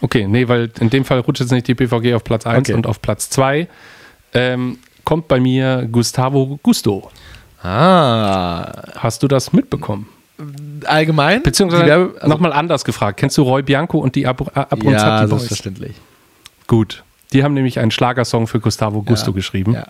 Okay, 0.00 0.26
nee, 0.26 0.48
weil 0.48 0.70
in 0.80 0.88
dem 0.88 1.04
Fall 1.04 1.18
rutscht 1.20 1.40
jetzt 1.42 1.52
nicht 1.52 1.68
die 1.68 1.74
BVG 1.74 2.14
auf 2.14 2.24
Platz 2.24 2.46
1 2.46 2.70
Okay. 2.70 2.72
und 2.72 2.86
auf 2.86 3.02
Platz 3.02 3.28
2 3.28 3.68
ähm, 4.32 4.78
kommt 5.04 5.28
bei 5.28 5.38
mir 5.38 5.86
Gustavo 5.92 6.58
Gusto. 6.62 7.10
Ah. 7.62 8.82
Hast 8.96 9.22
du 9.22 9.28
das 9.28 9.52
mitbekommen? 9.52 10.08
Allgemein? 10.84 11.42
Beziehungsweise 11.42 11.92
also- 11.92 12.26
nochmal 12.28 12.52
anders 12.52 12.84
gefragt. 12.84 13.18
Kennst 13.20 13.38
du 13.38 13.42
Roy 13.42 13.62
Bianco 13.62 13.98
und 13.98 14.14
die 14.16 14.26
Ab 14.26 14.40
Abronzati 14.54 14.92
Ja, 14.92 15.20
Boys? 15.20 15.30
selbstverständlich. 15.30 15.94
Gut. 16.66 17.04
Die 17.32 17.42
haben 17.44 17.54
nämlich 17.54 17.78
einen 17.78 17.90
Schlagersong 17.90 18.46
für 18.46 18.60
Gustavo 18.60 19.02
Gusto 19.02 19.30
Ja, 19.30 19.34
geschrieben. 19.34 19.74
ja. 19.74 19.86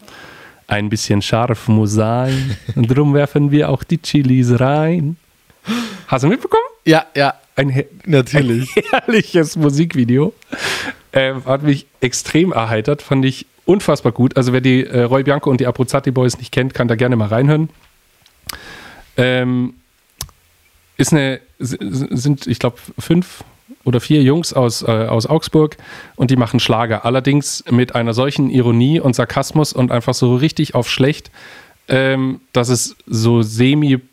Ein 0.67 0.89
bisschen 0.89 1.21
scharf 1.23 1.69
muss 1.69 1.93
sein. 1.93 2.57
und 2.75 2.87
drum 2.89 3.15
werfen 3.15 3.51
wir 3.51 3.69
auch 3.71 3.85
die 3.85 3.99
Chilis 4.01 4.59
rein. 4.61 5.17
Hast 6.07 6.25
du 6.25 6.29
mitbekommen? 6.29 6.63
Ja, 6.85 7.07
ja, 7.15 7.35
Ein, 7.57 7.85
natürlich. 8.07 8.71
herrliches 8.91 9.57
Musikvideo. 9.57 10.33
Ähm, 11.13 11.45
hat 11.47 11.63
mich 11.63 11.87
extrem 12.01 12.53
erheitert, 12.53 13.01
fand 13.03 13.25
ich 13.25 13.47
unfassbar 13.67 14.13
gut. 14.13 14.37
Also 14.37 14.53
wer 14.53 14.61
die 14.61 14.85
äh, 14.85 15.03
Roy 15.03 15.23
Bianco 15.23 15.49
und 15.51 15.61
die 15.61 15.67
Abruzzati 15.67 16.11
Boys 16.11 16.37
nicht 16.39 16.51
kennt, 16.53 16.75
kann 16.75 16.89
da 16.89 16.97
gerne 16.97 17.17
mal 17.17 17.29
reinhören. 17.29 17.69
Ähm, 19.17 19.75
ist 20.97 21.13
eine, 21.13 21.41
sind, 21.59 22.47
ich 22.47 22.59
glaube, 22.59 22.77
fünf 22.99 23.45
oder 23.85 24.01
vier 24.01 24.23
Jungs 24.23 24.53
aus, 24.53 24.83
äh, 24.83 24.91
aus 24.91 25.27
Augsburg 25.27 25.77
und 26.17 26.31
die 26.31 26.37
machen 26.37 26.61
Schlager. 26.61 27.05
Allerdings 27.05 27.65
mit 27.71 27.95
einer 27.95 28.15
solchen 28.15 28.51
Ironie 28.51 29.01
und 29.01 29.15
Sarkasmus 29.15 29.73
und 29.73 29.91
einfach 29.91 30.15
so 30.15 30.37
richtig 30.37 30.75
auf 30.75 30.89
schlecht, 30.91 31.31
ähm, 31.89 32.41
dass 32.53 32.69
es 32.69 32.97
so 33.07 33.43
semi-ernst 33.43 34.05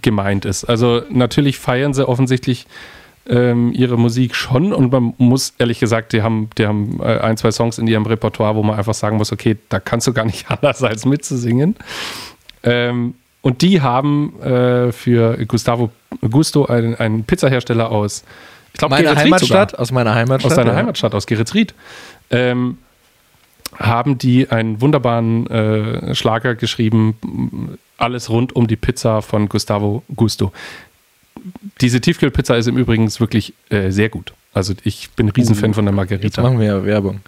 gemeint 0.00 0.44
ist. 0.44 0.64
Also 0.64 1.02
natürlich 1.10 1.58
feiern 1.58 1.94
sie 1.94 2.06
offensichtlich 2.08 2.66
ähm, 3.28 3.72
ihre 3.72 3.98
Musik 3.98 4.34
schon 4.34 4.72
und 4.72 4.90
man 4.90 5.14
muss 5.18 5.54
ehrlich 5.58 5.78
gesagt, 5.78 6.12
die 6.12 6.22
haben, 6.22 6.50
die 6.58 6.66
haben 6.66 7.00
äh, 7.00 7.18
ein, 7.18 7.36
zwei 7.36 7.52
Songs 7.52 7.78
in 7.78 7.86
ihrem 7.86 8.06
Repertoire, 8.06 8.56
wo 8.56 8.62
man 8.62 8.76
einfach 8.76 8.94
sagen 8.94 9.16
muss, 9.16 9.32
okay, 9.32 9.56
da 9.68 9.80
kannst 9.80 10.06
du 10.06 10.12
gar 10.12 10.24
nicht 10.24 10.50
anders 10.50 10.82
als 10.82 11.04
mitzusingen. 11.04 11.76
Ähm, 12.64 13.14
und 13.42 13.60
die 13.62 13.80
haben 13.80 14.40
äh, 14.40 14.92
für 14.92 15.36
Gustavo 15.46 15.90
Gusto, 16.30 16.64
einen, 16.66 16.94
einen 16.94 17.24
Pizzahersteller 17.24 17.90
aus, 17.90 18.24
ich 18.72 18.78
glaube, 18.78 18.94
meine 18.94 19.14
Heimatstadt, 19.14 19.78
aus 19.78 19.92
meiner 19.92 20.14
Heimatstadt. 20.14 20.52
Aus 20.52 20.56
deiner 20.56 20.72
ja. 20.72 20.78
Heimatstadt, 20.78 21.14
aus 21.14 21.26
Geretsried. 21.26 21.74
Ähm, 22.30 22.78
haben 23.78 24.18
die 24.18 24.50
einen 24.50 24.80
wunderbaren 24.80 25.46
äh, 25.48 26.14
Schlager 26.14 26.54
geschrieben, 26.54 27.78
alles 27.98 28.30
rund 28.30 28.54
um 28.54 28.66
die 28.66 28.76
Pizza 28.76 29.22
von 29.22 29.48
Gustavo 29.48 30.02
Gusto. 30.14 30.52
Diese 31.80 32.00
Tiefkühlpizza 32.00 32.54
ist 32.56 32.68
im 32.68 32.76
Übrigen 32.76 33.08
wirklich 33.18 33.54
äh, 33.70 33.90
sehr 33.90 34.08
gut. 34.08 34.32
Also 34.54 34.74
ich 34.84 35.10
bin 35.10 35.28
ein 35.28 35.30
Riesenfan 35.30 35.70
uh, 35.70 35.74
von 35.74 35.84
der 35.86 35.94
Margarita. 35.94 36.26
Jetzt 36.26 36.36
machen 36.42 36.60
wir 36.60 36.66
ja 36.66 36.84
Werbung. 36.84 37.20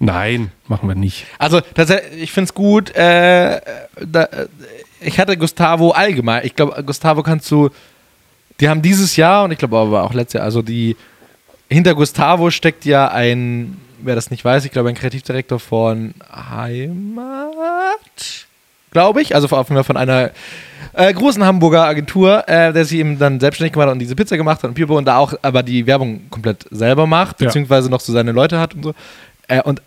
Nein, 0.00 0.50
machen 0.66 0.88
wir 0.88 0.96
nicht. 0.96 1.26
Also 1.38 1.60
ich 2.18 2.32
finde 2.32 2.46
es 2.48 2.54
gut. 2.54 2.90
Äh, 2.96 3.60
da, 4.04 4.28
ich 5.04 5.18
hatte 5.18 5.36
Gustavo 5.36 5.90
allgemein. 5.90 6.44
Ich 6.44 6.56
glaube, 6.56 6.82
Gustavo 6.84 7.22
kannst 7.22 7.50
du. 7.50 7.70
Die 8.60 8.68
haben 8.68 8.82
dieses 8.82 9.16
Jahr 9.16 9.44
und 9.44 9.50
ich 9.50 9.58
glaube 9.58 9.76
aber 9.76 10.04
auch 10.04 10.14
letztes 10.14 10.38
Jahr, 10.38 10.44
also 10.44 10.62
die 10.62 10.96
hinter 11.68 11.94
Gustavo 11.94 12.50
steckt 12.50 12.84
ja 12.84 13.08
ein 13.08 13.76
wer 14.04 14.14
das 14.14 14.30
nicht 14.30 14.44
weiß, 14.44 14.64
ich 14.64 14.70
glaube, 14.70 14.88
ein 14.88 14.94
Kreativdirektor 14.94 15.58
von 15.58 16.14
Heimat, 16.30 16.94
glaube 18.90 19.22
ich, 19.22 19.34
also 19.34 19.48
von, 19.48 19.64
von 19.84 19.96
einer 19.96 20.30
äh, 20.92 21.12
großen 21.12 21.44
Hamburger 21.44 21.84
Agentur, 21.84 22.48
äh, 22.48 22.72
der 22.72 22.84
sich 22.84 22.98
eben 22.98 23.18
dann 23.18 23.40
selbstständig 23.40 23.72
gemacht 23.72 23.88
hat 23.88 23.94
und 23.94 23.98
diese 23.98 24.14
Pizza 24.14 24.36
gemacht 24.36 24.62
hat 24.62 24.68
und 24.68 24.74
Pipo 24.74 24.96
und 24.96 25.06
da 25.06 25.16
auch 25.18 25.34
aber 25.42 25.62
die 25.62 25.86
Werbung 25.86 26.30
komplett 26.30 26.66
selber 26.70 27.06
macht, 27.06 27.38
beziehungsweise 27.38 27.90
noch 27.90 28.00
so 28.00 28.12
seine 28.12 28.32
Leute 28.32 28.60
hat 28.60 28.74
und 28.74 28.82
so. 28.84 28.94
Äh, 29.48 29.62
und 29.62 29.82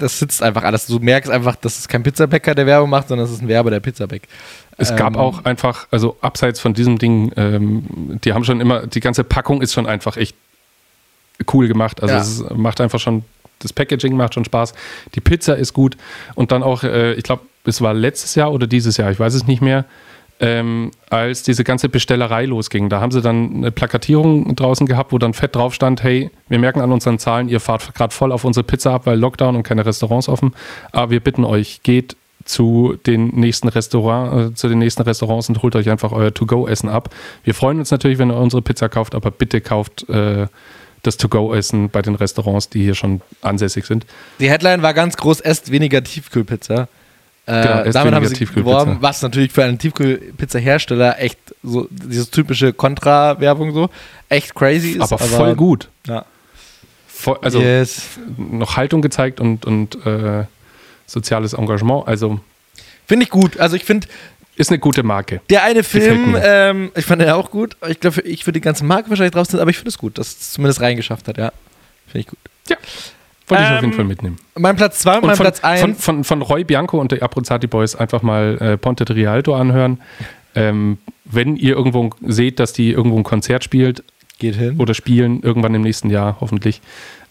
das 0.00 0.18
sitzt 0.18 0.42
einfach 0.42 0.64
alles. 0.64 0.86
Du 0.86 0.98
merkst 0.98 1.30
einfach, 1.30 1.56
dass 1.56 1.78
es 1.78 1.88
kein 1.88 2.02
Pizzabäcker, 2.02 2.54
der 2.54 2.66
Werbung 2.66 2.90
macht, 2.90 3.08
sondern 3.08 3.26
es 3.26 3.32
ist 3.32 3.42
ein 3.42 3.48
Werber, 3.48 3.70
der 3.70 3.80
Pizzabäck. 3.80 4.22
Es 4.76 4.90
ähm, 4.90 4.96
gab 4.96 5.16
auch 5.16 5.44
einfach, 5.44 5.86
also 5.90 6.16
abseits 6.20 6.60
von 6.60 6.74
diesem 6.74 6.98
Ding, 6.98 7.32
ähm, 7.36 8.18
die 8.24 8.32
haben 8.32 8.44
schon 8.44 8.60
immer, 8.60 8.86
die 8.86 9.00
ganze 9.00 9.24
Packung 9.24 9.62
ist 9.62 9.72
schon 9.72 9.86
einfach 9.86 10.16
echt 10.16 10.34
cool 11.52 11.68
gemacht. 11.68 12.02
Also 12.02 12.14
ja. 12.14 12.20
es 12.20 12.56
macht 12.56 12.80
einfach 12.80 12.98
schon 12.98 13.24
das 13.60 13.72
Packaging 13.72 14.16
macht 14.16 14.34
schon 14.34 14.44
Spaß, 14.44 14.74
die 15.14 15.20
Pizza 15.20 15.54
ist 15.56 15.72
gut 15.72 15.96
und 16.34 16.50
dann 16.50 16.62
auch, 16.62 16.82
äh, 16.82 17.12
ich 17.14 17.22
glaube, 17.22 17.42
es 17.64 17.80
war 17.80 17.94
letztes 17.94 18.34
Jahr 18.34 18.52
oder 18.52 18.66
dieses 18.66 18.96
Jahr, 18.96 19.10
ich 19.10 19.20
weiß 19.20 19.34
es 19.34 19.46
nicht 19.46 19.62
mehr, 19.62 19.84
ähm, 20.40 20.90
als 21.10 21.42
diese 21.42 21.64
ganze 21.64 21.88
Bestellerei 21.88 22.46
losging. 22.46 22.88
Da 22.88 23.00
haben 23.00 23.12
sie 23.12 23.20
dann 23.20 23.56
eine 23.56 23.70
Plakatierung 23.70 24.56
draußen 24.56 24.86
gehabt, 24.86 25.12
wo 25.12 25.18
dann 25.18 25.34
fett 25.34 25.54
drauf 25.54 25.74
stand, 25.74 26.02
hey, 26.02 26.30
wir 26.48 26.58
merken 26.58 26.80
an 26.80 26.90
unseren 26.90 27.18
Zahlen, 27.18 27.48
ihr 27.48 27.60
fahrt 27.60 27.94
gerade 27.94 28.14
voll 28.14 28.32
auf 28.32 28.44
unsere 28.44 28.64
Pizza 28.64 28.94
ab, 28.94 29.02
weil 29.04 29.18
Lockdown 29.18 29.54
und 29.54 29.62
keine 29.62 29.84
Restaurants 29.84 30.28
offen. 30.28 30.54
Aber 30.92 31.10
wir 31.10 31.20
bitten 31.20 31.44
euch, 31.44 31.82
geht 31.82 32.16
zu 32.44 32.96
den 33.06 33.28
nächsten 33.28 33.68
Restaurant, 33.68 34.52
äh, 34.52 34.54
zu 34.54 34.68
den 34.68 34.78
nächsten 34.78 35.02
Restaurants 35.02 35.50
und 35.50 35.62
holt 35.62 35.76
euch 35.76 35.90
einfach 35.90 36.12
euer 36.12 36.32
To-Go-Essen 36.32 36.88
ab. 36.88 37.10
Wir 37.44 37.54
freuen 37.54 37.78
uns 37.78 37.90
natürlich, 37.90 38.18
wenn 38.18 38.30
ihr 38.30 38.36
unsere 38.36 38.62
Pizza 38.62 38.88
kauft, 38.88 39.14
aber 39.14 39.30
bitte 39.30 39.60
kauft 39.60 40.08
äh, 40.08 40.46
das 41.02 41.18
To-Go-Essen 41.18 41.90
bei 41.90 42.00
den 42.00 42.14
Restaurants, 42.14 42.70
die 42.70 42.82
hier 42.82 42.94
schon 42.94 43.20
ansässig 43.42 43.84
sind. 43.84 44.06
Die 44.38 44.50
Headline 44.50 44.82
war 44.82 44.94
ganz 44.94 45.18
groß, 45.18 45.40
esst 45.40 45.70
weniger 45.70 46.02
Tiefkühlpizza. 46.02 46.88
Äh, 47.50 47.62
genau, 47.62 47.90
damit 47.90 48.14
haben 48.14 48.26
sie 48.26 48.44
geworben, 48.46 48.98
was 49.00 49.22
natürlich 49.22 49.50
für 49.50 49.64
einen 49.64 49.78
Tiefkühlpizza-Hersteller 49.78 51.18
echt 51.18 51.38
so 51.62 51.88
diese 51.90 52.30
typische 52.30 52.72
Kontra-Werbung 52.72 53.74
so 53.74 53.90
echt 54.28 54.54
crazy 54.54 54.90
ist. 54.92 55.00
Aber, 55.00 55.20
aber 55.20 55.24
voll 55.24 55.56
gut. 55.56 55.88
Ja. 56.06 56.24
Voll, 57.08 57.38
also 57.42 57.60
yes. 57.60 58.02
noch 58.36 58.76
Haltung 58.76 59.02
gezeigt 59.02 59.40
und, 59.40 59.66
und 59.66 60.06
äh, 60.06 60.44
soziales 61.06 61.52
Engagement. 61.52 62.06
Also 62.06 62.40
finde 63.06 63.24
ich 63.24 63.30
gut. 63.30 63.58
Also 63.58 63.76
ich 63.76 63.84
finde 63.84 64.06
ist 64.56 64.70
eine 64.70 64.78
gute 64.78 65.02
Marke. 65.02 65.40
Der 65.48 65.64
eine 65.64 65.82
Film, 65.82 66.36
ähm, 66.40 66.92
ich 66.94 67.06
fand 67.06 67.22
den 67.22 67.30
auch 67.30 67.50
gut. 67.50 67.76
Ich 67.88 67.98
glaube, 67.98 68.20
ich 68.22 68.46
würde 68.46 68.58
die 68.58 68.64
ganze 68.64 68.84
Marke 68.84 69.08
wahrscheinlich 69.08 69.32
drauf 69.32 69.52
aber 69.54 69.70
ich 69.70 69.78
finde 69.78 69.88
es 69.88 69.98
gut, 69.98 70.18
dass 70.18 70.28
es 70.28 70.52
zumindest 70.52 70.80
reingeschafft 70.82 71.28
hat, 71.28 71.38
ja. 71.38 71.50
Finde 72.06 72.20
ich 72.20 72.26
gut. 72.26 72.38
Ja. 72.68 72.76
Wollte 73.50 73.62
ähm, 73.62 73.68
ich 73.68 73.76
auf 73.76 73.82
jeden 73.82 73.92
ähm, 73.92 73.96
Fall 73.96 74.04
mitnehmen. 74.04 74.36
Mein 74.56 74.76
Platz 74.76 75.00
2 75.00 75.16
und, 75.16 75.26
mein 75.26 75.36
von, 75.36 75.44
Platz 75.44 75.60
1. 75.60 75.80
Von, 75.80 75.94
von, 75.94 76.24
von, 76.24 76.42
Roy 76.42 76.64
Bianco 76.64 77.00
und 77.00 77.12
der 77.12 77.22
Abruzzati 77.22 77.66
Boys 77.66 77.96
einfach 77.96 78.22
mal 78.22 78.58
äh, 78.60 78.76
Ponte 78.76 79.04
di 79.04 79.12
Rialto 79.12 79.54
anhören. 79.54 80.00
Ähm, 80.54 80.98
wenn 81.24 81.56
ihr 81.56 81.76
irgendwo 81.76 82.10
seht, 82.26 82.58
dass 82.58 82.72
die 82.72 82.90
irgendwo 82.90 83.16
ein 83.16 83.24
Konzert 83.24 83.64
spielt, 83.64 84.02
geht 84.38 84.56
hin. 84.56 84.76
Oder 84.78 84.94
spielen, 84.94 85.42
irgendwann 85.42 85.74
im 85.74 85.82
nächsten 85.82 86.10
Jahr, 86.10 86.38
hoffentlich, 86.40 86.80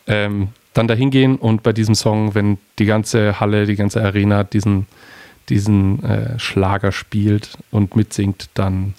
ähm, 0.08 0.50
dann 0.74 0.88
dahin 0.88 1.10
gehen 1.10 1.36
und 1.36 1.64
bei 1.64 1.74
diesem 1.74 1.96
Song, 1.96 2.36
wenn 2.36 2.60
die 2.78 2.86
ganze 2.86 3.40
Halle, 3.40 3.66
die 3.66 3.76
ganze 3.76 4.02
Arena 4.04 4.44
diesen 4.44 4.86
diesen 5.50 6.04
äh, 6.04 6.40
Schlager 6.40 6.92
spielt 6.92 7.58
und 7.72 7.96
mitsingt, 7.96 8.50
dann 8.54 8.94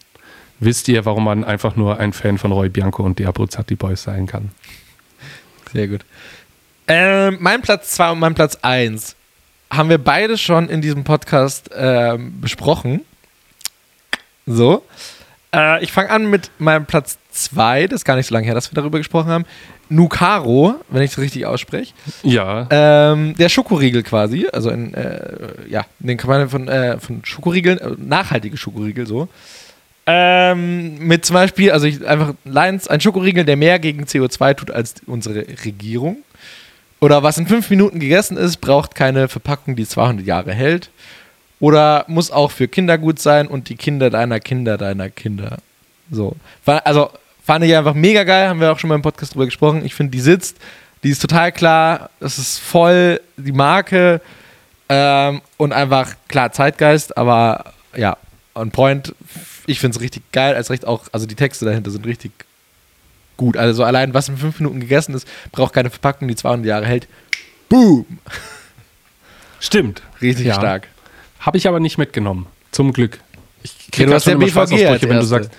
wisst 0.58 0.88
ihr, 0.88 1.04
warum 1.04 1.24
man 1.24 1.44
einfach 1.44 1.76
nur 1.76 1.98
ein 1.98 2.12
Fan 2.12 2.38
von 2.38 2.52
Roy 2.52 2.68
Bianco 2.68 3.02
und 3.02 3.18
die 3.18 3.26
Abruzzati 3.26 3.76
Boys 3.76 4.02
sein 4.02 4.26
kann. 4.26 4.50
Sehr 5.72 5.88
gut. 5.88 6.04
Ähm, 6.92 7.36
mein 7.38 7.62
Platz 7.62 7.90
2 7.90 8.10
und 8.10 8.18
mein 8.18 8.34
Platz 8.34 8.58
1 8.62 9.14
haben 9.70 9.90
wir 9.90 9.98
beide 9.98 10.36
schon 10.36 10.68
in 10.68 10.80
diesem 10.80 11.04
Podcast 11.04 11.70
ähm, 11.72 12.40
besprochen. 12.40 13.02
So. 14.44 14.84
Äh, 15.54 15.84
ich 15.84 15.92
fange 15.92 16.10
an 16.10 16.28
mit 16.28 16.50
meinem 16.58 16.86
Platz 16.86 17.16
2. 17.30 17.86
Das 17.86 18.00
ist 18.00 18.04
gar 18.04 18.16
nicht 18.16 18.26
so 18.26 18.34
lange 18.34 18.44
her, 18.44 18.56
dass 18.56 18.72
wir 18.72 18.74
darüber 18.74 18.98
gesprochen 18.98 19.28
haben. 19.28 19.44
Nucaro, 19.88 20.74
wenn 20.88 21.02
ich 21.02 21.12
es 21.12 21.18
richtig 21.18 21.46
ausspreche. 21.46 21.94
Ja. 22.24 22.66
Ähm, 22.70 23.36
der 23.36 23.50
Schokoriegel 23.50 24.02
quasi, 24.02 24.48
also 24.52 24.70
in, 24.70 24.92
äh, 24.94 25.68
ja, 25.68 25.86
den 26.00 26.16
kann 26.16 26.28
man 26.28 26.48
von, 26.48 26.66
äh, 26.66 26.98
von 26.98 27.24
Schokoriegeln, 27.24 27.78
äh, 27.78 27.90
nachhaltige 27.98 28.56
Schokoriegel 28.56 29.06
so. 29.06 29.28
Ähm, 30.06 30.98
mit 30.98 31.24
zum 31.24 31.34
Beispiel, 31.34 31.70
also 31.70 31.86
ich, 31.86 32.04
einfach 32.04 32.34
Lines, 32.44 32.88
ein 32.88 33.00
Schokoriegel, 33.00 33.44
der 33.44 33.56
mehr 33.56 33.78
gegen 33.78 34.06
CO2 34.06 34.54
tut 34.54 34.70
als 34.72 34.94
unsere 35.06 35.46
Regierung. 35.64 36.24
Oder 37.00 37.22
was 37.22 37.38
in 37.38 37.46
fünf 37.46 37.70
Minuten 37.70 37.98
gegessen 37.98 38.36
ist, 38.36 38.58
braucht 38.58 38.94
keine 38.94 39.28
Verpackung, 39.28 39.74
die 39.74 39.86
200 39.86 40.26
Jahre 40.26 40.52
hält. 40.52 40.90
Oder 41.58 42.04
muss 42.08 42.30
auch 42.30 42.50
für 42.50 42.68
Kinder 42.68 42.98
gut 42.98 43.18
sein 43.18 43.48
und 43.48 43.68
die 43.68 43.76
Kinder 43.76 44.10
deiner 44.10 44.40
Kinder 44.40 44.78
deiner 44.78 45.10
Kinder. 45.10 45.58
So. 46.10 46.36
Also 46.66 47.10
Fand 47.50 47.64
ich 47.64 47.74
einfach 47.74 47.94
mega 47.94 48.22
geil, 48.22 48.48
haben 48.48 48.60
wir 48.60 48.70
auch 48.70 48.78
schon 48.78 48.86
mal 48.86 48.94
im 48.94 49.02
Podcast 49.02 49.34
drüber 49.34 49.46
gesprochen. 49.46 49.84
Ich 49.84 49.96
finde, 49.96 50.12
die 50.12 50.20
sitzt, 50.20 50.58
die 51.02 51.10
ist 51.10 51.20
total 51.20 51.50
klar, 51.50 52.10
es 52.20 52.38
ist 52.38 52.58
voll 52.58 53.20
die 53.36 53.50
Marke 53.50 54.20
ähm, 54.88 55.40
und 55.56 55.72
einfach 55.72 56.14
klar 56.28 56.52
Zeitgeist, 56.52 57.16
aber 57.16 57.72
ja, 57.96 58.16
on 58.54 58.70
point. 58.70 59.16
Ich 59.66 59.80
finde 59.80 59.96
es 59.96 60.00
richtig 60.00 60.30
geil, 60.30 60.54
als 60.54 60.70
recht 60.70 60.86
auch, 60.86 61.06
also 61.10 61.26
die 61.26 61.34
Texte 61.34 61.64
dahinter 61.64 61.90
sind 61.90 62.06
richtig 62.06 62.30
gut. 63.40 63.56
Also 63.56 63.84
allein, 63.84 64.12
was 64.12 64.28
in 64.28 64.36
fünf 64.36 64.60
Minuten 64.60 64.80
gegessen 64.80 65.14
ist, 65.14 65.26
braucht 65.50 65.72
keine 65.72 65.88
Verpackung, 65.88 66.28
die 66.28 66.36
200 66.36 66.66
Jahre 66.66 66.86
hält. 66.86 67.08
Boom! 67.70 68.04
Stimmt. 69.60 70.02
Richtig 70.20 70.46
ja. 70.46 70.54
stark. 70.54 70.88
Habe 71.40 71.56
ich 71.56 71.66
aber 71.66 71.80
nicht 71.80 71.96
mitgenommen. 71.96 72.46
Zum 72.70 72.92
Glück. 72.92 73.18
Ich 73.62 73.90
kriege 73.90 74.02
ja, 74.02 74.08
du 74.08 74.14
hast 74.14 74.26
ja 74.26 74.36
BVG 74.36 75.08
wenn 75.08 75.16
du 75.16 75.24
sagst, 75.24 75.50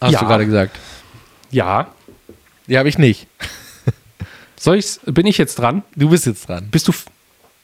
Hast 0.00 0.12
ja. 0.12 0.18
du 0.18 0.26
gerade 0.26 0.44
gesagt. 0.44 0.76
Ja. 1.52 1.86
Die 2.66 2.76
habe 2.76 2.88
ich 2.88 2.98
nicht. 2.98 3.28
Soll 4.58 4.78
ich's? 4.78 4.98
Bin 5.04 5.26
ich 5.26 5.38
jetzt 5.38 5.56
dran? 5.56 5.84
Du 5.94 6.10
bist 6.10 6.26
jetzt 6.26 6.48
dran. 6.48 6.68
Bist 6.70 6.88
du, 6.88 6.92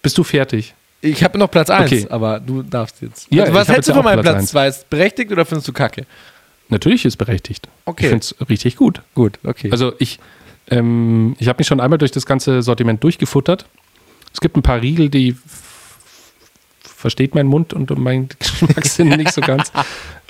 bist 0.01 0.17
du 0.17 0.23
fertig? 0.23 0.75
Ich 1.01 1.25
habe 1.25 1.39
noch 1.39 1.51
Platz 1.51 1.71
1, 1.71 1.91
okay. 1.91 2.07
aber 2.09 2.39
du 2.39 2.63
darfst 2.63 3.03
jetzt. 3.03 3.27
Ja, 3.31 3.45
also, 3.45 3.55
was 3.55 3.69
hältst 3.69 3.89
du 3.89 3.95
von 3.95 4.05
meinem 4.05 4.21
Platz 4.21 4.47
2? 4.47 4.69
Ist 4.69 4.91
berechtigt 4.91 5.33
oder 5.33 5.45
findest 5.45 5.67
du 5.67 5.73
kacke? 5.73 6.07
Natürlich 6.69 7.05
ist 7.05 7.17
berechtigt. 7.17 7.69
Okay. 7.85 8.05
Ich 8.05 8.09
finde 8.11 8.25
es 8.25 8.49
richtig 8.49 8.77
gut. 8.77 9.03
Gut, 9.15 9.39
okay. 9.45 9.71
Also 9.71 9.93
ich, 9.99 10.19
ähm, 10.71 11.35
ich 11.39 11.49
habe 11.49 11.59
mich 11.59 11.67
schon 11.67 11.81
einmal 11.81 11.99
durch 11.99 12.11
das 12.11 12.27
ganze 12.27 12.63
Sortiment 12.63 13.03
durchgefuttert. 13.03 13.67
Es 14.33 14.41
gibt 14.41 14.57
ein 14.57 14.63
paar 14.63 14.83
Riegel, 14.83 15.09
die 15.09 15.37
versteht 16.81 17.35
mein 17.35 17.47
Mund 17.47 17.73
und 17.73 17.97
mein 17.99 18.29
Geschmackssinn 18.39 19.09
nicht 19.09 19.33
so 19.33 19.41
ganz. 19.41 19.73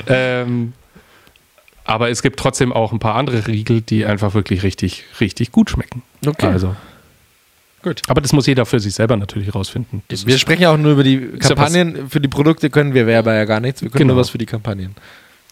Ähm, 0.06 0.74
aber 1.84 2.08
es 2.08 2.22
gibt 2.22 2.38
trotzdem 2.38 2.72
auch 2.72 2.92
ein 2.92 3.00
paar 3.00 3.16
andere 3.16 3.48
Riegel, 3.48 3.80
die 3.80 4.06
einfach 4.06 4.32
wirklich 4.32 4.62
richtig, 4.62 5.04
richtig 5.20 5.50
gut 5.50 5.70
schmecken. 5.70 6.02
Okay. 6.24 6.46
Also. 6.46 6.76
Gut. 7.82 8.02
Aber 8.06 8.20
das 8.20 8.32
muss 8.32 8.46
jeder 8.46 8.64
für 8.64 8.78
sich 8.78 8.94
selber 8.94 9.16
natürlich 9.16 9.52
rausfinden. 9.52 10.02
Das 10.06 10.24
wir 10.24 10.38
sprechen 10.38 10.62
ja 10.62 10.72
auch 10.72 10.78
nur 10.78 10.92
über 10.92 11.02
die 11.02 11.18
Kampagnen. 11.38 11.96
Ja 11.96 12.02
für 12.08 12.20
die 12.20 12.28
Produkte 12.28 12.70
können 12.70 12.94
wir 12.94 13.08
Werber 13.08 13.34
ja 13.34 13.44
gar 13.44 13.58
nichts. 13.58 13.82
Wir 13.82 13.90
können 13.90 14.02
genau. 14.02 14.14
nur 14.14 14.20
was 14.20 14.30
für 14.30 14.38
die 14.38 14.46
Kampagnen. 14.46 14.94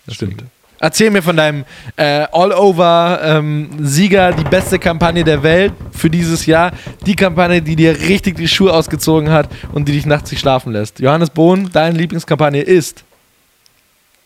Das 0.06 0.14
stimmt. 0.14 0.44
Erzähl 0.78 1.10
mir 1.10 1.22
von 1.22 1.36
deinem 1.36 1.64
äh, 1.96 2.26
All-Over-Sieger, 2.32 4.28
ähm, 4.30 4.36
die 4.36 4.44
beste 4.44 4.78
Kampagne 4.78 5.24
der 5.24 5.42
Welt 5.42 5.72
für 5.92 6.10
dieses 6.10 6.44
Jahr. 6.46 6.72
Die 7.06 7.16
Kampagne, 7.16 7.62
die 7.62 7.76
dir 7.76 7.98
richtig 7.98 8.36
die 8.36 8.48
Schuhe 8.48 8.72
ausgezogen 8.72 9.30
hat 9.30 9.48
und 9.72 9.88
die 9.88 9.92
dich 9.92 10.04
nachts 10.04 10.30
nicht 10.30 10.40
schlafen 10.40 10.72
lässt. 10.72 11.00
Johannes 11.00 11.30
Bohn, 11.30 11.70
deine 11.72 11.96
Lieblingskampagne 11.96 12.60
ist? 12.60 13.04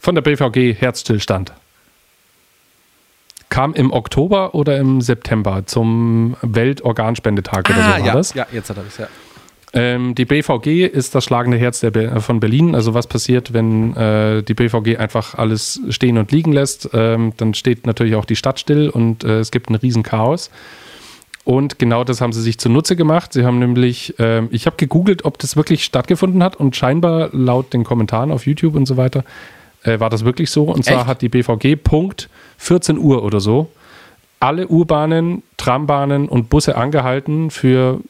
Von 0.00 0.14
der 0.14 0.22
BVG 0.22 0.74
Herzstillstand. 0.80 1.52
kam 3.48 3.74
im 3.74 3.92
Oktober 3.92 4.54
oder 4.54 4.78
im 4.78 5.00
September 5.00 5.66
zum 5.66 6.36
Weltorganspendetag 6.42 7.68
oder 7.68 7.82
so 7.82 7.90
war 7.90 7.98
ja, 7.98 8.12
das. 8.14 8.34
ja, 8.34 8.46
jetzt 8.50 8.70
hat 8.70 8.78
er 8.78 8.86
es, 8.86 8.96
ja. 8.98 9.08
Ähm, 9.72 10.14
die 10.16 10.24
BVG 10.24 10.86
ist 10.86 11.14
das 11.14 11.24
schlagende 11.24 11.56
Herz 11.56 11.80
Be 11.80 12.20
von 12.20 12.40
Berlin. 12.40 12.74
Also 12.74 12.94
was 12.94 13.06
passiert, 13.06 13.52
wenn 13.52 13.94
äh, 13.96 14.42
die 14.42 14.54
BVG 14.54 14.96
einfach 14.98 15.34
alles 15.36 15.80
stehen 15.90 16.18
und 16.18 16.32
liegen 16.32 16.52
lässt? 16.52 16.90
Ähm, 16.92 17.32
dann 17.36 17.54
steht 17.54 17.86
natürlich 17.86 18.16
auch 18.16 18.24
die 18.24 18.36
Stadt 18.36 18.58
still 18.58 18.88
und 18.88 19.22
äh, 19.22 19.38
es 19.38 19.50
gibt 19.50 19.70
ein 19.70 19.76
Riesenchaos. 19.76 20.50
Und 21.44 21.78
genau 21.78 22.04
das 22.04 22.20
haben 22.20 22.32
sie 22.32 22.42
sich 22.42 22.58
zunutze 22.58 22.96
gemacht. 22.96 23.32
Sie 23.32 23.44
haben 23.44 23.58
nämlich, 23.58 24.14
ähm, 24.18 24.48
ich 24.50 24.66
habe 24.66 24.76
gegoogelt, 24.76 25.24
ob 25.24 25.38
das 25.38 25.56
wirklich 25.56 25.84
stattgefunden 25.84 26.42
hat 26.42 26.56
und 26.56 26.76
scheinbar 26.76 27.30
laut 27.32 27.72
den 27.72 27.84
Kommentaren 27.84 28.32
auf 28.32 28.46
YouTube 28.46 28.74
und 28.74 28.86
so 28.86 28.96
weiter 28.96 29.24
äh, 29.84 30.00
war 30.00 30.10
das 30.10 30.24
wirklich 30.24 30.50
so. 30.50 30.64
Und 30.64 30.84
zwar 30.84 31.00
Echt? 31.00 31.06
hat 31.06 31.22
die 31.22 31.28
BVG 31.28 31.76
Punkt 31.76 32.28
14 32.58 32.98
Uhr 32.98 33.22
oder 33.22 33.40
so 33.40 33.70
alle 34.40 34.66
U-Bahnen, 34.68 35.42
Trambahnen 35.58 36.28
und 36.28 36.48
Busse 36.48 36.76
angehalten 36.76 37.50
für 37.50 38.00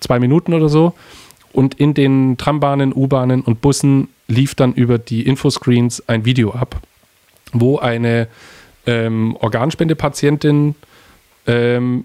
zwei 0.00 0.18
Minuten 0.18 0.54
oder 0.54 0.68
so. 0.68 0.94
Und 1.52 1.74
in 1.74 1.94
den 1.94 2.36
Trambahnen, 2.36 2.92
U-Bahnen 2.92 3.40
und 3.40 3.60
Bussen 3.60 4.08
lief 4.28 4.54
dann 4.54 4.74
über 4.74 4.98
die 4.98 5.26
Infoscreens 5.26 6.06
ein 6.08 6.24
Video 6.24 6.52
ab, 6.52 6.80
wo 7.52 7.78
eine 7.78 8.28
ähm, 8.86 9.36
Organspendepatientin 9.40 10.74
ähm, 11.46 12.04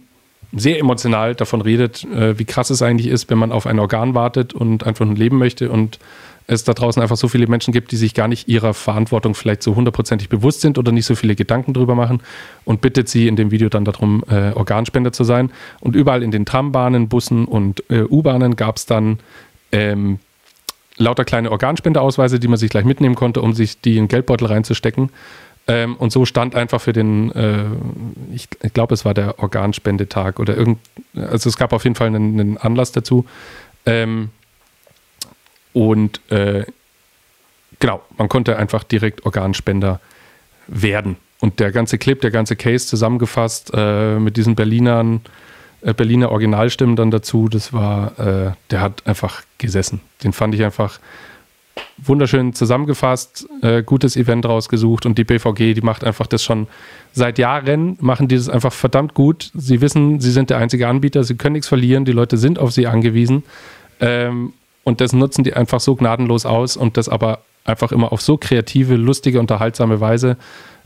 sehr 0.53 0.79
emotional 0.79 1.35
davon 1.35 1.61
redet, 1.61 2.03
äh, 2.05 2.37
wie 2.37 2.45
krass 2.45 2.69
es 2.69 2.81
eigentlich 2.81 3.07
ist, 3.07 3.29
wenn 3.29 3.37
man 3.37 3.51
auf 3.51 3.65
ein 3.65 3.79
Organ 3.79 4.15
wartet 4.15 4.53
und 4.53 4.85
einfach 4.85 5.05
nur 5.05 5.15
leben 5.15 5.37
möchte 5.37 5.71
und 5.71 5.99
es 6.47 6.63
da 6.63 6.73
draußen 6.73 7.01
einfach 7.01 7.15
so 7.15 7.27
viele 7.27 7.47
Menschen 7.47 7.71
gibt, 7.71 7.91
die 7.91 7.95
sich 7.95 8.13
gar 8.13 8.27
nicht 8.27 8.47
ihrer 8.47 8.73
Verantwortung 8.73 9.35
vielleicht 9.35 9.63
so 9.63 9.75
hundertprozentig 9.75 10.27
bewusst 10.27 10.61
sind 10.61 10.77
oder 10.77 10.91
nicht 10.91 11.05
so 11.05 11.15
viele 11.15 11.35
Gedanken 11.35 11.73
drüber 11.73 11.95
machen 11.95 12.21
und 12.65 12.81
bittet 12.81 13.07
sie 13.07 13.27
in 13.27 13.35
dem 13.35 13.51
Video 13.51 13.69
dann 13.69 13.85
darum, 13.85 14.23
äh, 14.29 14.51
Organspender 14.51 15.13
zu 15.13 15.23
sein. 15.23 15.51
Und 15.79 15.95
überall 15.95 16.23
in 16.23 16.31
den 16.31 16.45
Trambahnen, 16.45 17.07
Bussen 17.07 17.45
und 17.45 17.89
äh, 17.89 18.03
U-Bahnen 18.03 18.55
gab 18.55 18.77
es 18.77 18.85
dann 18.85 19.19
ähm, 19.71 20.19
lauter 20.97 21.23
kleine 21.23 21.51
Organspendeausweise, 21.51 22.39
die 22.39 22.47
man 22.47 22.57
sich 22.57 22.69
gleich 22.69 22.85
mitnehmen 22.85 23.15
konnte, 23.15 23.41
um 23.41 23.53
sich 23.53 23.79
die 23.79 23.97
in 23.97 24.03
den 24.03 24.07
Geldbeutel 24.09 24.47
reinzustecken. 24.47 25.09
Ähm, 25.67 25.95
und 25.95 26.11
so 26.11 26.25
stand 26.25 26.55
einfach 26.55 26.81
für 26.81 26.93
den, 26.93 27.31
äh, 27.31 27.65
ich, 28.33 28.47
ich 28.61 28.73
glaube, 28.73 28.93
es 28.93 29.05
war 29.05 29.13
der 29.13 29.39
Organspendetag 29.39 30.39
oder 30.39 30.57
irgend, 30.57 30.79
also 31.15 31.49
es 31.49 31.57
gab 31.57 31.71
auf 31.73 31.83
jeden 31.83 31.95
Fall 31.95 32.07
einen, 32.07 32.39
einen 32.39 32.57
Anlass 32.57 32.91
dazu. 32.91 33.25
Ähm, 33.85 34.29
und 35.73 36.19
äh, 36.31 36.65
genau, 37.79 38.01
man 38.17 38.27
konnte 38.27 38.57
einfach 38.57 38.83
direkt 38.83 39.25
Organspender 39.25 39.99
werden. 40.67 41.17
Und 41.39 41.59
der 41.59 41.71
ganze 41.71 41.97
Clip, 41.97 42.19
der 42.21 42.31
ganze 42.31 42.55
Case 42.55 42.87
zusammengefasst 42.87 43.71
äh, 43.73 44.19
mit 44.19 44.37
diesen 44.37 44.55
Berlinern, 44.55 45.21
äh, 45.81 45.93
Berliner 45.93 46.31
Originalstimmen 46.31 46.95
dann 46.95 47.11
dazu, 47.11 47.49
das 47.49 47.73
war, 47.73 48.19
äh, 48.19 48.51
der 48.69 48.81
hat 48.81 49.07
einfach 49.07 49.43
gesessen. 49.57 50.01
Den 50.23 50.33
fand 50.33 50.53
ich 50.55 50.63
einfach 50.63 50.99
wunderschön 51.97 52.53
zusammengefasst, 52.53 53.47
äh, 53.61 53.83
gutes 53.83 54.15
Event 54.15 54.45
rausgesucht 54.45 55.05
und 55.05 55.17
die 55.17 55.23
BVG, 55.23 55.73
die 55.73 55.81
macht 55.81 56.03
einfach 56.03 56.27
das 56.27 56.43
schon 56.43 56.67
seit 57.13 57.37
Jahren, 57.37 57.97
machen 57.99 58.27
die 58.27 58.35
das 58.35 58.49
einfach 58.49 58.73
verdammt 58.73 59.13
gut. 59.13 59.51
Sie 59.53 59.81
wissen, 59.81 60.19
sie 60.19 60.31
sind 60.31 60.49
der 60.49 60.57
einzige 60.57 60.87
Anbieter, 60.87 61.23
sie 61.23 61.35
können 61.35 61.53
nichts 61.53 61.67
verlieren, 61.67 62.05
die 62.05 62.11
Leute 62.11 62.37
sind 62.37 62.59
auf 62.59 62.71
sie 62.71 62.87
angewiesen 62.87 63.43
ähm, 63.99 64.53
und 64.83 65.01
das 65.01 65.13
nutzen 65.13 65.43
die 65.43 65.53
einfach 65.53 65.79
so 65.79 65.95
gnadenlos 65.95 66.45
aus 66.45 66.75
und 66.77 66.97
das 66.97 67.07
aber 67.09 67.39
einfach 67.63 67.91
immer 67.91 68.11
auf 68.11 68.21
so 68.21 68.37
kreative, 68.37 68.95
lustige, 68.95 69.39
unterhaltsame 69.39 69.99
Weise. 70.01 70.37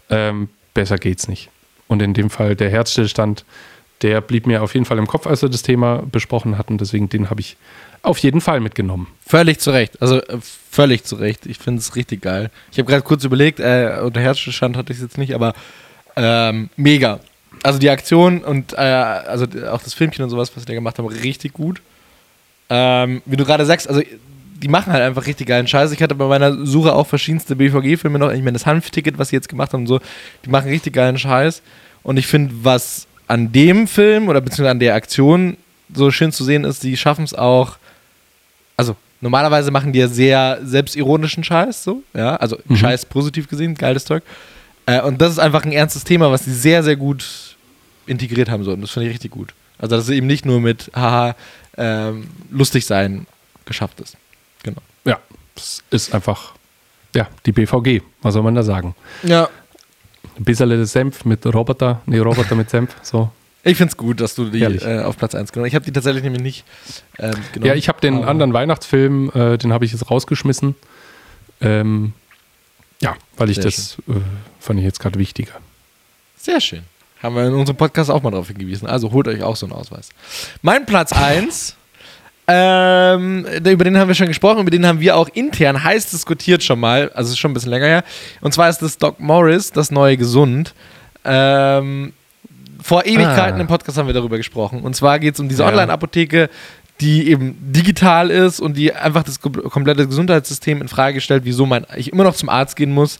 Ähm, 0.10 0.50
besser 0.74 0.98
geht's 0.98 1.28
nicht. 1.28 1.50
Und 1.88 2.02
in 2.02 2.14
dem 2.14 2.30
Fall 2.30 2.56
der 2.56 2.70
Herzstillstand, 2.70 3.46
der 4.02 4.22
blieb 4.22 4.48
mir 4.48 4.62
auf 4.62 4.74
jeden 4.74 4.86
Fall 4.86 4.98
im 4.98 5.08
Kopf, 5.08 5.28
als 5.28 5.42
wir 5.42 5.50
das 5.50 5.64
Thema 5.64 6.04
besprochen 6.12 6.58
hatten. 6.58 6.78
Deswegen 6.78 7.10
den 7.10 7.30
habe 7.30 7.42
ich 7.42 7.58
auf 8.06 8.18
jeden 8.20 8.42
Fall 8.42 8.60
mitgenommen. 8.60 9.08
Völlig 9.26 9.60
zu 9.60 9.72
Recht. 9.72 10.02
Also 10.02 10.22
äh, 10.22 10.38
völlig 10.72 11.04
zu 11.04 11.16
Recht. 11.16 11.46
Ich 11.46 11.58
finde 11.58 11.80
es 11.80 11.96
richtig 11.96 12.22
geil. 12.22 12.50
Ich 12.72 12.78
habe 12.78 12.90
gerade 12.90 13.04
kurz 13.04 13.24
überlegt, 13.24 13.60
äh, 13.60 14.00
unter 14.04 14.22
Herzstillstand 14.22 14.78
hatte 14.78 14.92
ich 14.92 15.00
es 15.00 15.04
jetzt 15.04 15.18
nicht, 15.18 15.34
aber 15.34 15.54
ähm, 16.16 16.70
mega. 16.76 17.20
Also 17.64 17.80
die 17.80 17.90
Aktion 17.90 18.44
und 18.44 18.74
äh, 18.74 18.78
also 18.78 19.46
auch 19.70 19.82
das 19.82 19.94
Filmchen 19.94 20.24
und 20.24 20.30
sowas, 20.30 20.52
was 20.56 20.64
die 20.64 20.68
da 20.68 20.74
gemacht 20.74 20.98
haben, 20.98 21.08
richtig 21.08 21.54
gut. 21.54 21.82
Ähm, 22.70 23.22
wie 23.26 23.38
du 23.38 23.46
gerade 23.46 23.66
sagst, 23.66 23.88
also 23.88 24.02
die 24.66 24.68
machen 24.68 24.94
halt 24.94 25.04
einfach 25.04 25.28
richtig 25.28 25.48
geilen 25.48 25.68
Scheiß. 25.68 25.92
Ich 25.92 26.02
hatte 26.02 26.16
bei 26.16 26.26
meiner 26.26 26.66
Suche 26.66 26.94
auch 26.94 27.08
verschiedenste 27.08 27.56
BVG-Filme 27.56 28.18
noch. 28.18 28.32
Ich 28.32 28.40
meine, 28.40 28.54
das 28.54 28.66
Hanfticket, 28.66 29.18
was 29.18 29.30
sie 29.30 29.36
jetzt 29.36 29.50
gemacht 29.50 29.74
haben 29.74 29.82
und 29.82 29.88
so, 29.88 30.00
die 30.46 30.50
machen 30.50 30.70
richtig 30.70 30.94
geilen 30.94 31.18
Scheiß. 31.18 31.62
Und 32.04 32.18
ich 32.18 32.28
finde, 32.28 32.54
was 32.62 33.08
an 33.28 33.52
dem 33.52 33.88
Film 33.88 34.28
oder 34.28 34.42
beziehungsweise 34.42 34.72
an 34.72 34.80
der 34.80 34.96
Aktion 34.96 35.58
so 35.94 36.12
schön 36.12 36.32
zu 36.32 36.44
sehen 36.44 36.64
ist, 36.64 36.84
die 36.84 36.98
schaffen 36.98 37.26
es 37.26 37.34
auch. 37.34 37.78
Also, 38.78 38.96
normalerweise 39.22 39.72
machen 39.72 39.94
die 39.94 40.00
ja 40.00 40.08
sehr 40.08 40.60
selbstironischen 40.64 41.44
Scheiß, 41.44 41.84
so, 41.84 42.04
ja. 42.14 42.36
Also, 42.36 42.58
Mhm. 42.68 42.76
Scheiß 42.78 43.06
positiv 43.06 43.48
gesehen, 43.48 43.76
geiles 43.76 44.06
Zeug. 44.06 44.24
Äh, 44.86 45.02
und 45.02 45.22
das 45.22 45.32
ist 45.32 45.40
einfach 45.40 45.64
ein 45.66 45.72
ernstes 45.72 46.04
Thema, 46.04 46.32
was 46.32 46.46
sie 46.46 46.54
sehr, 46.54 46.84
sehr 46.84 46.96
gut 46.96 47.56
integriert 48.06 48.50
haben, 48.50 48.64
so. 48.64 48.72
Und 48.74 48.82
das 48.82 48.92
finde 48.92 49.08
ich 49.08 49.14
richtig 49.14 49.32
gut. 49.32 49.54
Also, 49.78 49.96
dass 49.96 50.06
es 50.06 50.10
eben 50.12 50.28
nicht 50.28 50.46
nur 50.46 50.60
mit, 50.62 50.92
haha, 50.96 51.36
ähm, 51.78 52.30
lustig 52.52 52.86
sein 52.86 53.26
geschafft 53.66 54.00
ist. 54.00 54.16
Genau. 54.64 54.82
Ja, 55.06 55.20
es 55.56 55.84
ist 55.90 56.14
einfach, 56.14 56.54
ja, 57.16 57.28
die 57.46 57.52
BVG. 57.52 58.02
Was 58.22 58.34
soll 58.36 58.44
man 58.44 58.56
da 58.56 58.64
sagen? 58.64 58.96
Ja. 59.24 59.50
Ein 60.38 60.44
bisschen 60.44 60.86
Senf 60.86 61.24
mit 61.26 61.46
Roboter, 61.46 62.02
nee, 62.06 62.20
Roboter 62.20 62.56
mit 62.56 62.70
Senf, 62.70 62.96
so. 63.02 63.32
Ich 63.68 63.78
finde 63.78 63.90
es 63.92 63.98
gut, 63.98 64.22
dass 64.22 64.36
du 64.36 64.46
die 64.46 64.62
äh, 64.62 65.02
auf 65.02 65.18
Platz 65.18 65.34
1 65.34 65.52
genommen 65.52 65.66
hast. 65.66 65.70
Ich 65.72 65.76
habe 65.76 65.86
die 65.86 65.92
tatsächlich 65.92 66.24
nämlich 66.24 66.44
nicht 66.44 66.66
ähm, 67.18 67.34
genommen. 67.52 67.68
Ja, 67.68 67.74
ich 67.74 67.90
habe 67.90 68.00
den 68.00 68.18
Aber- 68.18 68.28
anderen 68.28 68.54
Weihnachtsfilm, 68.54 69.32
äh, 69.34 69.58
den 69.58 69.74
habe 69.74 69.86
ich 69.86 69.92
jetzt 69.92 70.10
rausgeschmissen. 70.10 70.76
Ähm, 71.62 72.14
ja, 73.02 73.16
weil 73.38 73.50
ich 73.50 73.56
Sehr 73.56 73.66
das 73.66 73.98
äh, 74.08 74.14
fand 74.60 74.80
ich 74.80 74.86
jetzt 74.86 75.00
gerade 75.00 75.18
wichtiger. 75.18 75.54
Sehr 76.38 76.62
schön. 76.62 76.84
Haben 77.24 77.36
wir 77.36 77.48
in 77.48 77.56
unserem 77.56 77.76
Podcast 77.76 78.12
auch 78.12 78.22
mal 78.22 78.30
darauf 78.30 78.48
hingewiesen. 78.50 78.88
Also 78.88 79.12
holt 79.12 79.28
euch 79.28 79.42
auch 79.42 79.56
so 79.56 79.66
einen 79.66 79.74
Ausweis. 79.74 80.10
Mein 80.62 80.86
Platz 80.86 81.12
1, 81.12 81.76
ähm, 82.48 83.46
über 83.66 83.84
den 83.84 83.98
haben 83.98 84.08
wir 84.08 84.14
schon 84.14 84.28
gesprochen, 84.28 84.60
über 84.60 84.70
den 84.70 84.86
haben 84.86 85.00
wir 85.00 85.16
auch 85.16 85.28
intern 85.34 85.84
heiß 85.84 86.12
diskutiert 86.12 86.62
schon 86.62 86.80
mal. 86.80 87.10
Also 87.16 87.32
ist 87.32 87.40
schon 87.40 87.50
ein 87.50 87.56
bisschen 87.56 87.72
länger 87.72 87.88
her. 87.88 88.04
Und 88.42 88.54
zwar 88.54 88.70
ist 88.70 88.84
das 88.84 89.00
Doc 89.00 89.20
Morris, 89.20 89.72
das 89.72 89.90
neue 89.90 90.18
Gesund. 90.18 90.76
Ähm, 91.24 92.14
vor 92.86 93.06
Ewigkeiten 93.06 93.58
Ah. 93.58 93.62
im 93.62 93.68
Podcast 93.68 93.98
haben 93.98 94.06
wir 94.06 94.14
darüber 94.14 94.38
gesprochen. 94.38 94.82
Und 94.82 94.96
zwar 94.96 95.18
geht 95.18 95.34
es 95.34 95.40
um 95.40 95.50
diese 95.50 95.64
Ja. 95.64 95.70
Online-Apotheke, 95.70 96.50
die 97.02 97.30
eben 97.32 97.58
digital 97.60 98.30
ist 98.30 98.60
und 98.60 98.78
die 98.78 98.94
einfach 98.94 99.24
das 99.24 99.42
kom- 99.42 99.60
komplette 99.70 100.06
Gesundheitssystem 100.08 100.82
in 100.82 100.88
Frage 100.88 101.20
stellt, 101.20 101.46
wieso 101.46 101.66
man 101.66 101.88
ich 101.96 102.14
immer 102.14 102.24
noch 102.24 102.36
zum 102.36 102.48
Arzt 102.48 102.76
gehen 102.76 102.92
muss 102.94 103.18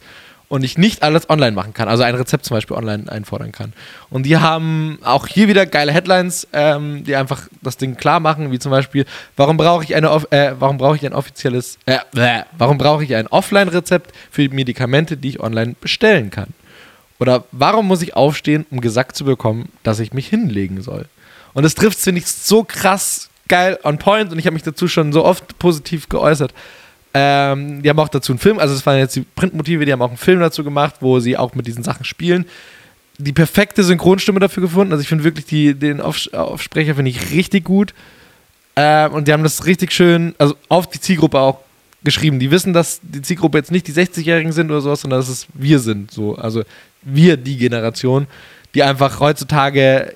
und 0.48 0.62
ich 0.62 0.78
nicht 0.78 1.02
alles 1.02 1.28
online 1.28 1.50
machen 1.50 1.74
kann, 1.74 1.88
also 1.88 2.04
ein 2.04 2.14
Rezept 2.14 2.44
zum 2.44 2.56
Beispiel 2.56 2.76
online 2.76 3.10
einfordern 3.10 3.50
kann. 3.50 3.72
Und 4.08 4.22
die 4.24 4.36
haben 4.36 5.00
auch 5.02 5.26
hier 5.26 5.48
wieder 5.48 5.66
geile 5.66 5.90
Headlines, 5.90 6.46
ähm, 6.52 7.02
die 7.02 7.16
einfach 7.16 7.48
das 7.62 7.76
Ding 7.76 7.96
klar 7.96 8.20
machen, 8.20 8.52
wie 8.52 8.60
zum 8.60 8.70
Beispiel, 8.70 9.04
warum 9.36 9.56
brauche 9.56 9.82
ich 9.82 9.96
eine, 9.96 10.06
äh, 10.30 10.52
warum 10.60 10.78
brauche 10.78 10.94
ich 10.94 11.04
ein 11.04 11.12
offizielles, 11.12 11.78
äh, 11.86 11.98
warum 12.56 12.78
brauche 12.78 13.02
ich 13.02 13.16
ein 13.16 13.26
Offline-Rezept 13.26 14.12
für 14.30 14.48
Medikamente, 14.48 15.16
die 15.16 15.30
ich 15.30 15.40
online 15.40 15.74
bestellen 15.80 16.30
kann? 16.30 16.50
Oder 17.18 17.44
warum 17.52 17.86
muss 17.86 18.02
ich 18.02 18.14
aufstehen, 18.14 18.66
um 18.70 18.80
gesagt 18.80 19.16
zu 19.16 19.24
bekommen, 19.24 19.70
dass 19.82 20.00
ich 20.00 20.12
mich 20.12 20.28
hinlegen 20.28 20.82
soll? 20.82 21.06
Und 21.54 21.62
das 21.62 21.74
trifft, 21.74 21.98
finde 21.98 22.20
ich, 22.20 22.26
so 22.26 22.64
krass 22.64 23.30
geil 23.48 23.78
on 23.84 23.98
point 23.98 24.32
und 24.32 24.38
ich 24.38 24.46
habe 24.46 24.54
mich 24.54 24.62
dazu 24.62 24.88
schon 24.88 25.12
so 25.12 25.24
oft 25.24 25.58
positiv 25.58 26.08
geäußert. 26.08 26.52
Ähm, 27.14 27.82
die 27.82 27.88
haben 27.88 27.98
auch 27.98 28.08
dazu 28.08 28.32
einen 28.32 28.38
Film, 28.38 28.58
also 28.58 28.74
es 28.74 28.84
waren 28.84 28.98
jetzt 28.98 29.16
die 29.16 29.22
Printmotive, 29.22 29.84
die 29.84 29.92
haben 29.92 30.02
auch 30.02 30.08
einen 30.08 30.18
Film 30.18 30.40
dazu 30.40 30.64
gemacht, 30.64 30.96
wo 31.00 31.20
sie 31.20 31.36
auch 31.36 31.54
mit 31.54 31.66
diesen 31.66 31.82
Sachen 31.82 32.04
spielen. 32.04 32.44
Die 33.18 33.32
perfekte 33.32 33.82
Synchronstimme 33.82 34.40
dafür 34.40 34.62
gefunden. 34.62 34.92
Also 34.92 35.00
ich 35.00 35.08
finde 35.08 35.24
wirklich 35.24 35.46
die, 35.46 35.72
den 35.72 36.02
Auf 36.02 36.28
Aufsprecher 36.34 36.94
finde 36.94 37.10
ich 37.10 37.30
richtig 37.30 37.64
gut. 37.64 37.94
Ähm, 38.74 39.12
und 39.12 39.26
die 39.26 39.32
haben 39.32 39.42
das 39.42 39.64
richtig 39.64 39.92
schön, 39.92 40.34
also 40.36 40.54
auf 40.68 40.90
die 40.90 41.00
Zielgruppe 41.00 41.40
auch 41.40 41.60
geschrieben. 42.04 42.38
Die 42.38 42.50
wissen, 42.50 42.74
dass 42.74 43.00
die 43.02 43.22
Zielgruppe 43.22 43.56
jetzt 43.56 43.70
nicht 43.70 43.86
die 43.86 43.92
60-Jährigen 43.92 44.52
sind 44.52 44.70
oder 44.70 44.82
sowas, 44.82 45.00
sondern 45.00 45.20
dass 45.20 45.30
es 45.30 45.46
wir 45.54 45.78
sind. 45.78 46.10
So. 46.10 46.36
Also 46.36 46.64
wir, 47.06 47.36
die 47.36 47.56
Generation, 47.56 48.26
die 48.74 48.82
einfach 48.82 49.20
heutzutage 49.20 50.14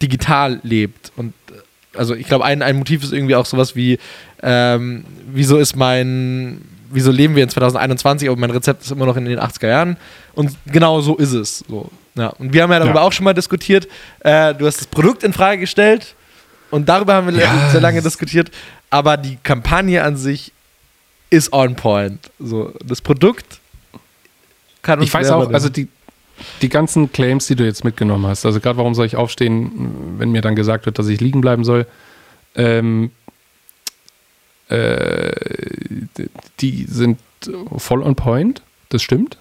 digital 0.00 0.60
lebt. 0.62 1.12
Und 1.16 1.34
äh, 1.50 1.98
also 1.98 2.14
ich 2.14 2.26
glaube, 2.26 2.44
ein, 2.44 2.62
ein 2.62 2.76
Motiv 2.76 3.02
ist 3.02 3.12
irgendwie 3.12 3.34
auch 3.34 3.46
sowas 3.46 3.76
wie, 3.76 3.98
ähm, 4.42 5.04
wieso 5.30 5.58
ist 5.58 5.76
mein, 5.76 6.62
wieso 6.90 7.10
leben 7.10 7.34
wir 7.36 7.42
in 7.42 7.48
2021, 7.50 8.28
aber 8.28 8.38
mein 8.38 8.50
Rezept 8.50 8.82
ist 8.82 8.90
immer 8.92 9.04
noch 9.06 9.16
in 9.16 9.24
den 9.26 9.38
80er 9.40 9.68
Jahren. 9.68 9.96
Und 10.34 10.56
genau 10.66 11.00
so 11.00 11.16
ist 11.16 11.32
es. 11.32 11.64
So. 11.68 11.90
Ja. 12.14 12.28
Und 12.28 12.52
wir 12.52 12.62
haben 12.62 12.72
ja 12.72 12.78
darüber 12.78 13.00
Ja. 13.00 13.02
auch 13.02 13.12
schon 13.12 13.24
mal 13.24 13.34
diskutiert. 13.34 13.88
Äh, 14.20 14.54
du 14.54 14.66
hast 14.66 14.78
das 14.78 14.86
Produkt 14.86 15.22
in 15.24 15.32
Frage 15.32 15.60
gestellt 15.60 16.14
und 16.70 16.88
darüber 16.88 17.14
haben 17.14 17.34
wir 17.34 17.42
Ja. 17.42 17.68
sehr 17.70 17.80
lange 17.80 18.00
diskutiert. 18.00 18.50
Aber 18.90 19.16
die 19.16 19.36
Kampagne 19.42 20.02
an 20.02 20.16
sich 20.16 20.52
ist 21.30 21.52
on 21.52 21.74
point. 21.76 22.30
So, 22.38 22.72
das 22.84 23.02
Produkt 23.02 23.60
kann 24.80 24.98
uns 24.98 25.08
Ich 25.08 25.14
weiß 25.14 25.30
auch, 25.30 25.52
also 25.52 25.68
die, 25.68 25.88
die 26.62 26.68
ganzen 26.68 27.12
Claims, 27.12 27.46
die 27.46 27.56
du 27.56 27.64
jetzt 27.64 27.84
mitgenommen 27.84 28.26
hast, 28.26 28.46
also 28.46 28.60
gerade 28.60 28.78
warum 28.78 28.94
soll 28.94 29.06
ich 29.06 29.16
aufstehen, 29.16 30.16
wenn 30.18 30.30
mir 30.30 30.42
dann 30.42 30.56
gesagt 30.56 30.86
wird, 30.86 30.98
dass 30.98 31.08
ich 31.08 31.20
liegen 31.20 31.40
bleiben 31.40 31.64
soll, 31.64 31.86
ähm, 32.54 33.10
äh, 34.68 35.32
die 36.60 36.84
sind 36.84 37.18
voll 37.76 38.02
on 38.02 38.16
point, 38.16 38.62
das 38.88 39.02
stimmt. 39.02 39.38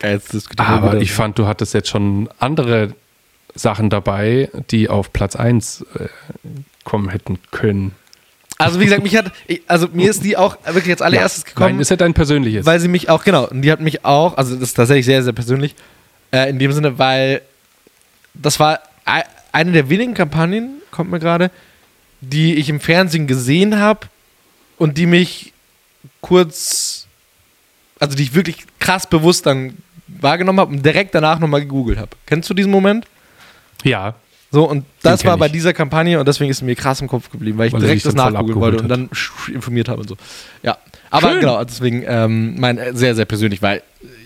Wir 0.00 0.20
Aber 0.66 1.00
ich 1.00 1.12
fand, 1.12 1.38
du 1.38 1.46
hattest 1.46 1.72
jetzt 1.74 1.88
schon 1.88 2.28
andere 2.38 2.94
Sachen 3.54 3.90
dabei, 3.90 4.50
die 4.70 4.88
auf 4.88 5.12
Platz 5.12 5.36
1 5.36 5.86
äh, 5.98 6.08
kommen 6.84 7.08
hätten 7.08 7.38
können. 7.50 7.92
Also 8.58 8.78
wie 8.80 8.84
gesagt, 8.84 9.02
mich 9.02 9.16
hat, 9.16 9.32
also 9.66 9.88
mir 9.92 10.10
ist 10.10 10.22
die 10.24 10.36
auch 10.36 10.56
wirklich 10.64 10.92
als 10.92 11.02
allererstes 11.02 11.44
gekommen. 11.44 11.72
Nein, 11.72 11.80
ist 11.80 11.90
ja 11.90 11.96
dein 11.96 12.14
persönliches. 12.14 12.64
Weil 12.64 12.78
sie 12.80 12.88
mich 12.88 13.08
auch, 13.08 13.24
genau, 13.24 13.48
und 13.48 13.62
die 13.62 13.72
hat 13.72 13.80
mich 13.80 14.04
auch, 14.04 14.36
also 14.36 14.54
das 14.54 14.70
ist 14.70 14.74
tatsächlich 14.74 15.06
sehr, 15.06 15.22
sehr 15.22 15.32
persönlich, 15.32 15.74
äh, 16.34 16.50
in 16.50 16.58
dem 16.58 16.72
Sinne, 16.72 16.98
weil 16.98 17.42
das 18.34 18.58
war 18.58 18.80
ei- 19.04 19.24
eine 19.52 19.72
der 19.72 19.88
wenigen 19.88 20.14
Kampagnen, 20.14 20.82
kommt 20.90 21.10
mir 21.10 21.20
gerade, 21.20 21.50
die 22.20 22.54
ich 22.56 22.68
im 22.68 22.80
Fernsehen 22.80 23.26
gesehen 23.26 23.78
habe 23.78 24.08
und 24.78 24.98
die 24.98 25.06
mich 25.06 25.52
kurz, 26.20 27.06
also 28.00 28.16
die 28.16 28.22
ich 28.24 28.34
wirklich 28.34 28.64
krass 28.80 29.06
bewusst 29.08 29.46
dann 29.46 29.76
wahrgenommen 30.08 30.60
habe 30.60 30.72
und 30.74 30.84
direkt 30.84 31.14
danach 31.14 31.38
nochmal 31.38 31.60
gegoogelt 31.60 31.98
habe. 31.98 32.10
Kennst 32.26 32.48
du 32.50 32.54
diesen 32.54 32.72
Moment? 32.72 33.06
ja, 33.84 34.14
So, 34.54 34.70
und 34.70 34.84
das 35.02 35.24
war 35.24 35.36
bei 35.36 35.48
dieser 35.48 35.72
Kampagne 35.72 36.20
und 36.20 36.28
deswegen 36.28 36.48
ist 36.48 36.58
es 36.58 36.62
mir 36.62 36.76
krass 36.76 37.00
im 37.00 37.08
Kopf 37.08 37.28
geblieben, 37.28 37.58
weil 37.58 37.66
ich 37.66 37.72
Weil 37.72 37.80
direkt 37.80 38.06
das 38.06 38.14
nachgoogeln 38.14 38.60
wollte 38.60 38.82
und 38.82 38.88
dann 38.88 39.10
informiert 39.52 39.88
habe 39.88 40.02
und 40.02 40.08
so. 40.08 40.16
Ja, 40.62 40.78
aber 41.10 41.30
Schön. 41.30 41.40
genau, 41.40 41.64
deswegen 41.64 42.04
ähm, 42.06 42.54
mein 42.60 42.78
äh, 42.78 42.94
sehr, 42.94 43.16
sehr 43.16 43.24
persönlich, 43.24 43.62
weil 43.62 43.82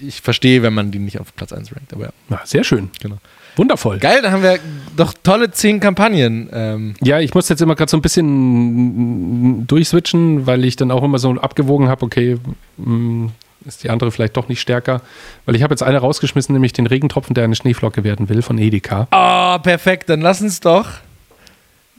ich 0.06 0.20
verstehe, 0.20 0.62
wenn 0.62 0.74
man 0.74 0.90
die 0.90 0.98
nicht 0.98 1.18
auf 1.18 1.34
Platz 1.34 1.54
1 1.54 1.74
rankt, 1.74 1.94
aber 1.94 2.04
ja, 2.04 2.10
na, 2.28 2.40
sehr 2.44 2.62
schön. 2.62 2.90
genau. 3.00 3.16
Wundervoll. 3.56 3.98
Geil, 4.00 4.20
da 4.22 4.30
haben 4.30 4.42
wir 4.42 4.58
doch 4.98 5.14
tolle 5.22 5.50
zehn 5.50 5.80
Kampagnen. 5.80 6.50
Ähm, 6.52 6.94
Ja, 7.02 7.20
ich 7.20 7.32
muss 7.32 7.48
jetzt 7.48 7.62
immer 7.62 7.74
gerade 7.74 7.90
so 7.90 7.96
ein 7.96 8.02
bisschen 8.02 9.66
durchswitchen, 9.66 10.46
weil 10.46 10.62
ich 10.66 10.76
dann 10.76 10.90
auch 10.90 11.02
immer 11.02 11.18
so 11.18 11.32
abgewogen 11.32 11.88
habe, 11.88 12.04
okay, 12.04 12.36
mh, 12.76 13.30
ist 13.66 13.82
die 13.84 13.90
andere 13.90 14.10
vielleicht 14.12 14.36
doch 14.36 14.48
nicht 14.48 14.60
stärker. 14.60 15.00
Weil 15.46 15.56
ich 15.56 15.62
habe 15.62 15.72
jetzt 15.72 15.82
eine 15.82 15.98
rausgeschmissen, 15.98 16.52
nämlich 16.52 16.72
den 16.72 16.86
Regentropfen, 16.86 17.34
der 17.34 17.44
eine 17.44 17.54
Schneeflocke 17.56 18.04
werden 18.04 18.28
will, 18.28 18.42
von 18.42 18.58
Edeka. 18.58 19.08
oh, 19.10 19.58
perfekt, 19.62 20.08
dann 20.08 20.20
lass 20.20 20.40
uns 20.40 20.60
doch 20.60 20.86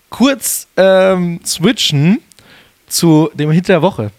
kurz 0.10 0.68
ähm, 0.78 1.40
switchen 1.46 2.20
zu 2.88 3.30
dem 3.36 3.52
Hit 3.52 3.68
der 3.68 3.82
Woche. 3.82 4.12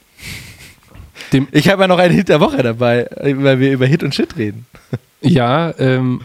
Dem- 1.33 1.49
ich 1.53 1.69
habe 1.69 1.83
ja 1.83 1.89
noch 1.89 1.99
einen 1.99 2.15
Hit 2.15 2.29
der 2.29 2.41
Woche 2.41 2.63
dabei, 2.63 3.09
weil 3.21 3.59
wir 3.59 3.73
über 3.73 3.87
Hit 3.87 4.03
und 4.03 4.15
Shit 4.15 4.37
reden. 4.37 4.67
Ja, 5.23 5.75
ähm. 5.79 6.23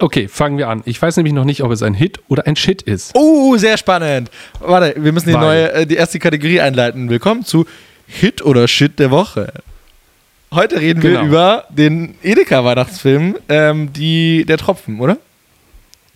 Okay, 0.00 0.28
fangen 0.28 0.58
wir 0.58 0.68
an. 0.68 0.82
Ich 0.84 1.00
weiß 1.00 1.16
nämlich 1.16 1.32
noch 1.32 1.44
nicht, 1.46 1.62
ob 1.62 1.70
es 1.70 1.82
ein 1.82 1.94
Hit 1.94 2.20
oder 2.28 2.46
ein 2.46 2.56
Shit 2.56 2.82
ist. 2.82 3.12
Oh, 3.14 3.56
sehr 3.56 3.78
spannend. 3.78 4.30
Warte, 4.58 5.02
wir 5.02 5.12
müssen 5.12 5.28
die 5.28 5.34
Weil- 5.34 5.40
neue, 5.40 5.72
äh, 5.72 5.86
die 5.86 5.94
erste 5.94 6.18
Kategorie 6.18 6.60
einleiten. 6.60 7.08
Willkommen 7.08 7.42
zu 7.44 7.64
Hit 8.10 8.42
oder 8.42 8.66
Shit 8.68 8.98
der 8.98 9.10
Woche. 9.10 9.52
Heute 10.52 10.80
reden 10.80 11.02
wir 11.02 11.10
Genau. 11.10 11.24
über 11.26 11.64
den 11.70 12.16
Edeka-Weihnachtsfilm, 12.22 13.36
ähm, 13.48 13.92
die, 13.92 14.44
der 14.46 14.58
Tropfen, 14.58 14.98
oder? 15.00 15.16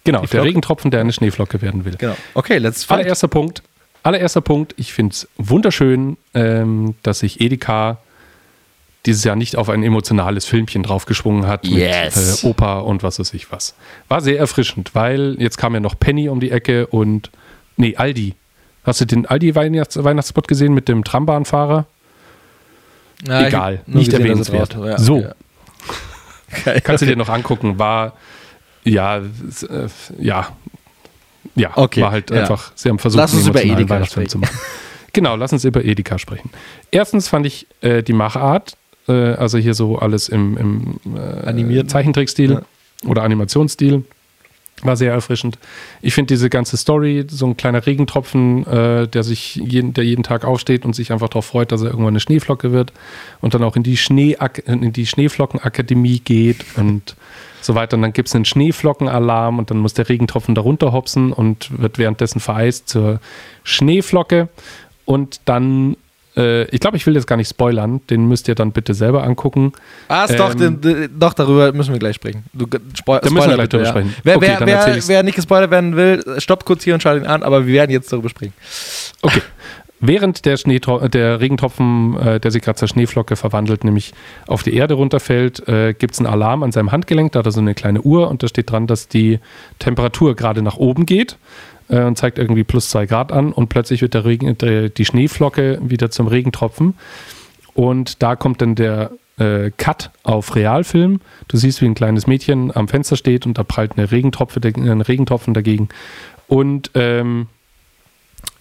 Genau, 0.03 0.19
Die 0.19 0.23
der 0.23 0.29
Flocke? 0.29 0.49
Regentropfen, 0.49 0.91
der 0.91 1.01
eine 1.01 1.13
Schneeflocke 1.13 1.63
werden 1.63 1.85
will. 1.85 1.95
Genau. 1.97 2.17
Okay, 2.35 2.59
let's 2.59 2.85
fight. 2.85 2.99
Allererster 3.01 3.29
Punkt. 3.29 3.63
Allererster 4.03 4.41
Punkt. 4.41 4.75
Ich 4.77 4.93
finde 4.93 5.13
es 5.13 5.29
wunderschön, 5.39 6.17
ähm, 6.35 6.95
dass 7.05 7.21
sich 7.21 7.41
Edeka 7.41 7.99
dieses 9.07 9.23
Jahr 9.25 9.37
nicht 9.37 9.57
auf 9.57 9.69
ein 9.69 9.83
emotionales 9.83 10.47
Filmchen 10.47 10.83
draufgeschwungen 10.83 11.47
hat 11.47 11.67
Yes. 11.67 12.43
mit 12.43 12.45
äh, 12.45 12.47
Opa 12.49 12.79
und 12.81 13.03
was 13.03 13.19
weiß 13.19 13.33
ich 13.35 13.53
was. 13.53 13.75
War 14.09 14.21
sehr 14.21 14.39
erfrischend, 14.39 14.95
weil 14.95 15.37
jetzt 15.39 15.59
kam 15.59 15.75
ja 15.75 15.81
noch 15.81 15.99
Penny 15.99 16.29
um 16.29 16.41
die 16.41 16.51
Ecke 16.51 16.87
und 16.89 17.31
nee, 17.77 17.97
Aldi. 17.97 18.35
Hast 18.85 19.01
du 19.01 19.05
den 19.07 19.27
Aldi-Weihnachts 19.27 20.03
Weihnachtsspot 20.03 20.47
gesehen 20.49 20.75
mit 20.75 20.89
dem 20.89 21.05
Trambahnfahrer? 21.05 21.87
Ich 23.23 23.31
Egal, 23.31 23.81
nicht 23.87 24.11
gesehen, 24.11 24.21
erwähnenswert. 24.27 24.75
ja. 24.75 24.99
So. 24.99 25.21
Ja. 25.21 25.33
Geil. 26.65 26.81
Kannst 26.83 27.03
du 27.03 27.07
dir 27.07 27.17
noch 27.17 27.29
angucken, 27.31 27.79
war 27.79 28.13
ja, 28.85 29.17
äh, 29.19 29.23
ja, 30.19 30.49
ja, 31.55 31.71
Okay, 31.75 32.03
war 32.03 32.11
halt 32.13 32.31
ja. 32.31 32.41
einfach, 32.43 32.73
sie 32.75 32.89
haben 32.91 32.99
versucht, 32.99 33.19
Lass 33.21 33.33
uns 33.35 33.47
über 33.47 33.65
Edeka 33.65 33.95
Weihnachtsfilm 33.95 34.29
zu 34.29 34.39
sprechen. 34.39 34.55
machen. 34.57 34.67
Genau, 35.15 35.37
lass 35.37 35.53
uns 35.53 35.65
über 35.65 35.85
Edeka 35.85 36.19
sprechen. 36.19 36.51
Erstens 36.91 37.29
fand 37.29 37.47
ich 37.47 37.67
äh, 37.81 38.03
die 38.03 38.13
Machart, 38.13 38.77
äh, 39.09 39.13
also 39.13 39.57
hier 39.59 39.75
so 39.75 39.99
alles 39.99 40.29
im, 40.29 40.57
im 40.59 41.17
äh, 41.17 41.47
Animierten. 41.47 41.89
Zeichentrickstil 41.89 42.63
oder 43.07 43.23
Animationsstil, 43.23 44.05
war 44.85 44.97
sehr 44.97 45.13
erfrischend. 45.13 45.59
Ich 46.03 46.15
finde 46.15 46.35
diese 46.35 46.51
ganze 46.51 46.77
Story, 46.77 47.25
so 47.29 47.47
ein 47.47 47.57
kleiner 47.57 47.87
Regentropfen, 47.87 48.67
äh, 48.67 49.09
der 49.09 49.23
sich 49.23 49.57
jeden, 49.57 49.95
der 49.95 50.05
jeden 50.05 50.23
Tag 50.23 50.45
aufsteht 50.45 50.85
und 50.85 50.95
sich 50.95 51.13
einfach 51.13 51.29
darauf 51.29 51.47
freut, 51.47 51.73
dass 51.73 51.83
er 51.83 51.89
irgendwann 51.89 52.13
eine 52.13 52.21
Schneeflocke 52.21 52.73
wird 52.73 52.93
und 53.41 53.55
dann 53.55 53.63
auch 53.63 53.77
in 53.77 53.83
die, 53.83 53.97
Schnee 53.97 54.37
in 54.67 54.93
die 54.93 55.07
Schneeflockenakademie 55.07 56.21
geht 56.21 56.65
und 56.77 57.17
so 57.61 57.75
weiter. 57.75 57.97
Und 57.97 58.03
dann 58.03 58.13
gibt 58.13 58.29
es 58.29 58.35
einen 58.35 58.45
Schneeflockenalarm 58.45 59.59
und 59.59 59.71
dann 59.71 59.79
muss 59.79 59.95
der 59.95 60.09
Regentropfen 60.09 60.55
darunter 60.55 60.93
hopsen 60.93 61.33
und 61.33 61.79
wird 61.81 61.99
währenddessen 61.99 62.41
vereist 62.41 62.89
zur 62.89 63.21
Schneeflocke. 63.63 64.49
Und 65.05 65.41
dann, 65.47 65.97
äh, 66.37 66.65
ich 66.65 66.81
glaube, 66.81 66.97
ich 66.97 67.07
will 67.07 67.15
jetzt 67.15 67.27
gar 67.27 67.37
nicht 67.37 67.49
spoilern, 67.49 68.01
den 68.11 68.27
müsst 68.27 68.49
ihr 68.49 68.55
dann 68.55 68.73
bitte 68.73 68.95
selber 68.95 69.25
angucken. 69.25 69.73
Ah, 70.09 70.25
ist 70.25 70.39
doch, 70.39 70.53
Ähm, 70.55 70.81
den- 70.81 70.81
den- 70.81 71.19
doch, 71.19 71.35
darüber 71.35 71.73
müssen 71.73 71.93
wir 71.93 71.99
gleich 71.99 72.17
sprechen. 72.17 72.45
Du, 72.53 72.67
Spo 72.95 73.19
Da 73.19 73.31
müssen 73.31 73.49
wir 73.51 73.55
gleich 73.55 73.69
drüber 73.69 73.85
ja. 73.85 73.91
sprechen. 73.91 74.15
Wer, 74.23 74.37
Okay, 74.37 74.57
wer, 74.61 74.67
wer, 74.67 74.99
wer 75.09 75.23
nicht 75.23 75.37
gespoilert 75.37 75.71
werden 75.71 75.97
will, 75.97 76.23
stoppt 76.39 76.65
kurz 76.65 76.85
hier 76.85 76.95
und 76.95 77.03
schaut 77.03 77.17
ihn 77.17 77.27
an, 77.27 77.43
aber 77.43 77.67
wir 77.67 77.75
werden 77.75 77.91
jetzt 77.91 78.13
darüber 78.13 78.29
sprechen. 78.29 78.53
Okay. 79.23 79.41
Während 80.01 80.45
der, 80.45 80.57
der 81.09 81.41
Regentropfen, 81.41 82.19
äh, 82.19 82.39
der 82.41 82.51
sich 82.51 82.61
gerade 82.61 82.77
zur 82.77 82.89
Schneeflocke 82.89 83.37
verwandelt, 83.37 83.85
nämlich 83.85 84.13
auf 84.47 84.63
die 84.63 84.75
Erde 84.75 84.95
runterfällt, 84.95 85.67
äh, 85.67 85.95
gibt 85.95 86.13
es 86.13 86.21
einen 86.21 86.27
Alarm 86.27 86.63
an 86.63 86.73
seinem 86.73 86.93
Handgelenk. 86.93 87.33
Da 87.33 87.39
hat 87.39 87.47
er 87.47 87.53
so 87.53 87.61
eine 87.61 87.73
kleine 87.75 88.03
Uhr 88.03 88.29
und 88.29 88.43
da 88.43 88.49
steht 88.49 88.71
dran, 88.71 88.87
dass 88.87 89.09
die 89.09 89.39
Temperatur 89.79 90.37
gerade 90.37 90.61
nach 90.61 90.77
oben 90.77 91.07
geht 91.07 91.39
äh, 91.89 92.03
und 92.03 92.17
zeigt 92.17 92.39
irgendwie 92.39 92.65
plus 92.65 92.91
zwei 92.91 93.07
Grad 93.07 93.33
an. 93.33 93.53
Und 93.53 93.69
plötzlich 93.69 94.03
wird 94.03 94.15
der 94.15 94.25
Regen, 94.25 94.57
der, 94.59 94.89
die 94.89 95.05
Schneeflocke 95.05 95.79
wieder 95.83 96.11
zum 96.11 96.27
Regentropfen. 96.27 96.95
Und 97.75 98.23
da 98.23 98.37
kommt 98.37 98.63
dann 98.63 98.75
der 98.75 99.11
äh, 99.39 99.71
Cut 99.77 100.11
auf 100.23 100.55
Realfilm. 100.55 101.21
Du 101.49 101.57
siehst, 101.57 101.83
wie 101.83 101.87
ein 101.87 101.95
kleines 101.95 102.27
Mädchen 102.27 102.75
am 102.75 102.89
Fenster 102.89 103.17
steht 103.17 103.47
und 103.47 103.59
da 103.59 103.65
prallt 103.65 103.93
eine 103.97 104.11
Regentropfe, 104.11 104.61
ein 104.63 105.01
Regentropfen 105.01 105.55
dagegen. 105.55 105.89
Und 106.47 106.91
ähm, 106.95 107.49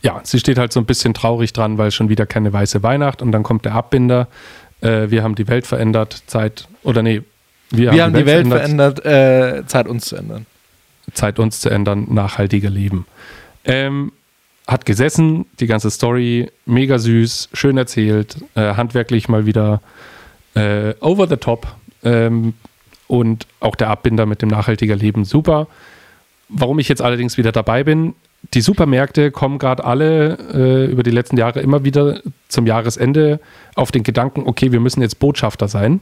ja, 0.02 0.22
sie 0.24 0.40
steht 0.40 0.58
halt 0.58 0.74
so 0.74 0.80
ein 0.80 0.86
bisschen 0.86 1.14
traurig 1.14 1.54
dran, 1.54 1.78
weil 1.78 1.92
schon 1.92 2.10
wieder 2.10 2.26
keine 2.26 2.52
weiße 2.52 2.84
Weihnacht 2.84 3.22
und 3.22 3.32
dann 3.32 3.44
kommt 3.44 3.66
der 3.66 3.74
Abbinder. 3.74 4.28
Äh, 4.82 5.10
wir 5.10 5.24
haben 5.24 5.36
die 5.36 5.48
Welt 5.48 5.68
verändert, 5.68 6.24
Zeit, 6.28 6.68
oder 6.84 7.04
nee, 7.04 7.22
wir, 7.70 7.92
Wir 7.92 8.04
haben 8.04 8.14
die 8.14 8.26
Welt 8.26 8.48
verändert, 8.48 9.04
äh, 9.06 9.66
Zeit 9.66 9.88
uns 9.88 10.06
zu 10.06 10.16
ändern. 10.16 10.46
Zeit 11.14 11.40
uns 11.40 11.60
zu 11.60 11.70
ändern, 11.70 12.08
nachhaltiger 12.10 12.70
leben. 12.70 13.06
Ähm, 13.66 14.12
hat 14.68 14.86
gesessen, 14.86 15.46
die 15.60 15.68
ganze 15.68 15.92
Story, 15.92 16.50
mega 16.66 16.98
süß, 16.98 17.50
schön 17.54 17.78
erzählt, 17.78 18.38
äh, 18.56 18.76
handwerklich 18.76 19.28
mal 19.28 19.46
wieder 19.46 19.82
äh, 20.56 20.94
over 21.00 21.28
the 21.28 21.38
top 21.38 21.68
ähm, 22.04 22.54
und 23.08 23.48
auch 23.60 23.76
der 23.76 23.90
Abbinder 23.90 24.26
mit 24.26 24.42
dem 24.42 24.50
nachhaltiger 24.50 24.96
Leben 24.96 25.26
super. 25.26 25.68
Warum 26.50 26.80
ich 26.80 26.88
jetzt 26.88 27.02
allerdings 27.02 27.38
wieder 27.38 27.52
dabei 27.52 27.84
bin, 27.84 28.16
die 28.54 28.62
Supermärkte 28.62 29.32
kommen 29.32 29.58
gerade 29.58 29.84
alle 29.84 30.38
äh, 30.54 30.92
über 30.92 31.04
die 31.04 31.12
letzten 31.12 31.38
Jahre 31.38 31.62
immer 31.62 31.84
wieder 31.84 32.22
zum 32.50 32.68
Jahresende 32.68 33.40
auf 33.76 33.92
den 33.92 34.04
Gedanken, 34.04 34.44
okay, 34.46 34.72
wir 34.72 34.80
müssen 34.80 35.02
jetzt 35.02 35.20
Botschafter 35.20 35.68
sein. 35.68 36.02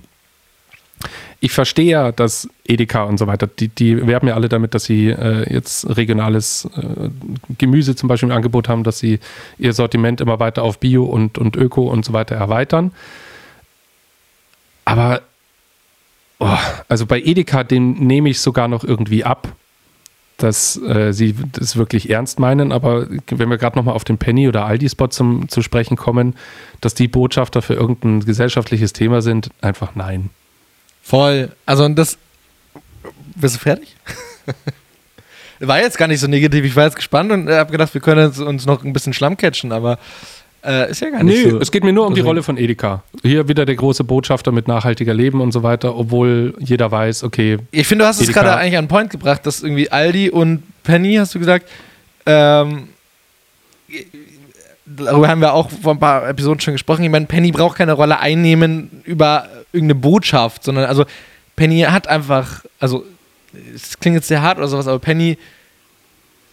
Ich 1.44 1.54
verstehe 1.54 1.92
ja, 1.92 2.12
dass 2.12 2.48
Edeka 2.66 3.04
und 3.04 3.18
so 3.18 3.26
weiter, 3.26 3.48
die, 3.48 3.68
die 3.68 4.06
werben 4.06 4.28
ja 4.28 4.36
alle 4.36 4.48
damit, 4.48 4.76
dass 4.76 4.84
sie 4.84 5.08
äh, 5.08 5.52
jetzt 5.52 5.98
regionales 5.98 6.70
äh, 6.78 7.10
Gemüse 7.58 7.96
zum 7.96 8.08
Beispiel 8.08 8.30
im 8.30 8.36
Angebot 8.36 8.70
haben, 8.70 8.84
dass 8.84 9.00
sie 9.00 9.20
ihr 9.58 9.74
Sortiment 9.74 10.22
immer 10.22 10.39
weiter 10.39 10.62
auf 10.62 10.80
Bio 10.80 11.04
und, 11.04 11.39
und 11.39 11.56
Öko 11.56 11.89
und 11.89 12.06
so 12.06 12.14
weiter 12.14 12.36
erweitern. 12.36 12.92
Aber 14.86 15.24
oh, 16.38 16.58
also 16.88 17.08
bei 17.08 17.20
Edeka, 17.20 17.64
den 17.64 17.94
nehme 17.94 18.30
ich 18.30 18.39
sogar 18.39 18.68
noch 18.68 18.84
irgendwie 18.84 19.24
ab, 19.24 19.48
dass 20.38 20.78
äh, 20.78 21.12
sie 21.12 21.34
das 21.54 21.76
wirklich 21.76 22.12
ernst 22.12 22.39
meinen. 22.39 22.72
Aber 22.72 23.08
wenn 23.10 23.50
wir 23.50 23.58
gerade 23.58 23.80
nochmal 23.80 23.96
auf 23.96 24.04
den 24.04 24.20
Penny- 24.20 24.48
oder 24.48 24.68
Aldi-Spot 24.68 25.08
zu 25.08 25.62
sprechen 25.64 25.98
kommen, 25.98 26.36
dass 26.82 26.94
die 26.94 27.08
Botschafter 27.08 27.64
für 27.64 27.74
irgendein 27.74 28.24
gesellschaftliches 28.26 28.94
Thema 28.94 29.24
sind, 29.24 29.50
einfach 29.62 29.96
nein. 29.96 30.30
Voll. 31.02 31.52
Also 31.66 31.86
und 31.86 31.95
das. 31.97 32.18
Bist 33.36 33.56
du 33.56 33.60
fertig? 33.60 33.95
war 35.60 35.80
jetzt 35.80 35.97
gar 35.97 36.08
nicht 36.08 36.20
so 36.20 36.28
negativ. 36.28 36.66
Ich 36.66 36.76
war 36.76 36.86
jetzt 36.86 36.95
gespannt 36.95 37.32
und 37.32 37.49
habe 37.49 37.72
gedacht, 37.72 37.93
wir 37.93 38.02
können 38.02 38.32
uns 38.32 38.66
noch 38.66 38.84
ein 38.84 38.93
bisschen 38.93 39.14
Schlamm 39.14 39.38
catchen, 39.38 39.72
aber 39.72 39.97
Äh, 40.64 40.91
ist 40.91 41.02
ja 41.02 41.10
gar 41.10 41.24
nicht 41.24 41.43
Nee, 41.43 41.49
so. 41.52 41.60
es 41.60 41.72
geht 41.72 41.84
mir 41.84 41.91
nur 41.91 42.06
um 42.06 42.14
die 42.14 42.22
Rolle 42.22 42.43
von 42.43 42.56
Edeka. 42.56 43.04
Hier 43.24 43.47
wieder 43.47 43.66
der 43.66 43.76
große 43.76 44.04
Botschafter 44.04 44.52
mit 44.52 44.68
nachhaltiger 44.68 45.12
Leben 45.14 45.41
und 45.41 45.52
so 45.52 45.64
weiter, 45.64 45.95
obwohl 45.95 46.54
jeder 46.60 46.91
weiß, 46.91 47.24
okay, 47.24 47.58
Ich 47.72 47.88
finde, 47.88 48.04
du 48.04 48.08
hast 48.10 48.18
es 48.22 48.26
Edeka. 48.30 48.41
gerade 48.43 48.58
eigentlich 48.58 48.78
an 48.78 48.86
den 48.86 48.89
Point 48.89 49.10
gebracht, 49.10 49.43
dass 49.47 49.64
irgendwie 49.64 49.89
Aldi 49.91 50.30
und 50.30 50.62
Penny, 50.84 51.16
hast 51.16 51.34
du 51.34 51.39
gesagt, 51.39 51.68
ähm, 52.28 52.89
darüber 54.98 55.28
haben 55.28 55.42
wir 55.42 55.54
auch 55.54 55.70
vor 55.70 55.94
ein 55.94 56.00
paar 56.00 56.28
Episoden 56.28 56.60
schon 56.60 56.74
gesprochen. 56.74 57.04
Ich 57.04 57.10
meine, 57.10 57.26
Penny 57.26 57.52
braucht 57.52 57.78
keine 57.78 57.94
Rolle 57.94 58.20
einnehmen 58.20 59.02
über 59.04 59.48
irgendeine 59.72 60.00
Botschaft, 60.00 60.64
sondern 60.64 60.86
also 60.86 61.06
Penny 61.56 61.82
hat 61.82 62.08
einfach, 62.08 62.64
also 62.80 63.06
es 63.76 64.00
klingt 64.00 64.16
jetzt 64.16 64.28
sehr 64.28 64.42
hart 64.42 64.58
oder 64.58 64.68
sowas, 64.68 64.88
aber 64.88 65.00
Penny 65.00 65.38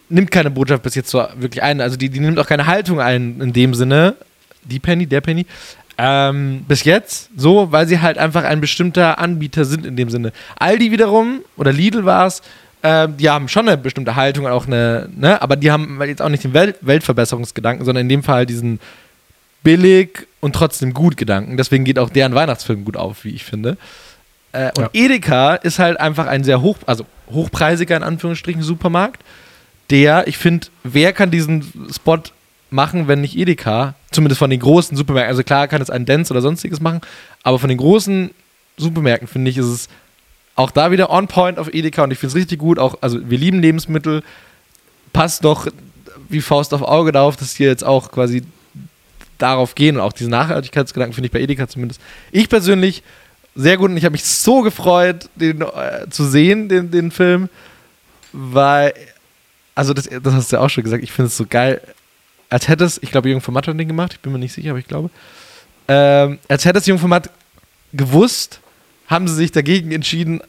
nimmt 0.09 0.31
keine 0.31 0.51
Botschaft 0.51 0.83
bis 0.83 0.95
jetzt 0.95 1.11
so 1.11 1.27
wirklich 1.37 1.63
ein. 1.63 1.81
Also 1.81 1.97
die, 1.97 2.09
die 2.09 2.21
nimmt 2.21 2.39
auch 2.39 2.47
keine 2.47 2.67
Haltung 2.67 3.01
ein 3.01 3.41
in 3.41 3.53
dem 3.53 3.75
Sinne. 3.75 4.17
Die 4.65 4.79
Penny, 4.79 5.07
der 5.07 5.21
Penny. 5.21 5.47
Ähm, 6.01 6.65
bis 6.69 6.85
jetzt 6.85 7.31
so, 7.37 7.73
weil 7.73 7.89
sie 7.89 8.01
halt 8.01 8.19
einfach 8.19 8.45
ein 8.45 8.61
bestimmter 8.61 9.19
Anbieter 9.19 9.65
sind 9.65 9.85
in 9.85 9.97
dem 9.97 10.11
Sinne. 10.11 10.33
Aldi 10.59 10.93
wiederum, 10.93 11.41
oder 11.57 11.73
Lidl 11.73 12.05
war 12.05 12.27
es, 12.27 12.41
ähm, 12.83 13.17
die 13.17 13.29
haben 13.29 13.49
schon 13.49 13.69
eine 13.69 13.77
bestimmte 13.77 14.17
Haltung, 14.17 14.47
auch 14.47 14.67
eine, 14.67 15.09
ne, 15.17 15.41
aber 15.43 15.57
die 15.57 15.71
haben 15.71 16.01
jetzt 16.03 16.23
auch 16.23 16.29
nicht 16.29 16.45
den 16.45 16.55
Welt 16.55 16.77
Weltverbesserungsgedanken, 16.81 17.85
sondern 17.85 18.03
in 18.03 18.09
dem 18.09 18.23
Fall 18.23 18.47
diesen 18.47 18.81
billig 19.63 20.27
und 20.41 20.55
trotzdem 20.55 20.95
gut 20.95 21.17
Gedanken. 21.17 21.57
Deswegen 21.57 21.85
geht 21.85 21.99
auch 21.99 22.11
deren 22.11 22.35
Weihnachtsfilm 22.35 22.85
gut 22.85 22.97
auf, 22.97 23.25
wie 23.25 23.31
ich 23.31 23.45
finde. 23.45 23.77
Äh, 24.53 24.71
und 24.77 24.79
Ja. 24.79 24.91
Edeka 24.93 25.55
ist 25.57 25.79
halt 25.79 25.99
einfach 25.99 26.27
ein 26.27 26.45
sehr 26.45 26.63
hoch, 26.63 26.79
also 26.87 27.05
hochpreisiger 27.31 27.97
in 27.97 28.03
Anführungsstrichen 28.03 28.63
Supermarkt, 28.63 29.23
der, 29.91 30.27
ich 30.29 30.39
finde, 30.39 30.69
wer 30.85 31.13
kann 31.13 31.31
diesen 31.31 31.73
Spot 31.95 32.21
machen, 32.71 33.09
wenn 33.09 33.21
nicht 33.23 33.37
Edeka? 33.37 33.95
Zumindest 34.11 34.39
von 34.39 34.51
den 34.51 34.61
großen 34.61 34.97
Supermärkten. 34.97 35.31
Also 35.31 35.43
klar 35.43 35.69
kann 35.69 35.83
es 35.83 35.91
ein 35.91 36.07
Dance 36.07 36.33
oder 36.33 36.43
sonstiges 36.43 36.81
machen, 36.81 37.01
aber 37.43 37.59
von 37.59 37.69
den 37.69 37.79
großen 37.79 38.31
Supermärkten 38.77 39.29
finde 39.29 39.51
ich, 39.51 39.59
ist 39.59 39.67
es 39.67 39.89
auch 40.59 40.73
da 40.73 40.91
wieder 40.91 41.11
on 41.11 41.29
point 41.29 41.57
auf 41.59 41.73
Edeka 41.73 42.03
und 42.03 42.11
ich 42.11 42.19
finde 42.19 42.33
es 42.33 42.35
richtig 42.35 42.59
gut. 42.59 42.81
Auch, 42.81 42.99
also 43.01 43.19
wir 43.31 43.39
lieben 43.39 43.61
Lebensmittel, 43.63 44.25
passt 45.13 45.45
doch 45.45 45.69
wie 46.29 46.41
Faust 46.41 46.75
auf 46.75 46.83
Auge 46.83 47.13
darauf, 47.13 47.37
dass 47.37 47.55
hier 47.55 47.69
jetzt 47.69 47.85
auch 47.85 48.11
quasi 48.11 48.43
darauf 49.39 49.77
gehen 49.77 49.97
und 49.97 50.03
auch 50.03 50.13
diesen 50.13 50.31
Nachhaltigkeitsgedanken 50.31 51.15
finde 51.15 51.27
ich 51.27 51.33
bei 51.33 51.41
Edeka 51.41 51.69
zumindest. 51.69 52.01
Ich 52.33 52.49
persönlich 52.49 53.05
sehr 53.55 53.77
gut 53.77 53.91
und 53.91 53.97
ich 53.97 54.05
habe 54.05 54.13
mich 54.13 54.25
so 54.25 54.63
gefreut, 54.63 55.31
den 55.37 55.61
äh, 55.61 56.11
zu 56.11 56.25
sehen, 56.25 56.69
den, 56.69 56.91
den 56.91 57.13
Film, 57.13 57.49
weil, 58.33 58.93
also 59.77 59.95
das, 59.95 60.09
das 60.09 60.35
hast 60.35 60.51
du 60.51 60.57
ja 60.57 60.63
auch 60.63 60.71
schon 60.71 60.83
gesagt, 60.83 61.05
ich 61.05 61.13
finde 61.13 61.29
es 61.29 61.37
so 61.37 61.47
geil, 61.49 61.81
als 62.51 62.67
hätte 62.67 62.85
es, 62.85 63.01
ich 63.01 63.13
glaube, 63.13 63.29
Jürgen 63.29 63.43
von 63.43 63.55
Matt 63.55 63.69
hat 63.69 63.79
den 63.79 63.87
gemacht, 63.87 64.15
ich 64.15 64.21
bin 64.21 64.33
mir 64.33 64.41
nicht 64.41 64.55
sicher, 64.55 64.71
aber 64.71 64.81
ich 64.81 64.89
glaube, 64.89 65.09
ähm, 65.87 66.41
als 66.49 66.65
hätte 66.65 66.81
es 66.81 66.87
Jürgen 66.87 67.01
von 67.01 67.11
Matt 67.11 67.31
gewusst, 67.93 68.61
haben 69.09 69.27
sie 69.29 69.35
sich 69.35 69.53
dagegen 69.53 69.93
entschieden, 69.93 70.41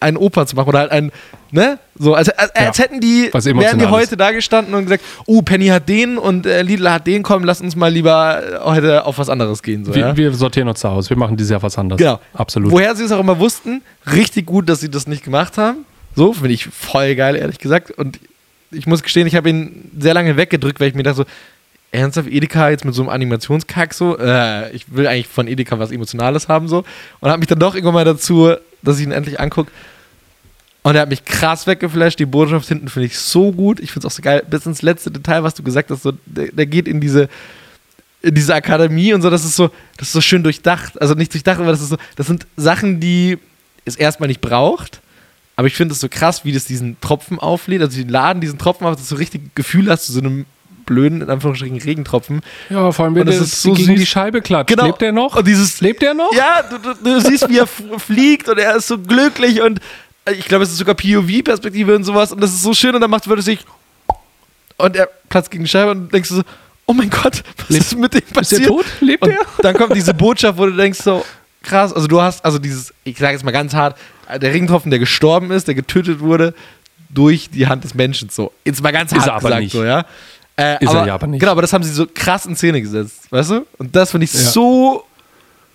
einen 0.00 0.16
Oper 0.16 0.46
zu 0.46 0.56
machen 0.56 0.68
oder 0.68 0.80
halt 0.80 0.92
ein, 0.92 1.10
ne? 1.50 1.78
So, 1.98 2.14
als, 2.14 2.28
als, 2.28 2.54
als 2.54 2.78
Ja, 2.78 2.84
hätten 2.84 3.00
die, 3.00 3.30
wären 3.32 3.78
die 3.78 3.86
heute 3.86 4.16
da 4.16 4.30
gestanden 4.30 4.74
und 4.74 4.84
gesagt, 4.84 5.02
oh, 5.26 5.42
Penny 5.42 5.66
hat 5.66 5.88
den 5.88 6.18
und 6.18 6.46
äh, 6.46 6.62
Lidl 6.62 6.90
hat 6.90 7.06
den, 7.06 7.22
komm, 7.22 7.44
lass 7.44 7.60
uns 7.60 7.74
mal 7.74 7.92
lieber 7.92 8.42
äh, 8.42 8.58
heute 8.60 9.04
auf 9.04 9.18
was 9.18 9.28
anderes 9.28 9.62
gehen. 9.62 9.84
So, 9.84 9.94
wir, 9.94 10.00
ja? 10.00 10.16
wir 10.16 10.32
sortieren 10.34 10.68
uns 10.68 10.80
da 10.80 10.90
aus. 10.90 11.10
Wir 11.10 11.16
machen 11.16 11.36
dieses 11.36 11.50
Jahr 11.50 11.62
was 11.62 11.76
anderes. 11.76 11.98
Genau. 11.98 12.20
Absolut. 12.32 12.70
Woher 12.70 12.94
sie 12.94 13.04
es 13.04 13.12
auch 13.12 13.20
immer 13.20 13.38
wussten, 13.38 13.82
richtig 14.12 14.46
gut, 14.46 14.68
dass 14.68 14.80
sie 14.80 14.90
das 14.90 15.06
nicht 15.06 15.24
gemacht 15.24 15.58
haben. 15.58 15.78
So, 16.14 16.32
finde 16.32 16.52
ich 16.52 16.66
voll 16.66 17.14
geil, 17.14 17.36
ehrlich 17.36 17.58
gesagt. 17.58 17.90
Und 17.90 18.20
ich 18.70 18.86
muss 18.86 19.02
gestehen, 19.02 19.26
ich 19.26 19.34
habe 19.34 19.48
ihn 19.50 19.90
sehr 19.98 20.14
lange 20.14 20.36
weggedrückt, 20.36 20.80
weil 20.80 20.88
ich 20.88 20.94
mir 20.94 21.02
dachte 21.02 21.18
so, 21.18 21.24
ernsthaft 21.90 22.28
Edeka 22.28 22.70
jetzt 22.70 22.84
mit 22.84 22.94
so 22.94 23.02
einem 23.02 23.10
Animationskack 23.10 23.94
so, 23.94 24.18
äh, 24.18 24.70
ich 24.72 24.94
will 24.94 25.06
eigentlich 25.06 25.28
von 25.28 25.48
Edeka 25.48 25.78
was 25.78 25.90
Emotionales 25.90 26.48
haben 26.48 26.68
so. 26.68 26.84
Und 27.20 27.30
habe 27.30 27.38
mich 27.38 27.48
dann 27.48 27.58
doch 27.58 27.74
irgendwann 27.74 27.94
mal 27.94 28.04
dazu, 28.04 28.54
dass 28.82 28.98
ich 28.98 29.04
ihn 29.04 29.12
endlich 29.12 29.40
angucke. 29.40 29.70
Und 30.82 30.94
er 30.94 31.02
hat 31.02 31.08
mich 31.08 31.24
krass 31.24 31.66
weggeflasht. 31.66 32.18
Die 32.18 32.26
Botschaft 32.26 32.68
hinten 32.68 32.88
finde 32.88 33.06
ich 33.06 33.18
so 33.18 33.52
gut. 33.52 33.80
Ich 33.80 33.92
finde 33.92 34.06
es 34.06 34.12
auch 34.12 34.16
so 34.16 34.22
geil, 34.22 34.42
bis 34.48 34.64
ins 34.66 34.82
letzte 34.82 35.10
Detail, 35.10 35.42
was 35.42 35.54
du 35.54 35.62
gesagt 35.62 35.90
hast. 35.90 36.02
So, 36.02 36.12
der, 36.24 36.52
der 36.52 36.66
geht 36.66 36.86
in 36.86 37.00
diese, 37.00 37.28
in 38.22 38.34
diese 38.34 38.54
Akademie 38.54 39.12
und 39.12 39.22
so, 39.22 39.30
das 39.30 39.44
ist 39.44 39.56
so, 39.56 39.70
das 39.96 40.08
ist 40.08 40.12
so 40.12 40.20
schön 40.20 40.42
durchdacht. 40.42 41.00
Also 41.00 41.14
nicht 41.14 41.32
durchdacht, 41.32 41.58
aber 41.58 41.70
das 41.70 41.80
ist 41.80 41.90
so, 41.90 41.96
das 42.16 42.26
sind 42.26 42.46
Sachen, 42.56 43.00
die 43.00 43.38
es 43.84 43.96
erstmal 43.96 44.28
nicht 44.28 44.40
braucht. 44.40 45.00
Aber 45.56 45.66
ich 45.66 45.74
finde 45.74 45.92
es 45.92 46.00
so 46.00 46.08
krass, 46.08 46.44
wie 46.44 46.52
das 46.52 46.66
diesen 46.66 47.00
Tropfen 47.00 47.38
auflädt. 47.38 47.82
Also 47.82 47.96
die 47.96 48.08
laden 48.08 48.40
diesen 48.40 48.58
Tropfen 48.58 48.86
auf, 48.86 48.94
dass 48.94 49.08
du 49.08 49.14
so 49.14 49.18
richtig 49.18 49.54
Gefühl 49.56 49.90
hast 49.90 50.06
zu 50.06 50.12
so 50.12 50.20
einem 50.20 50.46
blöden, 50.88 51.20
in 51.22 51.30
Anführungsstrichen, 51.30 51.78
Regentropfen. 51.78 52.40
ja, 52.70 52.90
vor 52.90 53.04
allem, 53.04 53.14
wenn 53.14 53.26
das 53.26 53.36
ist 53.36 53.62
so 53.62 53.72
gegen 53.74 53.92
süß. 53.92 54.00
die 54.00 54.06
Scheibe 54.06 54.40
klatscht. 54.42 54.70
Genau. 54.70 54.86
Lebt 54.86 55.02
er 55.02 55.12
noch? 55.12 55.36
Und 55.36 55.46
dieses, 55.46 55.80
Lebt 55.80 56.02
er 56.02 56.14
noch? 56.14 56.32
ja, 56.34 56.62
du, 56.68 56.78
du, 56.78 56.94
du 56.94 57.20
siehst, 57.20 57.48
wie 57.48 57.58
er 57.58 57.66
fliegt 57.66 58.48
und 58.48 58.58
er 58.58 58.74
ist 58.76 58.88
so 58.88 58.98
glücklich 58.98 59.60
und 59.62 59.80
äh, 60.24 60.32
ich 60.32 60.46
glaube, 60.46 60.64
es 60.64 60.70
ist 60.72 60.78
sogar 60.78 60.94
POV-Perspektive 60.96 61.94
und 61.94 62.04
sowas 62.04 62.32
und 62.32 62.40
das 62.40 62.50
ist 62.52 62.62
so 62.62 62.74
schön 62.74 62.94
und 62.94 63.00
dann 63.00 63.10
macht 63.10 63.26
er 63.26 63.40
sich 63.42 63.60
und 64.76 64.96
er 64.96 65.08
platzt 65.28 65.50
gegen 65.50 65.64
die 65.64 65.70
Scheibe 65.70 65.90
und 65.92 66.12
denkst 66.12 66.28
du 66.30 66.36
so, 66.36 66.42
oh 66.86 66.92
mein 66.92 67.10
Gott, 67.10 67.42
was 67.58 67.68
Lebt- 67.68 67.80
ist 67.84 67.98
mit 67.98 68.14
dem 68.14 68.18
Ist 68.22 68.32
passiert? 68.32 68.62
er 68.62 68.66
tot? 68.68 68.86
Lebt 69.00 69.22
Und 69.22 69.30
er? 69.30 69.40
dann 69.62 69.74
kommt 69.76 69.94
diese 69.94 70.14
Botschaft, 70.14 70.58
wo 70.58 70.66
du 70.66 70.72
denkst 70.72 71.00
so, 71.00 71.24
krass, 71.62 71.92
also 71.92 72.06
du 72.06 72.20
hast, 72.20 72.44
also 72.44 72.58
dieses, 72.58 72.94
ich 73.04 73.18
sage 73.18 73.32
jetzt 73.34 73.44
mal 73.44 73.50
ganz 73.50 73.74
hart, 73.74 73.98
der 74.40 74.52
Regentropfen, 74.52 74.90
der 74.90 74.98
gestorben 75.00 75.50
ist, 75.50 75.66
der 75.68 75.74
getötet 75.74 76.20
wurde 76.20 76.54
durch 77.10 77.48
die 77.50 77.66
Hand 77.66 77.84
des 77.84 77.94
Menschen, 77.94 78.28
so. 78.28 78.52
Jetzt 78.64 78.82
mal 78.82 78.92
ganz 78.92 79.12
Ist 79.12 79.18
hart 79.20 79.28
er 79.28 79.32
aber 79.34 79.40
gesagt, 79.48 79.62
nicht. 79.62 79.72
so, 79.72 79.84
ja. 79.84 80.04
Äh, 80.58 80.84
Ist 80.84 80.92
er 80.92 81.06
ja 81.06 81.14
aber 81.14 81.26
nicht. 81.28 81.40
Genau, 81.40 81.52
aber 81.52 81.62
das 81.62 81.72
haben 81.72 81.84
sie 81.84 81.92
so 81.92 82.06
krass 82.12 82.44
in 82.46 82.56
Szene 82.56 82.82
gesetzt, 82.82 83.30
weißt 83.30 83.50
du? 83.52 83.66
Und 83.78 83.94
das 83.94 84.10
finde 84.10 84.24
ich 84.24 84.34
Ja. 84.34 84.40
so, 84.40 85.04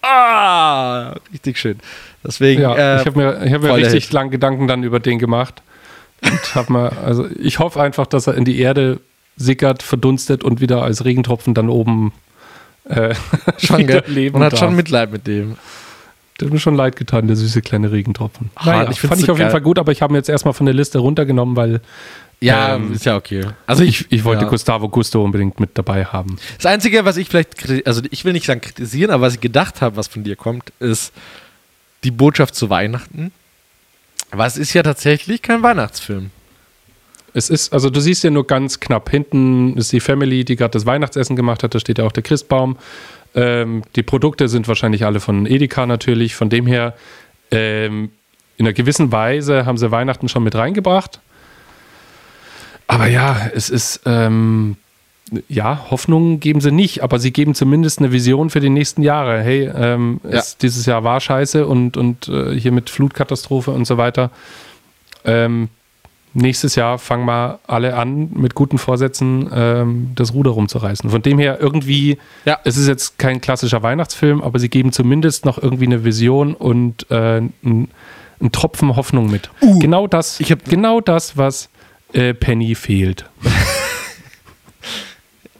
ah, 0.01 1.13
richtig 1.31 1.57
schön. 1.57 1.79
Deswegen, 2.25 2.61
Ja, 2.61 2.75
äh, 2.75 3.01
ich 3.01 3.05
habe 3.05 3.17
mir, 3.17 3.45
ich 3.45 3.53
hab 3.53 3.61
mir 3.61 3.73
richtig 3.75 4.05
Hit. 4.05 4.13
lang 4.13 4.29
Gedanken 4.29 4.67
dann 4.67 4.83
über 4.83 4.99
den 4.99 5.19
gemacht. 5.19 5.61
Und 6.21 6.55
hab 6.55 6.69
mir, 6.69 6.91
also 7.03 7.27
ich 7.39 7.59
hoffe 7.59 7.81
einfach, 7.81 8.05
dass 8.07 8.27
er 8.27 8.35
in 8.35 8.45
die 8.45 8.59
Erde 8.59 8.99
sickert, 9.35 9.83
verdunstet 9.83 10.43
und 10.43 10.61
wieder 10.61 10.83
als 10.83 11.03
Regentropfen 11.05 11.53
dann 11.53 11.69
oben 11.69 12.13
äh, 12.87 13.13
leben 14.07 14.33
Man 14.33 14.43
hat 14.45 14.53
darf. 14.53 14.59
schon 14.59 14.75
Mitleid 14.75 15.11
mit 15.11 15.27
dem. 15.27 15.57
Der 16.39 16.47
hat 16.47 16.53
mir 16.53 16.59
schon 16.59 16.75
leid 16.75 16.95
getan, 16.95 17.27
der 17.27 17.35
süße 17.35 17.61
kleine 17.61 17.91
Regentropfen. 17.91 18.49
Ah, 18.55 18.65
Naja, 18.65 18.91
ich 18.91 18.99
fand 19.01 19.19
ich 19.19 19.25
so 19.25 19.33
auf 19.33 19.37
jeden 19.37 19.47
geil. 19.47 19.51
Fall 19.51 19.61
gut, 19.61 19.79
aber 19.79 19.91
ich 19.91 20.01
habe 20.01 20.13
ihn 20.13 20.15
jetzt 20.15 20.29
erstmal 20.29 20.53
von 20.53 20.65
der 20.65 20.75
Liste 20.75 20.99
runtergenommen, 20.99 21.55
weil 21.55 21.81
Ja, 22.43 22.75
Ähm, 22.75 22.93
ist 22.93 23.05
ja 23.05 23.15
okay. 23.15 23.45
Also 23.65 23.83
ich, 23.83 24.05
ich 24.11 24.23
wollte 24.23 24.43
ja. 24.43 24.49
Gustavo 24.49 24.89
Gusto 24.89 25.23
unbedingt 25.23 25.59
mit 25.59 25.77
dabei 25.77 26.05
haben. 26.05 26.37
Das 26.57 26.65
Einzige, 26.65 27.05
was 27.05 27.17
ich 27.17 27.29
vielleicht, 27.29 27.87
also 27.87 28.01
ich 28.11 28.25
will 28.25 28.33
nicht 28.33 28.45
sagen 28.45 28.59
kritisieren, 28.59 29.11
aber 29.11 29.27
was 29.27 29.35
ich 29.35 29.41
gedacht 29.41 29.81
habe, 29.81 29.95
was 29.95 30.07
von 30.07 30.23
dir 30.23 30.35
kommt, 30.35 30.73
ist 30.79 31.13
die 32.03 32.11
Botschaft 32.11 32.55
zu 32.55 32.69
Weihnachten. 32.69 33.31
Aber 34.31 34.45
es 34.45 34.57
ist 34.57 34.73
ja 34.73 34.83
tatsächlich 34.83 35.41
kein 35.41 35.63
Weihnachtsfilm. 35.63 36.31
Es 37.33 37.49
ist, 37.49 37.71
also 37.71 37.89
du 37.89 37.99
siehst 37.99 38.23
ja 38.23 38.29
nur 38.29 38.45
ganz 38.45 38.79
knapp. 38.79 39.09
Hinten 39.09 39.77
ist 39.77 39.91
die 39.91 39.99
Family, 39.99 40.43
die 40.43 40.55
gerade 40.55 40.71
das 40.71 40.85
Weihnachtsessen 40.85 41.35
gemacht 41.35 41.63
hat. 41.63 41.73
Da 41.73 41.79
steht 41.79 41.97
ja 41.97 42.05
auch 42.05 42.11
der 42.11 42.23
Christbaum. 42.23 42.77
Ähm, 43.35 43.83
die 43.95 44.03
Produkte 44.03 44.49
sind 44.49 44.67
wahrscheinlich 44.67 45.05
alle 45.05 45.19
von 45.19 45.45
Edeka 45.45 45.85
natürlich. 45.85 46.35
Von 46.35 46.49
dem 46.49 46.67
her, 46.67 46.93
ähm, 47.51 48.11
in 48.57 48.65
einer 48.65 48.73
gewissen 48.73 49.11
Weise 49.11 49.65
haben 49.65 49.77
sie 49.77 49.91
Weihnachten 49.91 50.29
schon 50.29 50.43
mit 50.43 50.55
reingebracht. 50.55 51.21
Aber 52.93 53.07
ja, 53.07 53.49
es 53.53 53.69
ist, 53.69 54.01
ähm, 54.05 54.75
ja, 55.47 55.85
Hoffnung 55.89 56.39
geben 56.39 56.61
sie 56.61 56.71
nicht, 56.71 57.01
aber 57.01 57.17
sie 57.19 57.31
geben 57.31 57.55
zumindest 57.55 57.99
eine 57.99 58.11
Vision 58.11 58.49
für 58.49 58.59
die 58.59 58.69
nächsten 58.69 59.01
Jahre. 59.01 59.41
Hey, 59.41 59.69
ähm, 59.75 60.19
Ja. 60.23 60.29
es, 60.39 60.57
dieses 60.57 60.85
Jahr 60.85 61.03
war 61.03 61.19
scheiße 61.19 61.65
und, 61.65 61.97
und 61.97 62.27
äh, 62.27 62.57
hier 62.59 62.71
mit 62.71 62.89
Flutkatastrophe 62.89 63.71
und 63.71 63.85
so 63.85 63.97
weiter. 63.97 64.29
Ähm, 65.25 65.69
nächstes 66.35 66.75
Jahr 66.75 66.99
fangen 66.99 67.25
wir 67.25 67.59
alle 67.67 67.95
an, 67.95 68.29
mit 68.33 68.53
guten 68.53 68.77
Vorsätzen 68.77 69.49
ähm, 69.53 70.11
das 70.15 70.33
Ruder 70.33 70.51
rumzureißen. 70.51 71.09
Von 71.09 71.21
dem 71.21 71.39
her 71.39 71.57
irgendwie, 71.59 72.17
Ja. 72.45 72.59
es 72.63 72.77
ist 72.77 72.87
jetzt 72.87 73.17
kein 73.17 73.41
klassischer 73.41 73.81
Weihnachtsfilm, 73.81 74.41
aber 74.41 74.59
sie 74.59 74.69
geben 74.69 74.91
zumindest 74.91 75.45
noch 75.45 75.57
irgendwie 75.61 75.85
eine 75.85 76.03
Vision 76.03 76.53
und 76.53 77.09
äh, 77.09 77.41
einen 77.63 77.87
Tropfen 78.51 78.95
Hoffnung 78.95 79.31
mit. 79.31 79.49
genau 79.79 80.05
das, 80.07 80.39
ich 80.39 80.51
hab- 80.51 80.65
genau 80.65 80.99
das, 81.01 81.37
was 81.37 81.69
äh, 82.13 82.33
Penny 82.33 82.75
fehlt. 82.75 83.25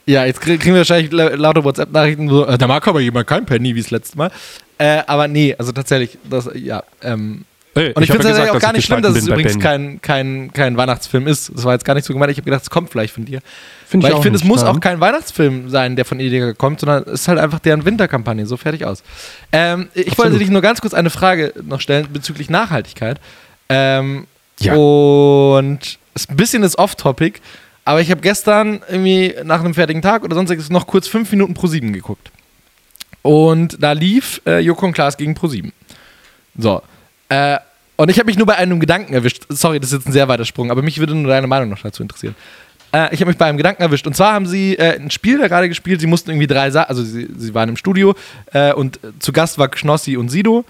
Ja, 0.06 0.26
jetzt 0.26 0.42
krie- 0.42 0.58
kriegen 0.58 0.74
wir 0.74 0.80
wahrscheinlich 0.80 1.14
la- 1.14 1.30
lauter 1.36 1.64
WhatsApp-Nachrichten, 1.64 2.28
so, 2.28 2.46
äh, 2.46 2.58
da 2.58 2.68
mag 2.68 2.86
aber 2.88 3.00
jemand 3.00 3.26
kein 3.26 3.46
Penny 3.46 3.74
wie 3.74 3.82
das 3.82 3.90
letzte 3.90 4.18
Mal. 4.18 4.32
Äh, 4.78 5.02
aber 5.08 5.30
nee, 5.30 5.56
also 5.58 5.72
tatsächlich, 5.72 6.18
das, 6.30 6.50
ja, 6.56 6.84
ähm, 7.02 7.46
Äh, 7.76 7.94
Und 7.94 8.04
ich, 8.04 8.10
hab 8.10 8.18
finde 8.18 8.30
es 8.32 8.36
tatsächlich 8.36 8.52
auch 8.52 8.60
gar 8.60 8.72
ich 8.72 8.76
nicht 8.78 8.86
schlimm, 8.86 9.02
dass 9.02 9.16
es 9.16 9.26
übrigens 9.28 9.58
kein, 9.60 10.02
kein, 10.02 10.52
kein 10.52 10.76
Weihnachtsfilm 10.78 11.26
ist. 11.26 11.52
Das 11.56 11.64
war 11.64 11.72
jetzt 11.74 11.86
gar 11.86 11.94
nicht 11.96 12.04
so 12.06 12.12
gemeint. 12.14 12.32
Ich 12.32 12.38
habe 12.38 12.46
gedacht, 12.46 12.62
es 12.64 12.70
kommt 12.70 12.90
vielleicht 12.92 13.14
von 13.14 13.24
dir. 13.26 13.40
Find 13.88 14.04
Weil 14.04 14.12
ich 14.12 14.16
auch 14.18 14.22
finde, 14.24 14.38
es 14.38 14.44
muss 14.44 14.62
ja. 14.62 14.70
auch 14.70 14.80
kein 14.82 15.00
Weihnachtsfilm 15.00 15.70
sein, 15.70 15.96
der 15.96 16.04
von 16.06 16.20
Edeka 16.20 16.54
kommt, 16.54 16.82
sondern 16.82 17.04
es 17.08 17.22
ist 17.22 17.28
halt 17.30 17.40
einfach 17.40 17.60
deren 17.60 17.84
Winterkampagne. 17.86 18.46
So 18.46 18.58
fertig 18.58 18.86
aus. 18.86 19.04
Ähm, 19.54 19.88
ich 19.94 20.08
Absolut. 20.10 20.18
wollte 20.18 20.40
dich 20.40 20.50
nur 20.52 20.62
ganz 20.62 20.82
kurz 20.82 20.94
eine 20.94 21.10
Frage 21.10 21.54
noch 21.64 21.80
stellen 21.82 22.08
bezüglich 22.12 22.50
Nachhaltigkeit. 22.50 23.20
Ähm, 23.70 24.28
Ja. 24.60 24.76
Und 24.76 25.98
ist 26.16 26.30
ein 26.30 26.36
bisschen 26.36 26.62
das 26.62 26.78
Off-Topic, 26.78 27.40
Aber 27.86 28.02
ich 28.02 28.10
habe 28.12 28.22
gestern 28.22 28.82
irgendwie 28.88 29.36
nach 29.44 29.60
einem 29.60 29.74
fertigen 29.74 30.02
Tag 30.02 30.24
oder 30.24 30.36
sonstiges 30.36 30.70
noch 30.70 30.88
kurz 30.88 31.08
fünf 31.08 31.32
Minuten 31.32 31.54
pro 31.54 31.68
7 31.68 31.92
geguckt. 31.92 32.32
Und 33.22 33.82
da 33.82 33.94
lief 33.94 34.42
äh, 34.46 34.60
Joko 34.60 34.86
und 34.86 34.94
Klaas 34.94 35.18
gegen 35.18 35.34
Pro 35.34 35.48
7. 35.48 35.72
So. 36.58 36.82
Äh, 37.30 37.58
und 37.96 38.10
ich 38.10 38.20
habe 38.20 38.28
mich 38.28 38.38
nur 38.38 38.48
bei 38.48 38.56
einem 38.56 38.80
Gedanken 38.80 39.14
erwischt. 39.14 39.46
Sorry, 39.50 39.80
das 39.80 39.92
ist 39.92 40.00
jetzt 40.00 40.08
ein 40.08 40.14
sehr 40.14 40.28
weiter 40.28 40.46
Sprung, 40.46 40.72
aber 40.72 40.82
mich 40.82 41.00
würde 41.00 41.16
nur 41.16 41.32
deine 41.32 41.48
Meinung 41.48 41.70
noch 41.70 41.82
dazu 41.82 42.04
interessieren. 42.04 42.36
Äh, 42.94 43.14
ich 43.14 43.20
habe 43.22 43.30
mich 43.30 43.38
bei 43.38 43.46
einem 43.46 43.58
Gedanken 43.58 43.82
erwischt. 43.82 44.08
Und 44.08 44.16
zwar 44.16 44.34
haben 44.34 44.46
sie 44.46 44.78
äh, 44.78 45.00
ein 45.00 45.12
Spiel 45.12 45.38
da 45.38 45.48
gerade 45.48 45.68
gespielt. 45.68 46.00
Sie 46.00 46.08
mussten 46.08 46.32
irgendwie 46.32 46.48
drei 46.48 46.72
Sachen, 46.72 46.90
also 46.90 47.04
sie, 47.04 47.28
sie 47.38 47.54
waren 47.54 47.70
im 47.70 47.78
Studio 47.78 48.16
äh, 48.54 48.74
und 48.74 49.00
zu 49.20 49.34
Gast 49.34 49.58
war 49.58 49.68
Knossi 49.68 50.16
und 50.16 50.30
Sido. 50.30 50.64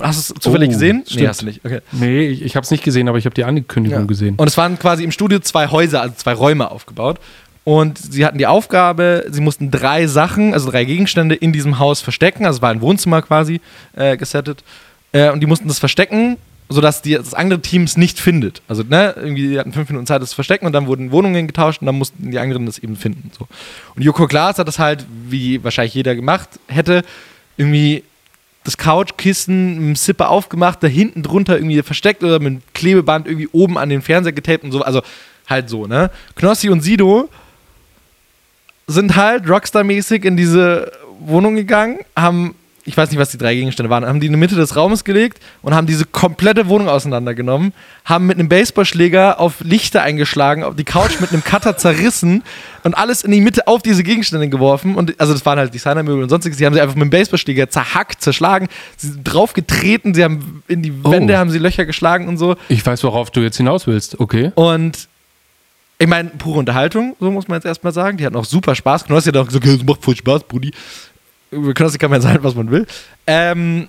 Hast 0.00 0.30
du 0.30 0.34
es 0.34 0.40
zufällig 0.40 0.70
Oh, 0.70 0.72
gesehen? 0.72 0.98
Nee, 0.98 1.10
stimmt. 1.12 1.28
hast 1.28 1.42
du 1.42 1.46
nicht. 1.46 1.64
Okay. 1.64 1.80
Nee, 1.92 2.26
ich, 2.26 2.42
ich 2.42 2.56
habe 2.56 2.64
es 2.64 2.70
nicht 2.70 2.82
gesehen, 2.82 3.08
aber 3.08 3.18
ich 3.18 3.26
habe 3.26 3.34
die 3.34 3.44
Ankündigung 3.44 4.00
Ja. 4.00 4.06
gesehen. 4.06 4.34
Und 4.36 4.46
es 4.48 4.56
waren 4.56 4.78
quasi 4.78 5.04
im 5.04 5.12
Studio 5.12 5.38
zwei 5.38 5.68
Häuser, 5.68 6.00
also 6.02 6.14
zwei 6.16 6.32
Räume 6.32 6.70
aufgebaut. 6.70 7.18
Und 7.62 7.96
sie 7.96 8.26
hatten 8.26 8.36
die 8.38 8.46
Aufgabe, 8.46 9.24
sie 9.30 9.40
mussten 9.40 9.70
drei 9.70 10.06
Sachen, 10.06 10.52
also 10.52 10.70
drei 10.70 10.84
Gegenstände 10.84 11.34
in 11.34 11.52
diesem 11.52 11.78
Haus 11.78 12.00
verstecken. 12.00 12.44
Also 12.44 12.58
es 12.58 12.62
war 12.62 12.70
ein 12.70 12.80
Wohnzimmer 12.80 13.22
quasi 13.22 13.60
äh, 13.96 14.16
gesettet. 14.16 14.62
Äh, 15.12 15.30
und 15.30 15.40
die 15.40 15.46
mussten 15.46 15.68
das 15.68 15.78
verstecken, 15.78 16.36
sodass 16.68 17.00
die, 17.00 17.14
das 17.14 17.32
andere 17.32 17.60
Team 17.60 17.84
es 17.84 17.96
nicht 17.96 18.18
findet. 18.18 18.62
Also, 18.68 18.82
ne, 18.82 19.14
irgendwie, 19.16 19.48
die 19.48 19.58
hatten 19.58 19.72
fünf 19.72 19.88
Minuten 19.88 20.06
Zeit, 20.06 20.20
das 20.20 20.30
zu 20.30 20.34
verstecken 20.34 20.66
und 20.66 20.72
dann 20.72 20.86
wurden 20.88 21.10
Wohnungen 21.12 21.46
getauscht 21.46 21.80
und 21.80 21.86
dann 21.86 21.94
mussten 21.96 22.30
die 22.30 22.38
anderen 22.38 22.66
das 22.66 22.78
eben 22.78 22.96
finden. 22.96 23.30
So. 23.38 23.46
Und 23.94 24.02
Joko 24.02 24.26
Klaas 24.26 24.58
hat 24.58 24.66
das 24.68 24.78
halt, 24.78 25.06
wie 25.28 25.62
wahrscheinlich 25.62 25.94
jeder 25.94 26.14
gemacht 26.16 26.48
hätte, 26.68 27.02
irgendwie 27.56 28.02
das 28.64 28.78
Couchkissen 28.78 29.88
mit 29.88 29.98
Zipper 29.98 30.30
aufgemacht, 30.30 30.82
da 30.82 30.86
hinten 30.86 31.22
drunter 31.22 31.56
irgendwie 31.56 31.82
versteckt 31.82 32.24
oder 32.24 32.40
mit 32.40 32.62
Klebeband 32.74 33.26
irgendwie 33.26 33.48
oben 33.52 33.78
an 33.78 33.90
den 33.90 34.02
Fernseher 34.02 34.32
getaped 34.32 34.64
und 34.64 34.72
so. 34.72 34.82
Also 34.82 35.02
halt 35.46 35.68
so, 35.68 35.86
ne? 35.86 36.10
Knossi 36.34 36.70
und 36.70 36.80
Sido 36.80 37.28
sind 38.86 39.16
halt 39.16 39.46
Rockstar-mäßig 39.48 40.24
in 40.24 40.36
diese 40.36 40.90
Wohnung 41.20 41.56
gegangen, 41.56 41.98
haben, 42.16 42.54
ich 42.86 42.96
weiß 42.96 43.10
nicht, 43.10 43.18
was 43.18 43.30
die 43.30 43.38
drei 43.38 43.54
Gegenstände 43.54 43.88
waren, 43.88 44.04
haben 44.04 44.20
die 44.20 44.26
in 44.26 44.32
die 44.32 44.38
Mitte 44.38 44.56
des 44.56 44.76
Raumes 44.76 45.04
gelegt 45.04 45.40
und 45.62 45.74
haben 45.74 45.86
diese 45.86 46.04
komplette 46.04 46.68
Wohnung 46.68 46.88
auseinandergenommen, 46.88 47.72
haben 48.04 48.26
mit 48.26 48.38
einem 48.38 48.48
Baseballschläger 48.48 49.40
auf 49.40 49.60
Lichter 49.60 50.02
eingeschlagen, 50.02 50.62
auf 50.64 50.76
die 50.76 50.84
Couch 50.84 51.18
mit 51.20 51.32
einem 51.32 51.42
Cutter 51.42 51.76
zerrissen 51.78 52.42
und 52.82 52.94
alles 52.94 53.24
in 53.24 53.30
die 53.30 53.40
Mitte 53.40 53.66
auf 53.66 53.82
diese 53.82 54.02
Gegenstände 54.02 54.48
geworfen. 54.48 54.96
Und 54.96 55.18
also 55.18 55.32
das 55.32 55.46
waren 55.46 55.58
halt 55.58 55.72
Designermöbel 55.72 56.22
und 56.24 56.28
sonstiges. 56.28 56.58
Die 56.58 56.66
haben 56.66 56.74
sie 56.74 56.80
einfach 56.80 56.94
mit 56.94 57.04
dem 57.04 57.10
Baseballschläger 57.10 57.70
zerhackt, 57.70 58.20
zerschlagen, 58.20 58.68
sie 58.98 59.08
sind 59.08 59.24
draufgetreten, 59.24 60.12
sie 60.14 60.22
haben 60.22 60.62
in 60.68 60.82
die 60.82 60.92
Oh. 61.02 61.10
Wände 61.10 61.38
haben 61.38 61.50
sie 61.50 61.58
Löcher 61.58 61.86
geschlagen 61.86 62.28
und 62.28 62.36
so. 62.36 62.56
Ich 62.68 62.84
weiß, 62.84 63.02
worauf 63.04 63.30
du 63.30 63.40
jetzt 63.40 63.56
hinaus 63.56 63.86
willst. 63.86 64.20
Okay. 64.20 64.52
Und 64.54 65.08
ich 65.98 66.06
meine, 66.06 66.30
pure 66.36 66.58
Unterhaltung, 66.58 67.16
so 67.20 67.30
muss 67.30 67.48
man 67.48 67.56
jetzt 67.56 67.64
erstmal 67.64 67.92
sagen. 67.92 68.18
Die 68.18 68.26
hatten 68.26 68.36
auch 68.36 68.44
super 68.44 68.74
Spaß. 68.74 69.04
Knossi 69.04 69.30
hat 69.30 69.36
auch 69.38 69.46
gesagt, 69.46 69.64
es 69.64 69.84
macht 69.84 70.02
voll 70.04 70.16
Spaß, 70.16 70.44
Brudi. 70.44 70.72
Über 71.50 71.74
Knossi 71.74 71.98
kann 71.98 72.10
man 72.10 72.20
ja 72.20 72.28
sagen, 72.28 72.42
was 72.42 72.54
man 72.54 72.70
will. 72.70 72.86
Ähm, 73.26 73.88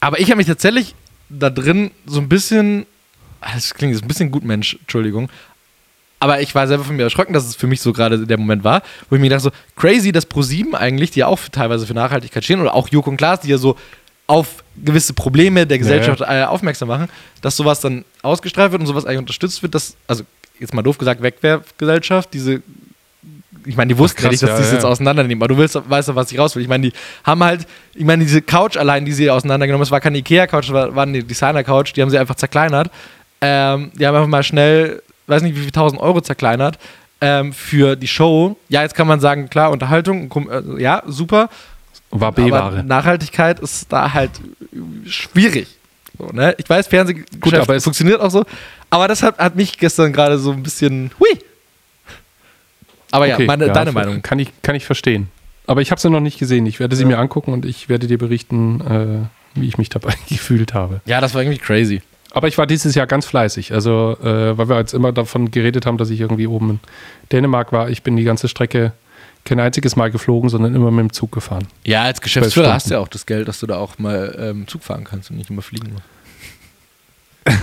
aber 0.00 0.20
ich 0.20 0.30
habe 0.30 0.36
mich 0.36 0.46
tatsächlich 0.46 0.94
da 1.28 1.50
drin 1.50 1.90
so 2.06 2.20
ein 2.20 2.28
bisschen, 2.28 2.86
ah, 3.40 3.54
das 3.54 3.74
klingt 3.74 3.92
jetzt 3.92 4.04
ein 4.04 4.08
bisschen 4.08 4.30
gut, 4.30 4.44
Mensch, 4.44 4.76
Entschuldigung. 4.80 5.28
Aber 6.20 6.40
ich 6.40 6.54
war 6.54 6.66
selber 6.66 6.84
von 6.84 6.96
mir 6.96 7.04
erschrocken, 7.04 7.32
dass 7.32 7.46
es 7.46 7.54
für 7.54 7.66
mich 7.68 7.80
so 7.80 7.92
gerade 7.92 8.26
der 8.26 8.38
Moment 8.38 8.64
war, 8.64 8.82
wo 9.08 9.16
ich 9.16 9.20
mir 9.20 9.30
dachte, 9.30 9.44
so 9.44 9.50
crazy, 9.76 10.10
dass 10.10 10.26
ProSieben 10.26 10.74
eigentlich, 10.74 11.12
die 11.12 11.20
ja 11.20 11.26
auch 11.26 11.38
für, 11.38 11.50
teilweise 11.50 11.86
für 11.86 11.94
Nachhaltigkeit 11.94 12.42
stehen, 12.42 12.60
oder 12.60 12.74
auch 12.74 12.88
Joko 12.88 13.10
und 13.10 13.16
Klaas, 13.16 13.40
die 13.40 13.48
ja 13.50 13.58
so 13.58 13.76
auf 14.26 14.64
gewisse 14.76 15.14
Probleme 15.14 15.66
der 15.66 15.78
Gesellschaft 15.78 16.20
äh, 16.20 16.44
aufmerksam 16.44 16.88
machen, 16.88 17.08
dass 17.40 17.56
sowas 17.56 17.80
dann 17.80 18.04
ausgestrahlt 18.22 18.72
wird 18.72 18.80
und 18.80 18.86
sowas 18.86 19.06
eigentlich 19.06 19.20
unterstützt 19.20 19.62
wird, 19.62 19.74
dass, 19.74 19.96
also 20.06 20.24
jetzt 20.58 20.74
mal 20.74 20.82
doof 20.82 20.98
gesagt, 20.98 21.22
Wegwerfgesellschaft, 21.22 22.34
diese, 22.34 22.62
ich 23.66 23.76
meine, 23.76 23.92
die 23.92 23.98
wussten 23.98 24.18
ja 24.22 24.28
krass, 24.28 24.32
nicht, 24.32 24.42
dass 24.42 24.50
ja, 24.50 24.56
die 24.56 24.62
es 24.62 24.68
ja. 24.68 24.74
jetzt 24.74 24.84
auseinandernehmen, 24.84 25.40
aber 25.42 25.48
du 25.48 25.56
willst, 25.58 25.78
weißt 25.88 26.08
doch, 26.08 26.14
was 26.14 26.30
ich 26.32 26.38
raus 26.38 26.54
will. 26.56 26.62
Ich 26.62 26.68
meine, 26.68 26.88
die 26.90 26.92
haben 27.24 27.42
halt, 27.42 27.66
ich 27.94 28.04
meine, 28.04 28.24
diese 28.24 28.42
Couch 28.42 28.76
allein, 28.76 29.04
die 29.04 29.12
sie 29.12 29.30
auseinandergenommen 29.30 29.80
haben, 29.80 29.86
es 29.88 29.90
war 29.90 30.00
keine 30.00 30.18
Ikea-Couch, 30.18 30.70
war, 30.70 30.94
war 30.94 31.02
eine 31.04 31.22
Designer-Couch, 31.22 31.92
die 31.94 32.02
haben 32.02 32.10
sie 32.10 32.18
einfach 32.18 32.34
zerkleinert. 32.36 32.90
Ähm, 33.40 33.92
die 33.94 34.06
haben 34.06 34.14
einfach 34.16 34.28
mal 34.28 34.42
schnell, 34.42 35.02
weiß 35.26 35.42
nicht, 35.42 35.56
wie 35.56 35.60
viel 35.62 35.70
tausend 35.70 36.00
Euro 36.00 36.20
zerkleinert 36.20 36.78
ähm, 37.20 37.52
für 37.52 37.96
die 37.96 38.08
Show. 38.08 38.56
Ja, 38.68 38.82
jetzt 38.82 38.94
kann 38.94 39.06
man 39.06 39.20
sagen, 39.20 39.48
klar, 39.48 39.70
Unterhaltung, 39.70 40.30
äh, 40.50 40.82
ja, 40.82 41.02
super. 41.06 41.48
War 42.10 42.32
B-Ware. 42.32 42.82
Nachhaltigkeit 42.84 43.60
ist 43.60 43.92
da 43.92 44.12
halt 44.12 44.30
schwierig. 45.06 45.68
So, 46.18 46.26
ne? 46.32 46.54
Ich 46.58 46.68
weiß, 46.68 46.86
Fernsehgeschäft 46.86 47.40
Gut, 47.40 47.54
aber 47.54 47.76
es- 47.76 47.84
funktioniert 47.84 48.20
auch 48.20 48.30
so. 48.30 48.44
Aber 48.90 49.06
das 49.08 49.22
hat, 49.22 49.38
hat 49.38 49.54
mich 49.56 49.78
gestern 49.78 50.12
gerade 50.12 50.38
so 50.38 50.50
ein 50.52 50.62
bisschen. 50.62 51.10
Hui! 51.20 51.28
Aber 53.10 53.26
ja, 53.26 53.34
Okay, 53.36 53.46
meine, 53.46 53.68
deine 53.72 53.90
f- 53.90 53.94
Meinung. 53.94 54.22
Kann 54.22 54.38
ich, 54.38 54.50
kann 54.62 54.74
ich 54.74 54.84
verstehen. 54.84 55.28
Aber 55.66 55.80
ich 55.82 55.90
habe 55.90 56.00
sie 56.00 56.10
noch 56.10 56.20
nicht 56.20 56.38
gesehen. 56.38 56.66
Ich 56.66 56.80
werde 56.80 56.96
sie 56.96 57.02
Ja. 57.02 57.08
mir 57.08 57.18
angucken 57.18 57.52
und 57.52 57.64
ich 57.66 57.88
werde 57.88 58.06
dir 58.06 58.18
berichten, 58.18 58.80
äh, 58.80 59.58
wie 59.60 59.66
ich 59.68 59.78
mich 59.78 59.88
dabei 59.88 60.14
gefühlt 60.28 60.74
habe. 60.74 61.00
Ja, 61.06 61.20
das 61.20 61.34
war 61.34 61.42
irgendwie 61.42 61.58
crazy. 61.58 62.02
Aber 62.30 62.46
ich 62.48 62.58
war 62.58 62.66
dieses 62.66 62.94
Jahr 62.94 63.06
ganz 63.06 63.24
fleißig. 63.26 63.72
Also, 63.72 64.16
äh, 64.22 64.56
weil 64.58 64.68
wir 64.68 64.76
jetzt 64.78 64.92
immer 64.92 65.12
davon 65.12 65.50
geredet 65.50 65.86
haben, 65.86 65.96
dass 65.98 66.10
ich 66.10 66.20
irgendwie 66.20 66.46
oben 66.46 66.70
in 66.70 66.80
Dänemark 67.32 67.72
war. 67.72 67.88
Ich 67.90 68.02
bin 68.02 68.16
die 68.16 68.24
ganze 68.24 68.48
Strecke 68.48 68.92
kein 69.44 69.58
einziges 69.60 69.96
Mal 69.96 70.10
geflogen, 70.10 70.50
sondern 70.50 70.74
immer 70.74 70.90
mit 70.90 71.00
dem 71.04 71.12
Zug 71.12 71.32
gefahren. 71.32 71.66
Ja, 71.86 72.02
als 72.02 72.20
Geschäftsführer 72.20 72.74
hast 72.74 72.90
du 72.90 72.94
ja 72.94 73.00
auch 73.00 73.08
das 73.08 73.24
Geld, 73.24 73.48
dass 73.48 73.60
du 73.60 73.66
da 73.66 73.76
auch 73.78 73.98
mal 73.98 74.36
ähm, 74.38 74.66
Zug 74.68 74.82
fahren 74.82 75.04
kannst 75.04 75.30
und 75.30 75.38
nicht 75.38 75.48
immer 75.48 75.62
fliegen 75.62 75.92
musst. 75.94 76.04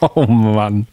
Oh 0.00 0.26
Mann. 0.26 0.86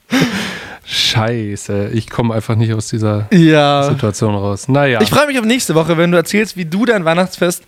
Scheiße. 0.86 1.90
Ich 1.94 2.10
komme 2.10 2.34
einfach 2.34 2.56
nicht 2.56 2.74
aus 2.74 2.88
dieser 2.88 3.28
Ja. 3.32 3.84
Situation 3.84 4.36
raus. 4.36 4.68
Naja. 4.68 5.00
Ich 5.02 5.10
freue 5.10 5.28
mich 5.28 5.40
auf 5.40 5.46
nächste 5.46 5.76
Woche, 5.76 5.98
wenn 5.98 6.12
du 6.12 6.18
erzählst, 6.18 6.58
wie 6.58 6.66
du 6.66 6.86
dein 6.86 7.06
Weihnachtsfest 7.06 7.64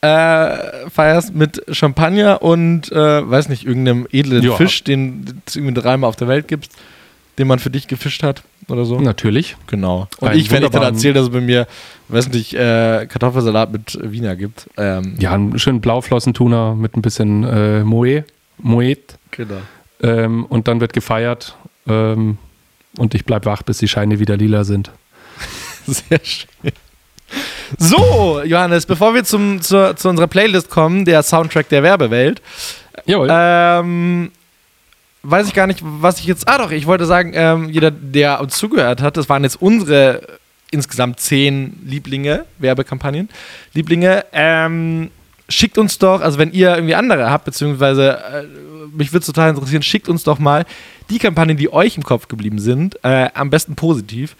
äh, 0.00 0.88
feierst 0.94 1.34
mit 1.34 1.60
Champagner 1.72 2.40
und, 2.42 2.92
äh, 2.92 3.28
weiß 3.30 3.48
nicht, 3.48 3.66
irgendeinem 3.66 4.06
edlen 4.12 4.42
Ja. 4.44 4.54
Fisch, 4.54 4.84
den 4.84 5.42
es 5.46 5.56
irgendwie 5.56 5.74
dreimal 5.74 6.08
auf 6.08 6.14
der 6.16 6.28
Welt 6.28 6.46
gibt, 6.46 6.68
den 7.38 7.48
man 7.48 7.58
für 7.58 7.70
dich 7.70 7.88
gefischt 7.88 8.22
hat 8.22 8.42
oder 8.68 8.84
so. 8.84 9.00
Natürlich. 9.00 9.56
Genau. 9.66 10.06
Und 10.20 10.28
Einen 10.28 10.38
ich, 10.38 10.52
wenn 10.52 10.62
ich 10.62 10.70
dann 10.70 10.82
erzähle, 10.84 11.14
dass 11.14 11.24
es 11.24 11.30
bei 11.30 11.40
mir, 11.40 11.66
weiß 12.08 12.28
nicht, 12.28 12.54
äh, 12.54 13.06
Kartoffelsalat 13.08 13.72
mit 13.72 13.98
Wiener 14.00 14.36
gibt. 14.36 14.68
Ähm, 14.76 15.16
Ja, 15.18 15.32
einen 15.32 15.58
schönen 15.58 15.80
Blauflossentuner 15.80 16.76
mit 16.76 16.96
ein 16.96 17.02
bisschen 17.02 17.42
äh, 17.42 17.82
Moe. 17.82 18.24
Moet. 18.58 18.98
Genau. 19.32 19.54
Ähm, 20.02 20.44
und 20.46 20.68
dann 20.68 20.80
wird 20.80 20.92
gefeiert. 20.92 21.56
Ähm, 21.88 22.38
und 22.98 23.14
ich 23.14 23.24
bleib 23.24 23.46
wach, 23.46 23.62
bis 23.62 23.78
die 23.78 23.88
Scheine 23.88 24.18
wieder 24.18 24.36
lila 24.36 24.64
sind. 24.64 24.90
Sehr 25.86 26.20
schön. 26.22 26.72
So, 27.78 28.42
Johannes, 28.44 28.86
bevor 28.86 29.14
wir 29.14 29.24
zum, 29.24 29.60
zur, 29.60 29.96
zu 29.96 30.08
unserer 30.08 30.26
Playlist 30.26 30.70
kommen, 30.70 31.04
der 31.04 31.22
Soundtrack 31.22 31.68
der 31.68 31.82
Werbewelt, 31.82 32.40
Jawohl. 33.04 33.28
ähm, 33.30 34.30
weiß 35.22 35.46
ich 35.48 35.54
gar 35.54 35.66
nicht, 35.66 35.80
was 35.82 36.18
ich 36.18 36.24
jetzt. 36.26 36.48
Ah, 36.48 36.58
doch, 36.58 36.70
ich 36.70 36.86
wollte 36.86 37.04
sagen, 37.04 37.32
ähm, 37.34 37.68
jeder, 37.68 37.90
der 37.90 38.40
uns 38.40 38.56
zugehört 38.56 39.02
hat, 39.02 39.16
das 39.16 39.28
waren 39.28 39.44
jetzt 39.44 39.60
unsere 39.60 40.22
insgesamt 40.70 41.20
zehn 41.20 41.78
Lieblinge, 41.84 42.44
Werbekampagnen, 42.58 43.28
Lieblinge. 43.74 44.24
Ähm, 44.32 45.10
schickt 45.48 45.78
uns 45.78 45.98
doch, 45.98 46.20
also 46.20 46.38
wenn 46.38 46.52
ihr 46.52 46.74
irgendwie 46.74 46.94
andere 46.94 47.30
habt, 47.30 47.44
beziehungsweise 47.46 48.18
äh, 48.18 48.42
mich 48.94 49.12
würde 49.12 49.20
es 49.20 49.26
total 49.26 49.50
interessieren, 49.50 49.82
schickt 49.82 50.08
uns 50.08 50.22
doch 50.24 50.38
mal 50.38 50.64
die 51.10 51.18
Kampagnen, 51.18 51.56
die 51.56 51.72
euch 51.72 51.96
im 51.96 52.02
Kopf 52.02 52.28
geblieben 52.28 52.58
sind, 52.58 52.98
äh, 53.02 53.28
am 53.34 53.50
besten 53.50 53.74
positiv. 53.74 54.36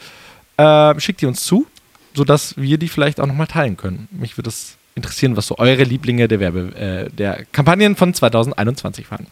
Äh, 0.56 0.98
schickt 1.00 1.20
die 1.20 1.26
uns 1.26 1.44
zu, 1.44 1.66
sodass 2.14 2.56
wir 2.56 2.78
die 2.78 2.88
vielleicht 2.88 3.20
auch 3.20 3.26
nochmal 3.26 3.46
teilen 3.46 3.76
können. 3.76 4.08
Mich 4.10 4.36
würde 4.36 4.50
es 4.50 4.76
interessieren, 4.94 5.36
was 5.36 5.46
so 5.46 5.58
eure 5.58 5.84
Lieblinge 5.84 6.28
der 6.28 6.40
Werbe, 6.40 6.74
äh, 6.76 7.10
der 7.10 7.44
Kampagnen 7.52 7.96
von 7.96 8.12
2021 8.12 9.10
waren. 9.10 9.26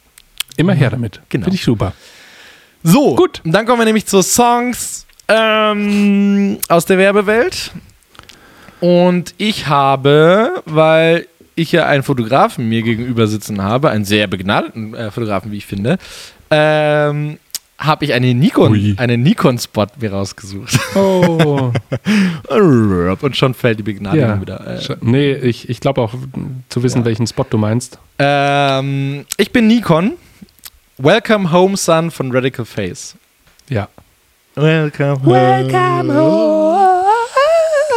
Immer 0.57 0.75
her 0.75 0.91
damit. 0.91 1.21
genau. 1.29 1.45
Finde 1.45 1.57
ich 1.57 1.65
super. 1.65 1.93
So, 2.83 3.17
Gut. 3.17 3.43
Dann 3.45 3.67
kommen 3.67 3.81
wir 3.81 3.85
nämlich 3.85 4.07
zu 4.07 4.23
Songs 4.23 5.07
ähm, 5.29 6.59
aus 6.69 6.87
der 6.87 6.99
Werbewelt. 6.99 7.73
Und 8.81 9.35
ich 9.39 9.67
habe, 9.67 10.63
weil 10.67 11.27
ich 11.57 11.73
ja 11.73 11.87
einen 11.87 12.03
Fotografen 12.05 12.69
mir 12.69 12.83
gegenüber 12.83 13.27
sitzen 13.27 13.63
habe, 13.63 13.91
einen 13.91 14.05
sehr 14.05 14.27
begnadeten 14.29 14.95
äh, 14.95 15.11
Fotografen, 15.11 15.51
wie 15.51 15.57
ich 15.57 15.67
finde, 15.67 15.99
ähm, 16.51 17.39
habe 17.79 18.05
ich 18.07 18.13
eine 18.15 18.33
Nikon, 18.33 18.73
Ui. 18.73 18.95
einen 18.99 19.23
Nikon-Spot 19.23 19.87
mir 20.01 20.13
rausgesucht. 20.13 20.79
Oh. 20.95 21.73
Und 23.21 23.37
schon 23.37 23.53
fällt 23.55 23.79
die 23.79 23.83
Begnadigung 23.83 24.29
ja. 24.29 24.41
wieder. 24.41 24.67
Äh, 24.67 24.97
Nee, 25.01 25.33
ich, 25.35 25.69
ich 25.69 25.81
glaube 25.81 26.01
auch 26.01 26.15
zu 26.69 26.83
wissen, 26.83 27.01
Ja. 27.01 27.05
welchen 27.05 27.27
Spot 27.27 27.45
du 27.49 27.59
meinst. 27.59 27.99
ähm, 28.19 29.27
ich 29.37 29.53
bin 29.53 29.67
Nikon. 29.67 30.13
Welcome 30.99 31.53
Home 31.53 31.77
Son 31.77 32.11
von 32.11 32.33
Radical 32.33 32.65
Face. 32.65 33.15
Ja. 33.69 33.89
Welcome 34.55 35.23
home. 35.23 35.35
Welcome 35.35 36.15
home. 36.15 37.03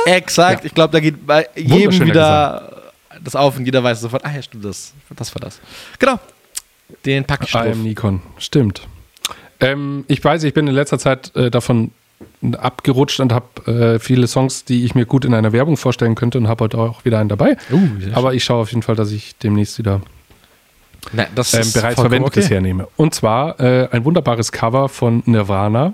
Exakt. 0.07 0.61
Ja. 0.63 0.65
Ich 0.65 0.73
glaube, 0.73 0.91
da 0.91 0.99
geht 0.99 1.25
bei 1.25 1.47
jedem 1.55 2.01
wieder 2.05 2.78
das 3.23 3.35
auf 3.35 3.57
und 3.57 3.65
jeder 3.65 3.83
weiß 3.83 4.01
sofort, 4.01 4.25
ah 4.25 4.31
ja, 4.33 4.41
stimmt, 4.41 4.65
das, 4.65 4.93
das 5.15 5.33
war 5.35 5.39
das. 5.41 5.59
Genau. 5.97 6.19
Den 7.05 7.23
packe 7.23 7.45
ich 7.45 7.51
drauf. 7.51 7.75
Nikon. 7.75 8.21
Stimmt. 8.37 8.87
Ähm, 9.59 10.05
ich 10.07 10.23
weiß, 10.23 10.43
ich 10.43 10.53
bin 10.53 10.67
in 10.67 10.73
letzter 10.73 10.97
Zeit 10.97 11.35
äh, 11.35 11.51
davon 11.51 11.91
abgerutscht 12.57 13.19
und 13.19 13.33
habe 13.33 13.95
äh, 13.95 13.99
viele 13.99 14.27
Songs, 14.27 14.65
die 14.65 14.85
ich 14.85 14.95
mir 14.95 15.05
gut 15.05 15.25
in 15.25 15.33
einer 15.33 15.51
Werbung 15.51 15.77
vorstellen 15.77 16.15
könnte 16.15 16.37
und 16.37 16.47
habe 16.47 16.65
heute 16.65 16.77
auch 16.77 17.05
wieder 17.05 17.19
einen 17.19 17.29
dabei. 17.29 17.57
Uh, 17.71 17.79
Aber 18.13 18.33
ich 18.33 18.43
schaue 18.43 18.61
auf 18.61 18.69
jeden 18.71 18.81
Fall, 18.81 18.95
dass 18.95 19.11
ich 19.11 19.37
demnächst 19.37 19.77
wieder 19.77 20.01
Na, 21.13 21.27
das 21.35 21.53
ähm, 21.53 21.71
bereits 21.73 21.99
Verwendetes 21.99 22.45
okay. 22.45 22.55
hernehme. 22.55 22.87
Und 22.95 23.13
zwar 23.13 23.59
äh, 23.59 23.89
ein 23.91 24.05
wunderbares 24.05 24.51
Cover 24.51 24.89
von 24.89 25.23
Nirvana, 25.25 25.93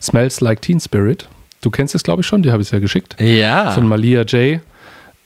Smells 0.00 0.40
Like 0.40 0.62
Teen 0.62 0.80
Spirit. 0.80 1.28
Du 1.60 1.70
kennst 1.70 1.94
es, 1.94 2.02
glaube 2.02 2.20
ich, 2.20 2.26
schon, 2.26 2.42
die 2.42 2.52
habe 2.52 2.62
ich 2.62 2.70
ja 2.70 2.78
geschickt. 2.78 3.16
Ja. 3.20 3.72
Von 3.72 3.88
Malia 3.88 4.22
J. 4.22 4.60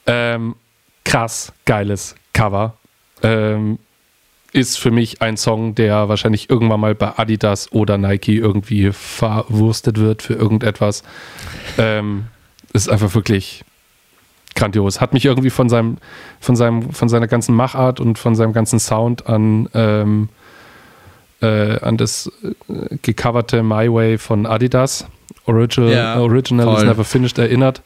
Ähm, 0.06 0.54
krass, 1.12 1.52
geiles 1.66 2.14
Cover. 2.32 2.74
Ähm, 3.22 3.78
ist 4.52 4.78
für 4.78 4.90
mich 4.90 5.20
ein 5.20 5.36
Song, 5.36 5.74
der 5.74 6.08
wahrscheinlich 6.08 6.48
irgendwann 6.48 6.80
mal 6.80 6.94
bei 6.94 7.18
Adidas 7.18 7.70
oder 7.72 7.98
Nike 7.98 8.36
irgendwie 8.38 8.92
verwurstet 8.92 9.98
wird 9.98 10.22
für 10.22 10.34
irgendetwas. 10.34 11.02
Ähm, 11.76 12.26
ist 12.72 12.88
einfach 12.88 13.14
wirklich 13.14 13.64
grandios. 14.54 15.02
Hat 15.02 15.12
mich 15.12 15.26
irgendwie 15.26 15.50
von 15.50 15.68
seinem, 15.68 15.98
von 16.40 16.56
seinem, 16.56 16.90
von 16.92 17.10
seiner 17.10 17.28
ganzen 17.28 17.54
Machart 17.54 18.00
und 18.00 18.18
von 18.18 18.34
seinem 18.34 18.54
ganzen 18.54 18.78
Sound 18.78 19.26
an, 19.26 19.68
ähm, 19.74 20.30
äh, 21.42 21.78
an 21.80 21.98
das 21.98 22.30
äh, 22.42 22.96
gecoverte 23.02 23.62
My 23.62 23.92
Way 23.92 24.16
von 24.16 24.46
Adidas. 24.46 25.06
Original, 25.44 25.92
Ja, 25.92 26.18
Original 26.18 26.74
is 26.76 26.84
never 26.84 27.04
finished 27.04 27.38
erinnert. 27.38 27.82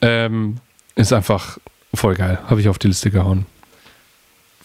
Ähm, 0.00 0.56
ist 0.94 1.12
einfach 1.12 1.58
voll 1.94 2.14
geil. 2.14 2.38
Habe 2.48 2.60
ich 2.60 2.68
auf 2.68 2.78
die 2.78 2.88
Liste 2.88 3.10
gehauen. 3.10 3.46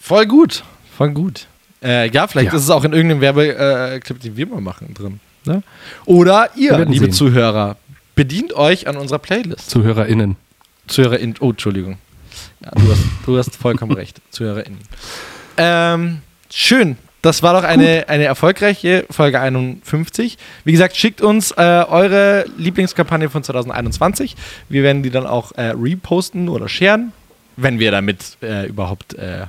Voll 0.00 0.26
gut. 0.26 0.64
Voll 0.96 1.10
gut. 1.12 1.46
Äh, 1.82 2.10
ja, 2.10 2.26
vielleicht 2.26 2.52
Ja. 2.52 2.56
ist 2.58 2.64
es 2.64 2.70
auch 2.70 2.84
in 2.84 2.92
irgendeinem 2.92 3.20
Werbeclip, 3.20 4.20
den 4.20 4.36
wir 4.36 4.46
mal 4.46 4.60
machen, 4.60 4.94
drin. 4.94 5.20
Ne? 5.44 5.62
Oder 6.06 6.50
ihr, 6.56 6.78
liebe 6.86 7.06
sehen. 7.06 7.12
Zuhörer, 7.12 7.76
bedient 8.14 8.54
euch 8.54 8.86
an 8.88 8.96
unserer 8.96 9.18
Playlist. 9.18 9.70
ZuhörerInnen. 9.70 10.36
ZuhörerInnen. 10.86 11.36
Oh, 11.40 11.50
Entschuldigung. 11.50 11.98
Ja, 12.64 12.70
du, 12.70 12.90
hast, 12.90 13.02
du 13.26 13.38
hast 13.38 13.56
vollkommen 13.56 13.92
recht. 13.96 14.20
ZuhörerInnen. 14.30 14.78
Ähm, 15.56 16.20
schön. 16.50 16.96
Das 17.24 17.42
war 17.42 17.54
doch 17.54 17.66
eine, 17.66 18.10
eine 18.10 18.24
erfolgreiche 18.24 19.06
Folge 19.08 19.40
51. 19.40 20.36
Wie 20.64 20.72
gesagt, 20.72 20.94
schickt 20.94 21.22
uns 21.22 21.52
äh, 21.52 21.54
eure 21.88 22.44
Lieblingskampagne 22.58 23.30
von 23.30 23.42
2021. 23.42 24.36
Wir 24.68 24.82
werden 24.82 25.02
die 25.02 25.08
dann 25.08 25.26
auch 25.26 25.52
äh, 25.52 25.72
reposten 25.74 26.50
oder 26.50 26.68
sharen, 26.68 27.14
wenn 27.56 27.78
wir 27.78 27.92
damit 27.92 28.36
äh, 28.42 28.66
überhaupt 28.66 29.14
äh, 29.14 29.46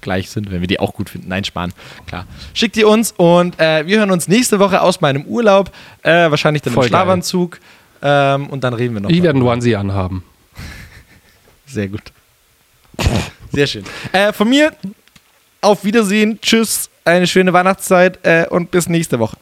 gleich 0.00 0.30
sind, 0.30 0.52
wenn 0.52 0.60
wir 0.60 0.68
die 0.68 0.78
auch 0.78 0.94
gut 0.94 1.10
finden. 1.10 1.26
Nein, 1.26 1.42
sparen, 1.42 1.72
klar. 2.06 2.24
Schickt 2.54 2.76
die 2.76 2.84
uns 2.84 3.12
und 3.16 3.58
äh, 3.58 3.84
wir 3.84 3.98
hören 3.98 4.12
uns 4.12 4.28
nächste 4.28 4.60
Woche 4.60 4.80
aus 4.80 5.00
meinem 5.00 5.24
Urlaub. 5.24 5.72
Äh, 6.04 6.30
wahrscheinlich 6.30 6.62
dann 6.62 6.72
Voll 6.72 6.84
im. 6.84 6.90
Schlafanzug. 6.90 7.58
Ähm, 8.00 8.46
und 8.46 8.62
dann 8.62 8.74
reden 8.74 8.94
wir 8.94 9.00
noch. 9.00 9.10
Ich 9.10 9.24
werde 9.24 9.40
einen 9.40 9.48
Onesie 9.48 9.74
anhaben. 9.74 10.22
Sehr 11.66 11.88
gut. 11.88 12.12
Sehr 13.50 13.66
schön. 13.66 13.82
Äh, 14.12 14.32
von 14.32 14.48
mir 14.48 14.72
auf 15.66 15.84
Wiedersehen. 15.84 16.38
Tschüss. 16.40 16.88
Eine 17.04 17.26
schöne 17.26 17.52
Weihnachtszeit 17.52 18.20
äh, 18.24 18.46
und 18.48 18.70
bis 18.70 18.88
nächste 18.88 19.18
Woche. 19.18 19.36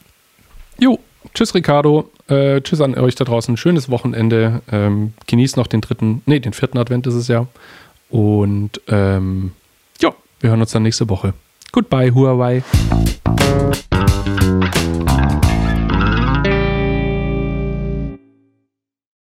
Jo, 0.78 0.98
tschüss 1.34 1.54
Ricardo. 1.54 2.10
Äh, 2.28 2.62
tschüss 2.62 2.80
an 2.80 2.94
euch 2.98 3.14
da 3.14 3.24
draußen. 3.24 3.56
Schönes 3.56 3.90
Wochenende. 3.90 4.62
Ähm, 4.72 5.12
genießt 5.26 5.56
noch 5.56 5.66
den 5.66 5.82
dritten, 5.82 6.22
nee, 6.26 6.40
den 6.40 6.52
vierten 6.52 6.78
Advent 6.78 7.06
ist 7.06 7.14
es 7.14 7.28
ja. 7.28 7.46
Und 8.08 8.80
ähm, 8.88 9.52
ja, 10.00 10.14
wir 10.40 10.50
hören 10.50 10.60
uns 10.60 10.72
dann 10.72 10.82
nächste 10.82 11.08
Woche. 11.08 11.34
Goodbye, 11.72 12.14
Huawei. 12.14 12.62